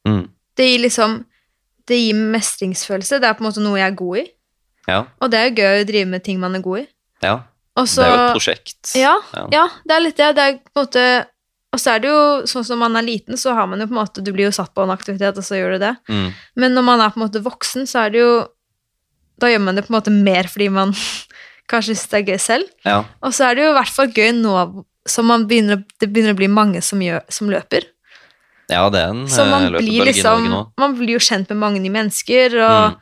Mm. 0.07 0.23
Det 0.57 0.65
gir 0.69 0.79
liksom 0.85 1.25
Det 1.85 1.97
gir 1.99 2.15
mestringsfølelse. 2.17 3.19
Det 3.21 3.27
er 3.29 3.33
på 3.37 3.43
en 3.43 3.49
måte 3.51 3.61
noe 3.61 3.77
jeg 3.77 3.91
er 3.91 3.97
god 3.99 4.17
i. 4.17 4.23
Ja, 4.87 5.03
Og 5.21 5.29
det 5.29 5.37
er 5.39 5.49
jo 5.49 5.57
gøy 5.59 5.81
å 5.83 5.85
drive 5.85 6.07
med 6.09 6.23
ting 6.25 6.39
man 6.41 6.55
er 6.55 6.61
god 6.65 6.79
i. 6.79 6.87
ja. 7.21 7.35
Og 7.76 7.88
så 7.91 8.01
det 8.01 8.07
er 8.07 8.13
jo 8.15 8.26
et 8.26 8.36
prosjekt. 8.38 8.91
Ja, 8.95 9.15
Ja. 9.36 9.45
ja, 9.51 9.63
det 9.86 9.95
er 9.97 10.03
litt 10.05 10.17
det. 10.17 10.30
Det 10.38 10.43
er 10.43 10.53
på 10.59 10.80
en 10.80 10.86
måte 10.86 11.05
Og 11.76 11.80
så 11.84 11.91
er 11.95 11.99
det 11.99 12.07
jo 12.07 12.19
sånn 12.47 12.63
som 12.63 12.80
man 12.80 12.95
er 12.95 13.03
liten, 13.03 13.36
så 13.36 13.51
har 13.53 13.67
man 13.67 13.82
jo 13.84 13.88
på 13.89 13.91
en 13.97 13.99
måte 13.99 14.23
Du 14.23 14.32
blir 14.32 14.45
jo 14.47 14.51
satt 14.55 14.71
på 14.73 14.84
en 14.86 14.93
aktivitet, 14.93 15.36
og 15.38 15.43
så 15.43 15.57
gjør 15.59 15.73
du 15.76 15.80
det. 15.84 15.93
Mm. 16.07 16.30
Men 16.55 16.73
når 16.78 16.84
man 16.88 17.01
er 17.03 17.09
på 17.11 17.19
en 17.19 17.26
måte 17.28 17.41
voksen, 17.43 17.84
så 17.86 18.05
er 18.05 18.09
det 18.15 18.19
jo 18.23 18.47
Da 19.41 19.47
gjør 19.51 19.59
man 19.65 19.76
det 19.76 19.84
på 19.88 19.91
en 19.93 19.97
måte 19.99 20.11
mer 20.15 20.47
fordi 20.47 20.69
man 20.71 20.93
kanskje 21.71 21.95
syns 21.95 22.07
det 22.13 22.19
er 22.21 22.32
gøy 22.32 22.39
selv. 22.39 22.69
ja. 22.86 23.03
Og 23.21 23.34
så 23.34 23.49
er 23.49 23.55
det 23.55 23.65
jo 23.65 23.71
i 23.73 23.78
hvert 23.80 23.91
fall 23.97 24.07
gøy 24.15 24.32
nå 24.39 24.86
som 25.07 25.28
begynner, 25.47 25.84
det 25.99 26.07
begynner 26.13 26.34
å 26.34 26.38
bli 26.39 26.47
mange 26.49 26.82
som, 26.82 26.97
gjør, 27.03 27.21
som 27.30 27.49
løper. 27.49 27.84
Ja, 28.69 28.88
det 28.89 29.01
er 29.03 29.09
en 29.13 29.28
Så 29.30 29.43
man 29.45 29.67
eh, 29.67 29.78
blir 29.82 30.05
liksom 30.07 30.47
nå. 30.49 30.61
Man 30.82 30.95
blir 30.97 31.11
jo 31.19 31.21
kjent 31.21 31.49
med 31.49 31.57
mange 31.61 31.80
nye 31.84 31.91
mennesker, 31.93 32.55
og, 32.65 32.95
Mm. 32.95 32.97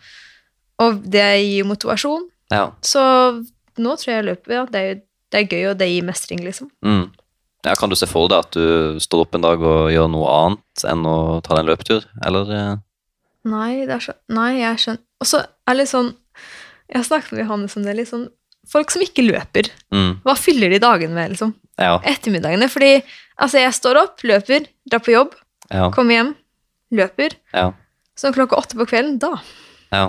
og 0.83 1.03
det 1.13 1.27
gir 1.45 1.59
jo 1.61 1.65
motivasjon. 1.69 2.25
Ja. 2.51 2.71
Så 2.81 3.45
nå 3.81 3.95
tror 3.97 4.11
jeg 4.11 4.19
jeg 4.21 4.29
løper, 4.29 4.53
ja. 4.57 4.63
Det 4.69 4.81
er, 4.81 4.95
det 5.33 5.39
er 5.41 5.47
gøy, 5.49 5.65
og 5.71 5.77
det 5.79 5.87
gir 5.89 6.03
mestring, 6.07 6.43
liksom. 6.45 6.69
Mm. 6.85 7.05
ja. 7.65 7.75
Kan 7.79 7.89
du 7.89 7.95
se 7.95 8.07
for 8.09 8.27
deg 8.29 8.43
at 8.45 8.51
du 8.57 8.99
står 9.01 9.25
opp 9.25 9.35
en 9.35 9.45
dag 9.45 9.61
og 9.61 9.91
gjør 9.93 10.09
noe 10.13 10.27
annet 10.37 10.83
enn 10.91 11.05
å 11.09 11.17
ta 11.45 11.55
deg 11.55 11.63
en 11.63 11.71
løpetur? 11.71 12.05
Eller 12.25 12.51
eh, 12.53 12.75
Nei, 13.43 13.83
det 13.87 13.97
er 13.97 13.99
så, 14.05 14.13
nei 14.31 14.53
jeg 14.61 14.77
skjønner 14.79 15.01
Og 15.19 15.27
så 15.27 15.41
er 15.67 15.75
litt 15.75 15.89
sånn 15.91 16.13
Jeg 16.87 16.95
har 17.01 17.03
snakket 17.09 17.33
med 17.35 17.41
Johannes 17.43 17.73
om 17.75 17.83
det. 17.83 17.95
litt 17.97 18.07
sånn, 18.07 18.29
Folk 18.71 18.93
som 18.93 19.01
ikke 19.03 19.25
løper, 19.25 19.67
mm. 19.91 20.21
hva 20.23 20.35
fyller 20.39 20.71
de 20.71 20.79
dagene 20.79 21.11
med? 21.17 21.33
liksom? 21.33 21.51
Ja. 21.81 21.97
Ettermiddagene. 22.07 22.69
Fordi 22.71 22.91
altså, 23.35 23.57
jeg 23.59 23.73
står 23.75 23.99
opp, 23.99 24.23
løper, 24.23 24.69
drar 24.87 25.01
på 25.03 25.11
jobb, 25.11 25.33
Ja. 25.73 25.89
kommer 25.91 26.15
hjem, 26.15 26.29
løper. 26.95 27.35
Ja. 27.51 27.71
Så 28.15 28.31
klokka 28.31 28.55
åtte 28.61 28.77
på 28.79 28.85
kvelden, 28.87 29.17
da 29.19 29.33
Ja. 29.91 30.05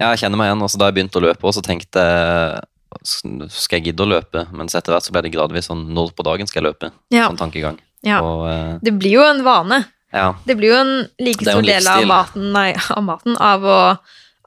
Ja, 0.00 0.10
jeg 0.12 0.18
kjenner 0.24 0.40
meg 0.40 0.50
igjen. 0.50 0.62
Også 0.66 0.78
da 0.80 0.88
jeg 0.90 0.94
begynte 0.98 1.20
å 1.20 1.24
løpe, 1.26 1.52
så 1.52 1.62
tenkte 1.64 2.02
jeg 2.02 3.50
skal 3.52 3.78
jeg 3.80 3.90
gidde 3.90 4.04
å 4.06 4.08
løpe? 4.08 4.46
Mens 4.56 4.74
etter 4.78 4.94
hvert 4.94 5.04
så 5.04 5.12
ble 5.12 5.22
det 5.26 5.32
gradvis 5.34 5.68
sånn 5.68 5.82
når 5.92 6.14
på 6.16 6.24
dagen 6.26 6.48
skal 6.48 6.62
jeg 6.62 6.70
løpe? 6.70 6.90
Ja. 7.12 7.26
Sånn 7.28 7.40
tankegang. 7.40 7.78
Ja. 8.06 8.20
Og, 8.24 8.46
eh, 8.48 8.78
Det 8.82 8.94
blir 8.98 9.18
jo 9.18 9.22
en 9.26 9.42
vane. 9.44 9.84
ja. 10.12 10.34
Det 10.46 10.56
blir 10.56 10.70
jo 10.72 10.78
en 10.80 11.08
like 11.18 11.42
stor 11.44 11.58
en 11.58 11.64
del 11.64 11.86
av 11.86 12.06
maten, 12.06 12.52
nei, 12.52 12.72
av 12.96 13.02
maten 13.02 13.36
av 13.36 13.62
å, 13.64 13.98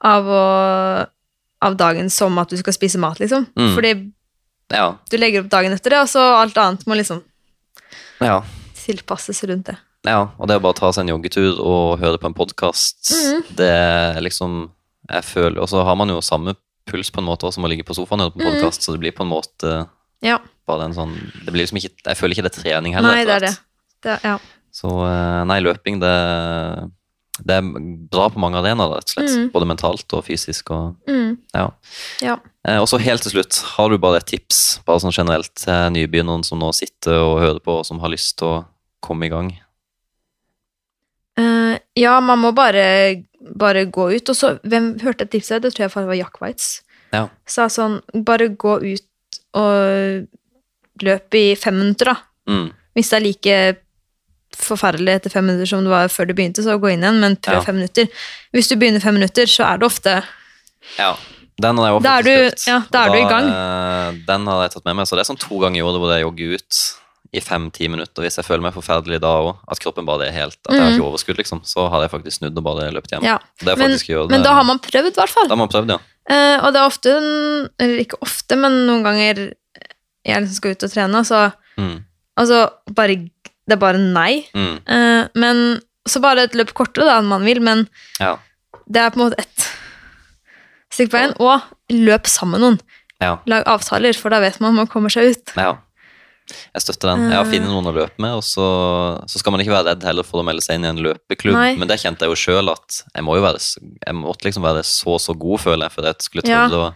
av 0.02 0.24
å 0.26 1.06
av 1.62 1.76
dagen 1.76 2.08
som 2.08 2.38
at 2.40 2.48
du 2.48 2.56
skal 2.56 2.72
spise 2.72 2.96
mat, 2.98 3.18
liksom. 3.20 3.46
Mm. 3.54 3.74
Fordi 3.76 3.90
ja. 4.72 4.96
du 5.10 5.16
legger 5.18 5.42
opp 5.44 5.50
dagen 5.52 5.72
etter 5.76 5.90
det, 5.92 5.98
og 6.00 6.08
så 6.08 6.22
alt 6.40 6.56
annet 6.56 6.86
må 6.88 6.96
liksom 6.96 7.22
Ja. 8.20 8.42
tilpasses 8.86 9.44
rundt 9.44 9.66
det. 9.66 9.76
Ja, 10.08 10.30
og 10.38 10.48
det 10.48 10.56
å 10.56 10.62
bare 10.64 10.74
ta 10.78 10.90
seg 10.90 11.04
en 11.04 11.12
joggetur 11.20 11.60
og 11.60 12.00
høre 12.00 12.16
på 12.18 12.26
en 12.30 12.34
podkast, 12.34 13.12
Mhm. 13.12 13.42
det 13.56 13.68
er 13.68 14.20
liksom 14.24 14.70
Jeg 15.10 15.24
føler 15.26 15.58
Og 15.62 15.68
så 15.68 15.82
har 15.84 15.96
man 15.98 16.08
jo 16.12 16.20
samme 16.24 16.54
puls 16.90 17.10
på 17.10 17.20
en 17.22 17.28
måte 17.28 17.46
også 17.46 17.58
som 17.58 17.66
å 17.66 17.70
ligge 17.70 17.86
på 17.86 17.94
sofaen 17.94 18.22
og 18.22 18.30
høre 18.30 18.36
på 18.38 18.46
podkast, 18.46 18.80
mm. 18.80 18.84
så 18.86 18.94
det 18.94 19.02
blir 19.02 19.14
på 19.16 19.26
en 19.26 19.32
måte 19.32 19.74
Ja. 20.24 20.38
bare 20.66 20.88
en 20.88 20.94
sånn 20.96 21.12
Det 21.44 21.52
blir 21.52 21.62
liksom 21.64 21.78
ikke 21.80 21.92
Jeg 22.06 22.16
føler 22.18 22.34
ikke 22.34 22.46
det 22.48 22.52
er 22.56 22.62
trening 22.62 22.94
heller. 22.96 23.14
Nei, 23.14 23.24
det 23.24 23.36
er 23.36 23.46
det. 23.46 23.54
det 24.06 24.16
ja. 24.24 24.38
Så 24.72 24.88
eh, 25.06 25.44
nei, 25.50 25.60
løping, 25.60 26.00
det 26.02 26.14
det 27.40 27.56
er 27.56 27.62
bra 28.12 28.26
på 28.28 28.40
mange 28.42 28.58
arenaer, 28.60 28.90
rett 28.98 29.08
og 29.08 29.14
slett. 29.14 29.30
Mm. 29.32 29.46
Både 29.54 29.68
mentalt 29.70 30.12
og 30.16 30.24
fysisk. 30.26 30.70
Og, 30.76 30.96
Mm. 31.08 31.38
ja. 31.54 31.70
ja. 32.20 32.36
Eh, 32.68 32.76
og 32.76 32.88
så 32.90 32.98
helt 33.00 33.22
til 33.24 33.32
slutt, 33.32 33.62
har 33.76 33.88
du 33.88 33.96
bare 33.98 34.18
et 34.20 34.26
tips, 34.26 34.80
bare 34.84 35.00
sånn 35.00 35.14
generelt, 35.14 35.54
til 35.56 35.88
nybegynneren 35.94 36.44
som 36.44 36.60
nå 36.60 36.72
sitter 36.76 37.16
og 37.16 37.40
hører 37.40 37.60
på, 37.64 37.78
og 37.80 37.86
som 37.86 38.00
har 38.00 38.12
lyst 38.12 38.36
til 38.38 38.48
å 38.48 38.64
komme 39.00 39.24
i 39.26 39.32
gang? 39.32 39.54
Ja, 41.98 42.20
man 42.20 42.38
må 42.38 42.52
bare, 42.54 43.24
bare 43.56 43.84
gå 43.86 44.10
ut. 44.16 44.28
Og 44.28 44.36
så, 44.36 44.58
hvem 44.62 44.92
hørte 45.02 45.22
et 45.26 45.30
tips 45.30 45.48
her? 45.50 45.58
Det 45.60 45.72
tror 45.74 45.88
jeg 45.88 46.06
var 46.06 46.14
Jack 46.18 46.40
Waitz. 46.40 46.80
Ja. 47.12 47.28
Sa 47.46 47.66
sånn, 47.68 48.00
bare 48.14 48.48
gå 48.54 48.76
ut 48.84 49.40
og 49.58 50.28
løp 51.02 51.34
i 51.34 51.54
fem 51.58 51.74
minutter, 51.80 52.12
da. 52.12 52.16
Mm. 52.48 52.68
Hvis 52.94 53.10
det 53.10 53.16
er 53.18 53.24
like 53.26 53.56
forferdelig 54.60 55.14
etter 55.20 55.30
fem 55.32 55.46
minutter 55.46 55.66
som 55.70 55.84
det 55.86 55.90
var 55.92 56.08
før 56.12 56.26
du 56.30 56.34
begynte, 56.34 56.62
så 56.62 56.78
gå 56.82 56.90
inn 56.92 57.02
igjen, 57.04 57.20
men 57.22 57.36
prøv 57.36 57.54
Ja. 57.60 57.60
fem 57.66 57.76
minutter. 57.80 58.06
Hvis 58.54 58.68
du 58.68 58.76
begynner 58.76 59.00
fem 59.02 59.14
minutter, 59.14 59.46
så 59.46 59.64
er 59.72 59.78
det 59.78 59.86
ofte 59.86 60.22
Ja. 60.98 61.16
Den 61.60 61.76
har 61.76 61.86
jeg 61.86 61.94
også 61.94 62.02
Da 62.02 62.18
er 62.18 62.22
du- 62.22 62.56
ja, 62.66 62.78
da 62.90 63.04
er 63.04 63.08
da, 63.08 63.12
du 63.12 63.18
i 63.18 63.28
gang. 63.28 63.48
eh, 63.48 64.12
Den 64.26 64.46
hadde 64.46 64.62
jeg 64.62 64.70
tatt 64.72 64.84
med 64.86 64.96
meg, 64.96 65.06
så 65.06 65.10
det 65.16 65.20
er 65.28 65.32
sånn 65.34 65.38
to 65.38 65.58
ganger 65.60 65.76
i 65.76 65.82
året 65.84 66.00
hvor 66.00 66.10
jeg 66.14 66.22
jogger 66.24 66.54
ut 66.54 66.94
i 67.32 67.40
fem-ti 67.40 67.86
minutter. 67.88 68.24
Hvis 68.24 68.36
jeg 68.40 68.44
føler 68.44 68.64
meg 68.64 68.74
forferdelig 68.74 69.20
da 69.22 69.30
òg, 69.38 69.50
at 69.70 69.78
kroppen 69.82 70.06
bare 70.08 70.26
er 70.26 70.32
helt 70.34 70.56
At 70.66 70.74
jeg 70.74 70.82
har 70.82 70.90
ikke 70.96 71.06
overskudd, 71.12 71.38
liksom, 71.38 71.60
så 71.64 71.84
hadde 71.92 72.08
jeg 72.08 72.10
faktisk 72.16 72.38
snudd 72.40 72.58
og 72.58 72.64
bare 72.66 72.88
løpt 72.90 73.12
hjem. 73.14 73.22
Ja. 73.22 73.36
Det 73.62 73.76
Men, 73.78 73.94
men 74.32 74.42
da 74.42 74.54
har 74.56 74.64
man 74.66 74.80
prøvd, 74.82 75.12
i 75.12 75.18
hvert 75.20 75.30
fall. 75.30 75.46
Da 75.46 75.54
har 75.54 75.60
man 75.62 75.70
prøvd, 75.70 75.92
ja. 75.94 75.98
Eh, 76.30 76.56
og 76.64 76.72
det 76.74 76.80
er 76.80 76.86
ofte, 76.86 77.12
eller 77.80 78.02
ikke 78.02 78.18
ofte, 78.22 78.56
men 78.58 78.80
noen 78.86 79.02
ganger 79.06 79.22
jeg 80.26 80.42
liksom 80.42 80.56
skal 80.58 80.74
ut 80.74 80.84
og 80.88 80.90
trene, 80.96 81.24
så 81.24 81.52
Mm. 81.78 82.04
altså 82.36 82.68
bare 82.92 83.14
Det 83.68 83.76
er 83.76 83.78
bare 83.78 83.98
nei. 83.98 84.44
Mm. 84.54 84.80
Eh, 84.86 85.28
men 85.38 85.80
så 86.08 86.20
bare 86.20 86.42
et 86.48 86.54
løp 86.58 86.72
kortere 86.74 87.04
da 87.06 87.18
enn 87.20 87.28
man 87.30 87.44
vil, 87.46 87.60
men 87.62 87.86
Ja. 88.18 88.36
det 88.90 89.00
er 89.00 89.10
på 89.10 89.20
en 89.20 89.30
måte 89.30 89.38
ett 89.38 89.68
stikk 90.90 91.10
på 91.12 91.18
veien. 91.20 91.34
Og 91.38 91.62
løp 91.94 92.26
sammen 92.26 92.58
med 92.58 92.60
noen. 92.66 92.80
Ja. 93.22 93.36
Lag 93.46 93.64
avtaler, 93.70 94.16
for 94.18 94.30
da 94.30 94.40
vet 94.40 94.58
man 94.60 94.74
man 94.74 94.86
kommer 94.88 95.08
seg 95.12 95.30
ut. 95.36 95.52
ja. 95.56 95.76
Jeg 96.74 96.82
støtter 96.82 97.08
den. 97.12 97.30
Jeg 97.30 97.36
har 97.38 97.44
Eh. 97.46 97.50
funnet 97.52 97.68
noen 97.70 97.86
å 97.90 97.94
løpe 97.94 98.18
med, 98.18 98.34
og 98.34 98.42
så, 98.42 98.66
så 99.28 99.38
skal 99.38 99.52
man 99.52 99.60
ikke 99.60 99.72
være 99.74 99.86
redd 99.94 100.02
heller 100.02 100.22
for 100.24 100.40
å 100.42 100.44
melde 100.44 100.62
seg 100.62 100.76
inn 100.76 100.84
i 100.84 100.88
en 100.88 101.02
løpeklubb. 101.02 101.54
Nei. 101.54 101.76
Men 101.76 101.88
det 101.88 101.98
kjente 102.00 102.20
jeg 102.26 102.30
jo 102.30 102.38
sjøl 102.38 102.70
at 102.72 103.02
jeg 103.14 103.22
må 103.24 103.36
jo 103.36 103.42
være 103.42 103.58
Jeg 104.06 104.14
måtte 104.14 104.44
liksom 104.48 104.62
være 104.62 104.82
så 104.84 105.18
så 105.20 105.34
god, 105.38 105.60
føler 105.60 105.86
jeg, 105.88 105.92
for 105.92 106.02
jeg 106.02 106.16
skulle 106.20 106.46
Ja. 106.48 106.68
tørre 106.68 106.90
å 106.90 106.94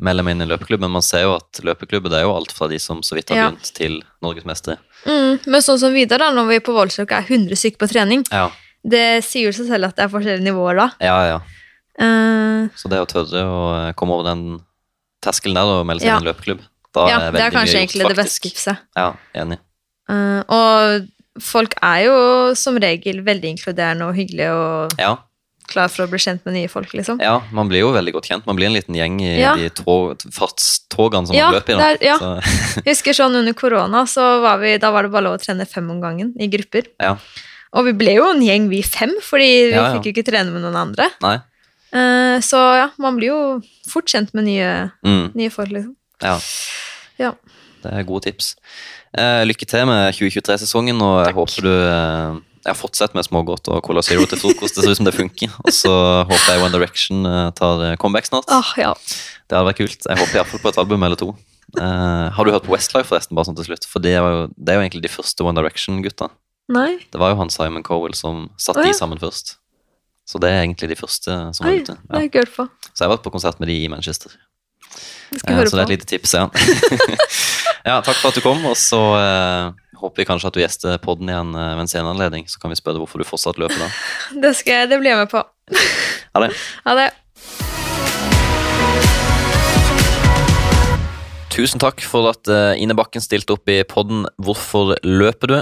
melde 0.00 0.24
meg 0.24 0.32
inn 0.34 0.40
i 0.42 0.44
en 0.44 0.50
løpeklubb. 0.58 0.80
Men 0.80 0.90
man 0.90 1.02
ser 1.02 1.22
jo 1.22 1.34
at 1.36 1.60
løpeklubber 1.62 2.10
det 2.10 2.18
er 2.18 2.24
jo 2.26 2.34
alt 2.34 2.50
fra 2.52 2.66
de 2.68 2.78
som 2.78 3.00
så 3.02 3.14
vidt 3.14 3.28
har 3.30 3.36
Ja. 3.36 3.50
begynt, 3.50 3.72
til 3.74 4.02
norgesmestere. 4.22 4.78
Mm, 5.06 5.40
men 5.46 5.60
sånn 5.60 5.78
som 5.78 5.92
Vidar, 5.92 6.18
da, 6.18 6.30
når 6.32 6.48
vi 6.48 6.58
på 6.60 6.72
Voldsløk 6.74 7.12
er 7.12 7.22
100 7.22 7.54
stykker 7.54 7.78
på 7.78 7.88
trening, 7.92 8.24
Ja. 8.32 8.50
det 8.84 9.22
sier 9.24 9.46
jo 9.46 9.52
seg 9.52 9.68
selv 9.68 9.84
at 9.88 9.96
det 9.96 10.04
er 10.04 10.08
forskjellige 10.08 10.42
nivåer 10.50 10.76
da. 10.76 10.90
ja, 11.00 11.26
ja. 11.26 11.40
Uh, 12.00 12.68
Så 12.74 12.88
det 12.90 12.98
å 12.98 13.06
tørre 13.06 13.44
å 13.46 13.94
komme 13.94 14.10
over 14.18 14.24
den 14.24 14.60
terskelen 15.22 15.54
der 15.54 15.62
og 15.62 15.86
melde 15.86 16.00
seg 16.02 16.08
Ja. 16.08 16.16
inn 16.18 16.24
i 16.24 16.28
en 16.28 16.34
løpeklubb, 16.34 16.60
da 16.94 17.08
ja, 17.10 17.18
er 17.28 17.32
det 17.34 17.42
er 17.42 17.50
kanskje 17.54 17.74
gjort, 17.74 17.82
egentlig 17.82 18.08
det 18.12 18.16
beste 18.22 18.40
tipset. 18.46 18.76
Ja, 18.96 19.08
enig. 19.34 19.58
Uh, 20.08 20.40
og 20.52 21.42
folk 21.42 21.74
er 21.82 22.02
jo 22.06 22.16
som 22.54 22.76
regel 22.78 23.22
veldig 23.26 23.54
inkluderende 23.56 24.06
og 24.06 24.14
hyggelige 24.18 24.50
og 24.54 24.92
Ja, 25.00 25.16
klar 25.66 25.88
for 25.88 26.04
å 26.04 26.10
bli 26.12 26.18
kjent 26.20 26.44
med 26.44 26.54
nye 26.58 26.68
folk, 26.68 26.92
liksom. 26.92 27.18
ja, 27.24 27.38
man 27.56 27.70
blir 27.70 27.80
jo 27.80 27.90
veldig 27.94 28.12
godt 28.12 28.28
kjent. 28.28 28.44
Man 28.46 28.56
blir 28.58 28.66
en 28.68 28.74
liten 28.76 28.94
gjeng 28.94 29.16
i 29.24 29.40
Ja. 29.40 29.54
de 29.56 29.70
tog, 29.70 30.20
fartstogene 30.30 31.26
som 31.26 31.34
man 31.36 31.54
løper 31.56 31.72
i. 31.72 31.78
Da. 31.78 31.88
det 31.88 32.02
er- 32.02 32.06
ja. 32.06 32.40
Jeg 32.84 32.92
husker 32.92 33.16
sånn 33.16 33.34
under 33.40 33.54
korona, 33.54 34.04
så 34.06 34.40
var 34.44 34.58
vi, 34.60 34.76
da 34.78 34.90
var 34.92 35.02
det 35.02 35.10
bare 35.12 35.24
lov 35.24 35.38
å 35.38 35.42
trene 35.42 35.66
fem 35.66 35.88
om 35.90 36.00
gangen 36.00 36.34
i 36.38 36.48
grupper. 36.48 36.86
ja. 37.00 37.16
Og 37.74 37.86
vi 37.86 37.92
ble 37.92 38.12
jo 38.14 38.28
en 38.30 38.38
gjeng, 38.40 38.68
vi 38.70 38.82
fem, 38.82 39.10
fordi 39.20 39.48
vi 39.66 39.74
Ja, 39.74 39.88
ja. 39.88 39.94
fikk 39.98 40.04
jo 40.06 40.12
ikke 40.12 40.26
trene 40.30 40.52
med 40.52 40.62
noen 40.62 40.76
andre. 40.78 41.08
Nei. 41.20 41.40
Eh, 41.92 42.38
så 42.38 42.60
ja, 42.78 42.90
man 42.98 43.16
blir 43.16 43.32
jo 43.32 43.62
fort 43.90 44.06
kjent 44.06 44.32
med 44.32 44.44
nye, 44.44 44.92
Mm, 45.04 45.32
nye 45.34 45.50
folk, 45.50 45.70
liksom. 45.70 45.96
Ja. 46.22 46.38
Ja. 47.18 47.34
Det 47.84 47.92
er 47.92 48.06
gode 48.08 48.24
tips. 48.28 48.54
Eh, 49.18 49.42
lykke 49.44 49.66
til 49.68 49.86
med 49.86 50.14
2023-sesongen, 50.16 51.00
og 51.04 51.20
jeg 51.20 51.32
Takk. 51.32 51.40
håper 51.40 51.66
du 51.66 51.72
eh, 51.74 52.42
jeg 52.64 52.78
fortsatt 52.80 53.12
med 53.12 53.26
smågodt 53.26 53.68
og 53.68 53.82
Cola 53.84 54.00
Zero 54.04 54.24
til 54.28 54.40
frokost. 54.40 54.76
Det 54.76 54.84
ser 54.84 54.94
ut 54.94 55.00
som 55.02 55.08
det 55.08 55.12
funker. 55.16 55.52
Og 55.66 55.74
så 55.74 55.92
håper 56.24 56.46
jeg 56.48 56.62
One 56.64 56.72
Direction 56.72 57.26
eh, 57.28 57.48
tar 57.58 57.82
eh, 57.90 57.96
comeback 58.00 58.30
snart. 58.30 58.48
Ah, 58.48 58.70
ja. 58.80 58.94
Det 59.44 59.58
hadde 59.58 59.68
vært 59.68 59.82
kult. 59.82 60.06
Jeg 60.08 60.20
håper 60.22 60.40
iallfall 60.40 60.62
på 60.62 60.72
et 60.72 60.80
album 60.80 61.04
eller 61.04 61.20
to. 61.20 61.34
Eh, 61.76 62.30
har 62.32 62.46
du 62.46 62.52
hørt 62.54 62.64
på 62.64 62.72
Westlife, 62.72 63.10
forresten, 63.10 63.36
bare 63.36 63.50
sånn 63.50 63.58
til 63.58 63.68
slutt? 63.68 63.84
For 63.90 64.00
det, 64.00 64.14
jo, 64.16 64.46
det 64.56 64.72
er 64.72 64.80
jo 64.80 64.86
egentlig 64.86 65.04
de 65.04 65.12
første 65.12 65.44
One 65.44 65.60
Direction-gutta. 65.60 66.30
Nei. 66.72 66.88
Det 67.12 67.20
var 67.20 67.34
jo 67.34 67.38
han 67.42 67.52
Simon 67.52 67.84
Cowell 67.84 68.16
som 68.16 68.48
satte 68.56 68.80
oh, 68.80 68.88
ja. 68.88 68.94
de 68.94 68.96
sammen 68.96 69.20
først. 69.20 69.58
Så 70.24 70.40
det 70.40 70.48
er 70.48 70.62
egentlig 70.62 70.88
de 70.94 70.96
første 70.96 71.36
som 71.52 71.68
Oi, 71.68 71.74
er 71.74 71.84
ute. 71.84 71.98
Ja. 72.08 72.24
jeg. 72.24 72.48
Så 72.48 72.96
jeg 72.96 73.04
har 73.04 73.12
vært 73.12 73.26
på 73.26 73.34
konsert 73.34 73.60
med 73.60 73.68
de 73.68 73.76
i 73.84 73.90
Manchester. 73.92 74.32
Eh, 75.34 75.64
så 75.66 75.76
det 75.76 75.82
er 75.82 75.86
et 75.86 75.94
lite 75.96 76.08
tips, 76.08 76.34
ja. 76.36 76.46
ja. 77.88 77.98
Takk 78.04 78.18
for 78.20 78.30
at 78.30 78.38
du 78.38 78.44
kom, 78.44 78.62
og 78.68 78.76
så 78.78 79.00
eh, 79.18 79.98
håper 80.00 80.22
vi 80.22 80.28
kanskje 80.28 80.50
at 80.50 80.56
du 80.56 80.62
gjester 80.62 81.02
podden 81.02 81.30
igjen 81.32 81.52
eh, 81.56 81.74
ved 81.74 81.84
en 81.86 81.90
senere 81.90 82.14
anledning. 82.14 82.46
Så 82.50 82.62
kan 82.62 82.72
vi 82.72 82.78
spørre 82.78 83.02
hvorfor 83.02 83.22
du 83.22 83.28
fortsatt 83.28 83.60
løper 83.60 83.86
da. 83.86 83.90
Det, 84.44 84.54
skal 84.60 84.84
jeg, 84.84 84.92
det 84.94 85.00
blir 85.02 85.14
jeg 85.14 85.24
med 85.24 85.32
på. 85.32 85.44
Ha 86.34 86.46
det. 86.46 86.54
Ha 86.88 86.96
det. 87.00 87.10
Tusen 91.54 91.78
takk 91.78 92.02
for 92.02 92.26
at 92.26 92.48
Ine 92.82 92.96
Bakken 92.98 93.22
stilte 93.22 93.54
opp 93.54 93.70
i 93.70 93.76
podden 93.86 94.24
Hvorfor 94.42 94.96
løper 95.06 95.52
du? 95.52 95.58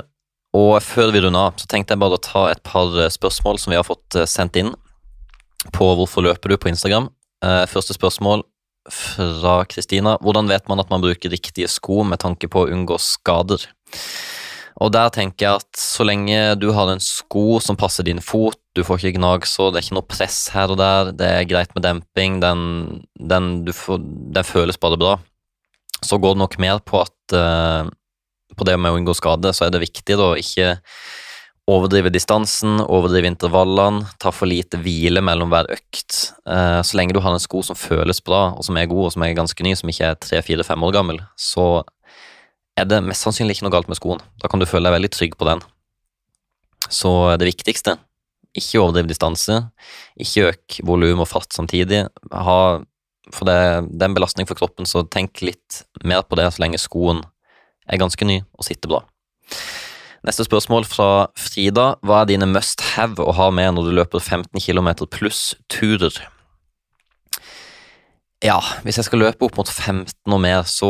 Og 0.56 0.78
før 0.80 1.12
vi 1.12 1.20
runder 1.20 1.50
av, 1.50 1.58
så 1.60 1.68
tenkte 1.68 1.92
jeg 1.92 2.00
bare 2.00 2.16
å 2.16 2.22
ta 2.24 2.46
et 2.48 2.62
par 2.64 2.96
spørsmål 3.12 3.60
som 3.60 3.74
vi 3.74 3.76
har 3.76 3.84
fått 3.84 4.16
sendt 4.24 4.56
inn 4.56 4.70
på 5.76 5.90
Hvorfor 5.98 6.24
løper 6.24 6.48
du 6.48 6.56
på 6.56 6.70
Instagram. 6.72 7.10
Første 7.68 7.92
spørsmål 7.92 8.46
fra 8.90 9.62
Kristina. 9.70 10.16
Hvordan 10.22 10.50
vet 10.50 10.68
man 10.70 10.82
at 10.82 10.90
man 10.90 11.02
bruker 11.04 11.32
riktige 11.32 11.70
sko 11.70 12.02
med 12.06 12.22
tanke 12.22 12.50
på 12.50 12.64
å 12.64 12.70
unngå 12.72 12.98
skader? 13.02 13.64
Og 14.82 14.90
der 14.94 15.12
tenker 15.12 15.46
jeg 15.46 15.60
at 15.60 15.78
så 15.78 16.04
lenge 16.06 16.38
du 16.58 16.70
har 16.74 16.90
en 16.90 17.02
sko 17.02 17.60
som 17.62 17.76
passer 17.78 18.06
din 18.08 18.22
fot, 18.24 18.58
du 18.74 18.82
får 18.86 19.02
ikke 19.02 19.18
gnagsår, 19.18 19.70
det 19.70 19.78
er 19.78 19.86
ikke 19.86 19.98
noe 19.98 20.08
press 20.08 20.38
her 20.54 20.72
og 20.72 20.80
der, 20.80 21.12
det 21.14 21.28
er 21.28 21.48
greit 21.50 21.74
med 21.76 21.84
demping, 21.84 22.40
den, 22.42 22.62
den, 23.20 23.50
får, 23.76 24.00
den 24.32 24.48
føles 24.48 24.80
bare 24.80 24.98
bra, 24.98 25.16
så 26.00 26.18
går 26.18 26.34
det 26.34 26.42
nok 26.42 26.56
mer 26.64 26.80
på 26.88 27.02
at 27.04 27.36
uh, 27.36 27.84
på 28.56 28.66
det 28.68 28.78
med 28.80 28.94
å 28.94 28.98
unngå 28.98 29.14
skade, 29.16 29.52
så 29.54 29.66
er 29.66 29.74
det 29.74 29.84
viktig 29.84 30.16
da 30.18 30.32
å 30.32 30.40
ikke 30.40 30.74
overdrive 31.70 32.10
distansen, 32.10 32.80
overdrive 32.82 33.30
intervallene, 33.30 34.06
ta 34.18 34.32
for 34.34 34.50
lite 34.50 34.80
hvile 34.82 35.22
mellom 35.22 35.52
hver 35.52 35.70
økt. 35.70 36.32
Eh, 36.48 36.80
så 36.82 36.98
lenge 36.98 37.14
du 37.14 37.20
har 37.22 37.34
en 37.34 37.42
sko 37.42 37.62
som 37.66 37.78
føles 37.78 38.22
bra, 38.24 38.48
og 38.56 38.66
som 38.66 38.78
er 38.78 38.88
god, 38.90 39.06
og 39.06 39.12
som 39.14 39.24
er 39.24 39.36
ganske 39.38 39.66
ny, 39.66 39.74
som 39.78 39.92
ikke 39.92 40.10
er 40.10 40.18
tre, 40.18 40.42
fire, 40.42 40.66
fem 40.66 40.82
år 40.82 40.96
gammel, 40.96 41.20
så 41.38 41.84
er 42.78 42.88
det 42.88 43.02
mest 43.06 43.26
sannsynlig 43.26 43.56
ikke 43.56 43.68
noe 43.68 43.76
galt 43.76 43.90
med 43.90 44.00
skoen. 44.00 44.22
Da 44.42 44.50
kan 44.50 44.62
du 44.62 44.66
føle 44.66 44.88
deg 44.88 44.96
veldig 44.96 45.12
trygg 45.14 45.36
på 45.38 45.46
den. 45.48 45.62
Så 46.90 47.12
det 47.38 47.46
viktigste, 47.46 47.96
ikke 48.58 48.80
overdriv 48.82 49.06
distanse, 49.08 49.60
ikke 50.20 50.48
øk 50.50 50.80
volum 50.88 51.22
og 51.22 51.30
fart 51.30 51.54
samtidig. 51.54 52.02
Ha, 52.32 52.58
for 53.30 53.48
det, 53.48 53.60
det 53.92 54.02
er 54.02 54.10
en 54.10 54.18
belastning 54.18 54.50
for 54.50 54.58
kroppen, 54.58 54.88
så 54.88 55.04
tenk 55.06 55.44
litt 55.46 55.84
mer 56.02 56.26
på 56.26 56.40
det 56.40 56.50
så 56.50 56.64
lenge 56.64 56.80
skoen 56.82 57.22
er 57.86 58.02
ganske 58.02 58.26
ny 58.26 58.40
og 58.42 58.66
sitter 58.66 58.90
bra. 58.90 59.04
Neste 60.22 60.44
spørsmål 60.46 60.84
fra 60.86 61.08
Frida. 61.34 61.96
Hva 62.06 62.20
er 62.22 62.28
dine 62.30 62.46
must 62.46 62.82
have 62.92 63.18
å 63.18 63.34
ha 63.34 63.48
med 63.50 63.74
når 63.74 63.88
du 63.88 63.96
løper 63.98 64.22
15 64.22 64.54
km 64.62 64.92
pluss 65.10 65.56
turer? 65.72 66.14
Ja, 68.42 68.56
hvis 68.82 68.98
jeg 68.98 69.06
skal 69.06 69.20
løpe 69.22 69.46
opp 69.46 69.58
mot 69.58 69.68
15 69.70 70.06
og 70.34 70.40
mer, 70.42 70.64
så 70.66 70.88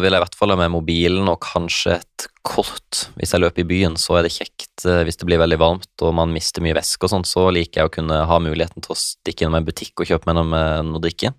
vil 0.00 0.12
jeg 0.12 0.20
i 0.20 0.24
hvert 0.24 0.36
fall 0.36 0.52
ha 0.52 0.56
med 0.60 0.72
mobilen 0.72 1.28
og 1.32 1.38
kanskje 1.44 1.94
et 1.98 2.26
kort. 2.44 3.06
Hvis 3.16 3.32
jeg 3.32 3.40
løper 3.40 3.64
i 3.64 3.68
byen, 3.68 3.96
så 4.00 4.18
er 4.18 4.26
det 4.26 4.34
kjekt 4.34 4.84
eh, 4.88 5.00
hvis 5.08 5.20
det 5.20 5.28
blir 5.28 5.40
veldig 5.40 5.60
varmt 5.60 6.04
og 6.04 6.16
man 6.16 6.32
mister 6.32 6.64
mye 6.64 6.76
væske 6.76 7.08
og 7.08 7.12
sånn, 7.14 7.28
så 7.28 7.46
liker 7.52 7.82
jeg 7.82 7.88
å 7.88 7.94
kunne 7.94 8.22
ha 8.28 8.40
muligheten 8.40 8.84
til 8.84 8.96
å 8.96 9.00
stikke 9.00 9.44
innom 9.44 9.60
en 9.60 9.68
butikk 9.68 10.00
og 10.00 10.12
kjøpe 10.12 10.28
meg 10.28 10.40
noe, 10.40 10.64
noe 10.88 11.04
drikke. 11.04 11.32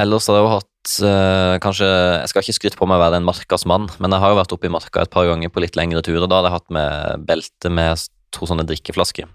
Ellers 0.00 0.28
har 0.30 0.38
jeg 0.38 0.46
jo 0.46 0.52
hatt 0.54 0.69
eh, 1.04 1.56
kanskje 1.62 1.88
Jeg 1.88 2.30
skal 2.30 2.44
ikke 2.44 2.56
skryte 2.56 2.78
på 2.80 2.88
meg 2.88 3.00
å 3.00 3.04
være 3.04 3.20
en 3.20 3.26
markas 3.26 3.66
mann, 3.68 3.88
men 3.98 4.14
jeg 4.14 4.22
har 4.22 4.32
jo 4.32 4.38
vært 4.40 4.54
oppe 4.56 4.70
i 4.70 4.72
marka 4.72 5.04
et 5.04 5.12
par 5.12 5.28
ganger 5.28 5.52
på 5.52 5.62
litt 5.64 5.76
lengre 5.76 6.02
turer. 6.06 6.26
Da 6.26 6.40
hadde 6.40 6.50
jeg 6.50 6.58
hatt 6.58 6.72
med 6.76 7.26
belte 7.28 7.72
med 7.72 8.08
to 8.34 8.48
sånne 8.48 8.66
drikkeflasker. 8.68 9.28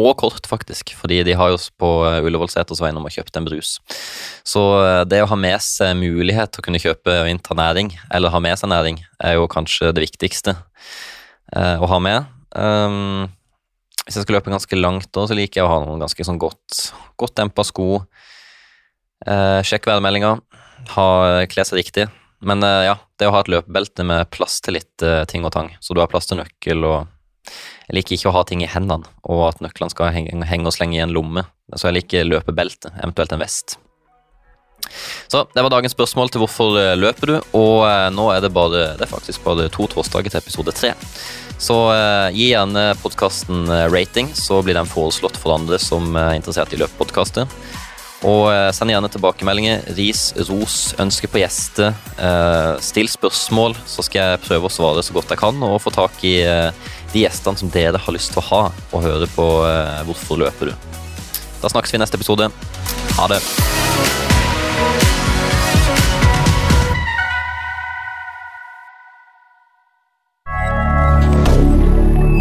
Og 0.00 0.14
kort, 0.16 0.46
faktisk, 0.48 0.94
fordi 0.96 1.20
de 1.26 1.34
har 1.36 1.50
jo 1.52 1.58
på 1.78 1.88
Ullevålseters 2.24 2.80
vegne 2.80 3.00
om 3.00 3.08
å 3.08 3.12
kjøpt 3.12 3.36
en 3.36 3.46
brus. 3.46 3.74
Så 4.46 4.62
eh, 4.80 5.02
det 5.08 5.20
å 5.24 5.28
ha 5.30 5.38
med 5.38 5.58
seg 5.64 5.96
mulighet 5.98 6.54
til 6.54 6.62
å 6.62 6.66
kunne 6.66 6.80
kjøpe 6.82 7.16
og 7.24 7.30
innta 7.30 7.56
næring, 7.58 7.92
eller 8.14 8.32
ha 8.32 8.40
med 8.42 8.58
seg 8.60 8.72
næring, 8.72 9.02
er 9.22 9.36
jo 9.36 9.50
kanskje 9.52 9.92
det 9.92 10.06
viktigste 10.06 10.56
uh, 10.56 11.76
å 11.82 11.90
ha 11.90 11.98
med. 12.02 12.30
Um, 12.56 13.28
hvis 14.02 14.18
jeg 14.18 14.24
skal 14.24 14.38
løpe 14.38 14.52
ganske 14.52 14.78
langt, 14.78 15.10
da, 15.14 15.26
så 15.28 15.36
liker 15.36 15.60
jeg 15.60 15.66
å 15.66 15.70
ha 15.70 15.82
noen 15.84 16.02
ganske 16.02 16.26
sånn 16.26 16.40
godt, 16.40 16.88
godt 17.20 17.36
dempa 17.38 17.64
sko. 17.66 18.02
Eh, 19.26 19.60
sjekk 19.66 19.86
værmeldinga, 19.90 20.36
kle 20.92 21.64
seg 21.66 21.78
riktig. 21.78 22.08
Men 22.42 22.62
eh, 22.66 22.88
ja, 22.88 22.96
det 23.18 23.28
å 23.30 23.34
ha 23.36 23.42
et 23.44 23.50
løpebelte 23.52 24.04
med 24.06 24.30
plass 24.34 24.58
til 24.64 24.76
litt 24.78 25.04
eh, 25.06 25.22
ting 25.30 25.46
og 25.46 25.54
tang, 25.54 25.70
så 25.80 25.94
du 25.94 26.02
har 26.02 26.10
plass 26.10 26.26
til 26.30 26.42
nøkkel 26.42 26.86
og 26.88 27.06
Jeg 27.42 27.96
liker 27.96 28.14
ikke 28.14 28.30
å 28.30 28.36
ha 28.36 28.42
ting 28.46 28.60
i 28.62 28.70
hendene, 28.70 29.08
og 29.26 29.40
at 29.48 29.62
nøklene 29.62 29.90
skal 29.90 30.12
henge, 30.14 30.46
henge 30.46 30.70
og 30.70 30.74
slenge 30.74 30.94
i 30.94 31.02
en 31.02 31.12
lomme. 31.12 31.42
Så 31.74 31.88
jeg 31.88 31.96
liker 31.96 32.28
løpebelte, 32.28 32.92
eventuelt 33.02 33.34
en 33.34 33.42
vest. 33.42 33.74
Så 35.28 35.42
det 35.54 35.64
var 35.64 35.72
dagens 35.72 35.94
spørsmål 35.94 36.30
til 36.30 36.42
hvorfor 36.42 36.78
eh, 36.78 36.94
løper 36.98 37.32
du, 37.32 37.34
og 37.58 37.84
eh, 37.88 38.08
nå 38.14 38.28
er 38.34 38.42
det 38.44 38.52
bare 38.54 38.92
Det 38.98 39.06
er 39.06 39.10
faktisk 39.10 39.44
bare 39.44 39.68
to 39.72 39.86
torsdager 39.90 40.32
til 40.32 40.42
episode 40.42 40.74
tre. 40.76 40.94
Så 41.62 41.76
eh, 41.94 42.34
gi 42.34 42.48
gjerne 42.52 42.92
podkasten 43.02 43.66
eh, 43.70 43.86
rating, 43.92 44.30
så 44.34 44.62
blir 44.62 44.78
den 44.78 44.90
foreslått 44.90 45.38
for 45.38 45.54
andre 45.58 45.78
som 45.82 46.14
er 46.18 46.34
interessert 46.38 46.74
i 46.74 46.80
løpepodkaster. 46.82 47.50
Og 48.22 48.46
eh, 48.52 48.68
send 48.74 48.92
gjerne 48.92 49.10
tilbakemeldinger. 49.10 49.82
Ris, 49.98 50.30
ros, 50.48 50.76
ønske 51.02 51.30
på 51.30 51.40
gjester. 51.42 51.90
Eh, 52.14 52.72
still 52.84 53.10
spørsmål, 53.10 53.74
så 53.88 54.04
skal 54.06 54.22
jeg 54.22 54.42
prøve 54.46 54.70
å 54.70 54.72
svare 54.72 55.02
så 55.02 55.16
godt 55.16 55.34
jeg 55.34 55.42
kan, 55.42 55.58
og 55.66 55.80
få 55.82 55.94
tak 55.94 56.22
i 56.28 56.36
eh, 56.46 56.70
de 57.12 57.24
gjestene 57.24 57.58
som 57.58 57.72
dere 57.72 58.00
har 58.00 58.14
lyst 58.14 58.34
til 58.34 58.42
å 58.44 58.48
ha, 58.52 58.62
og 58.92 59.04
høre 59.04 59.28
på 59.34 59.48
Hvorfor 60.06 60.38
løper 60.40 60.70
du? 60.70 60.88
Da 61.62 61.70
snakkes 61.70 61.92
vi 61.92 61.98
i 61.98 62.02
neste 62.02 62.18
episode. 62.18 62.50
Ha 63.18 63.30
det. 63.30 63.42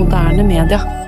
moderne 0.02 0.44
media. 0.44 1.01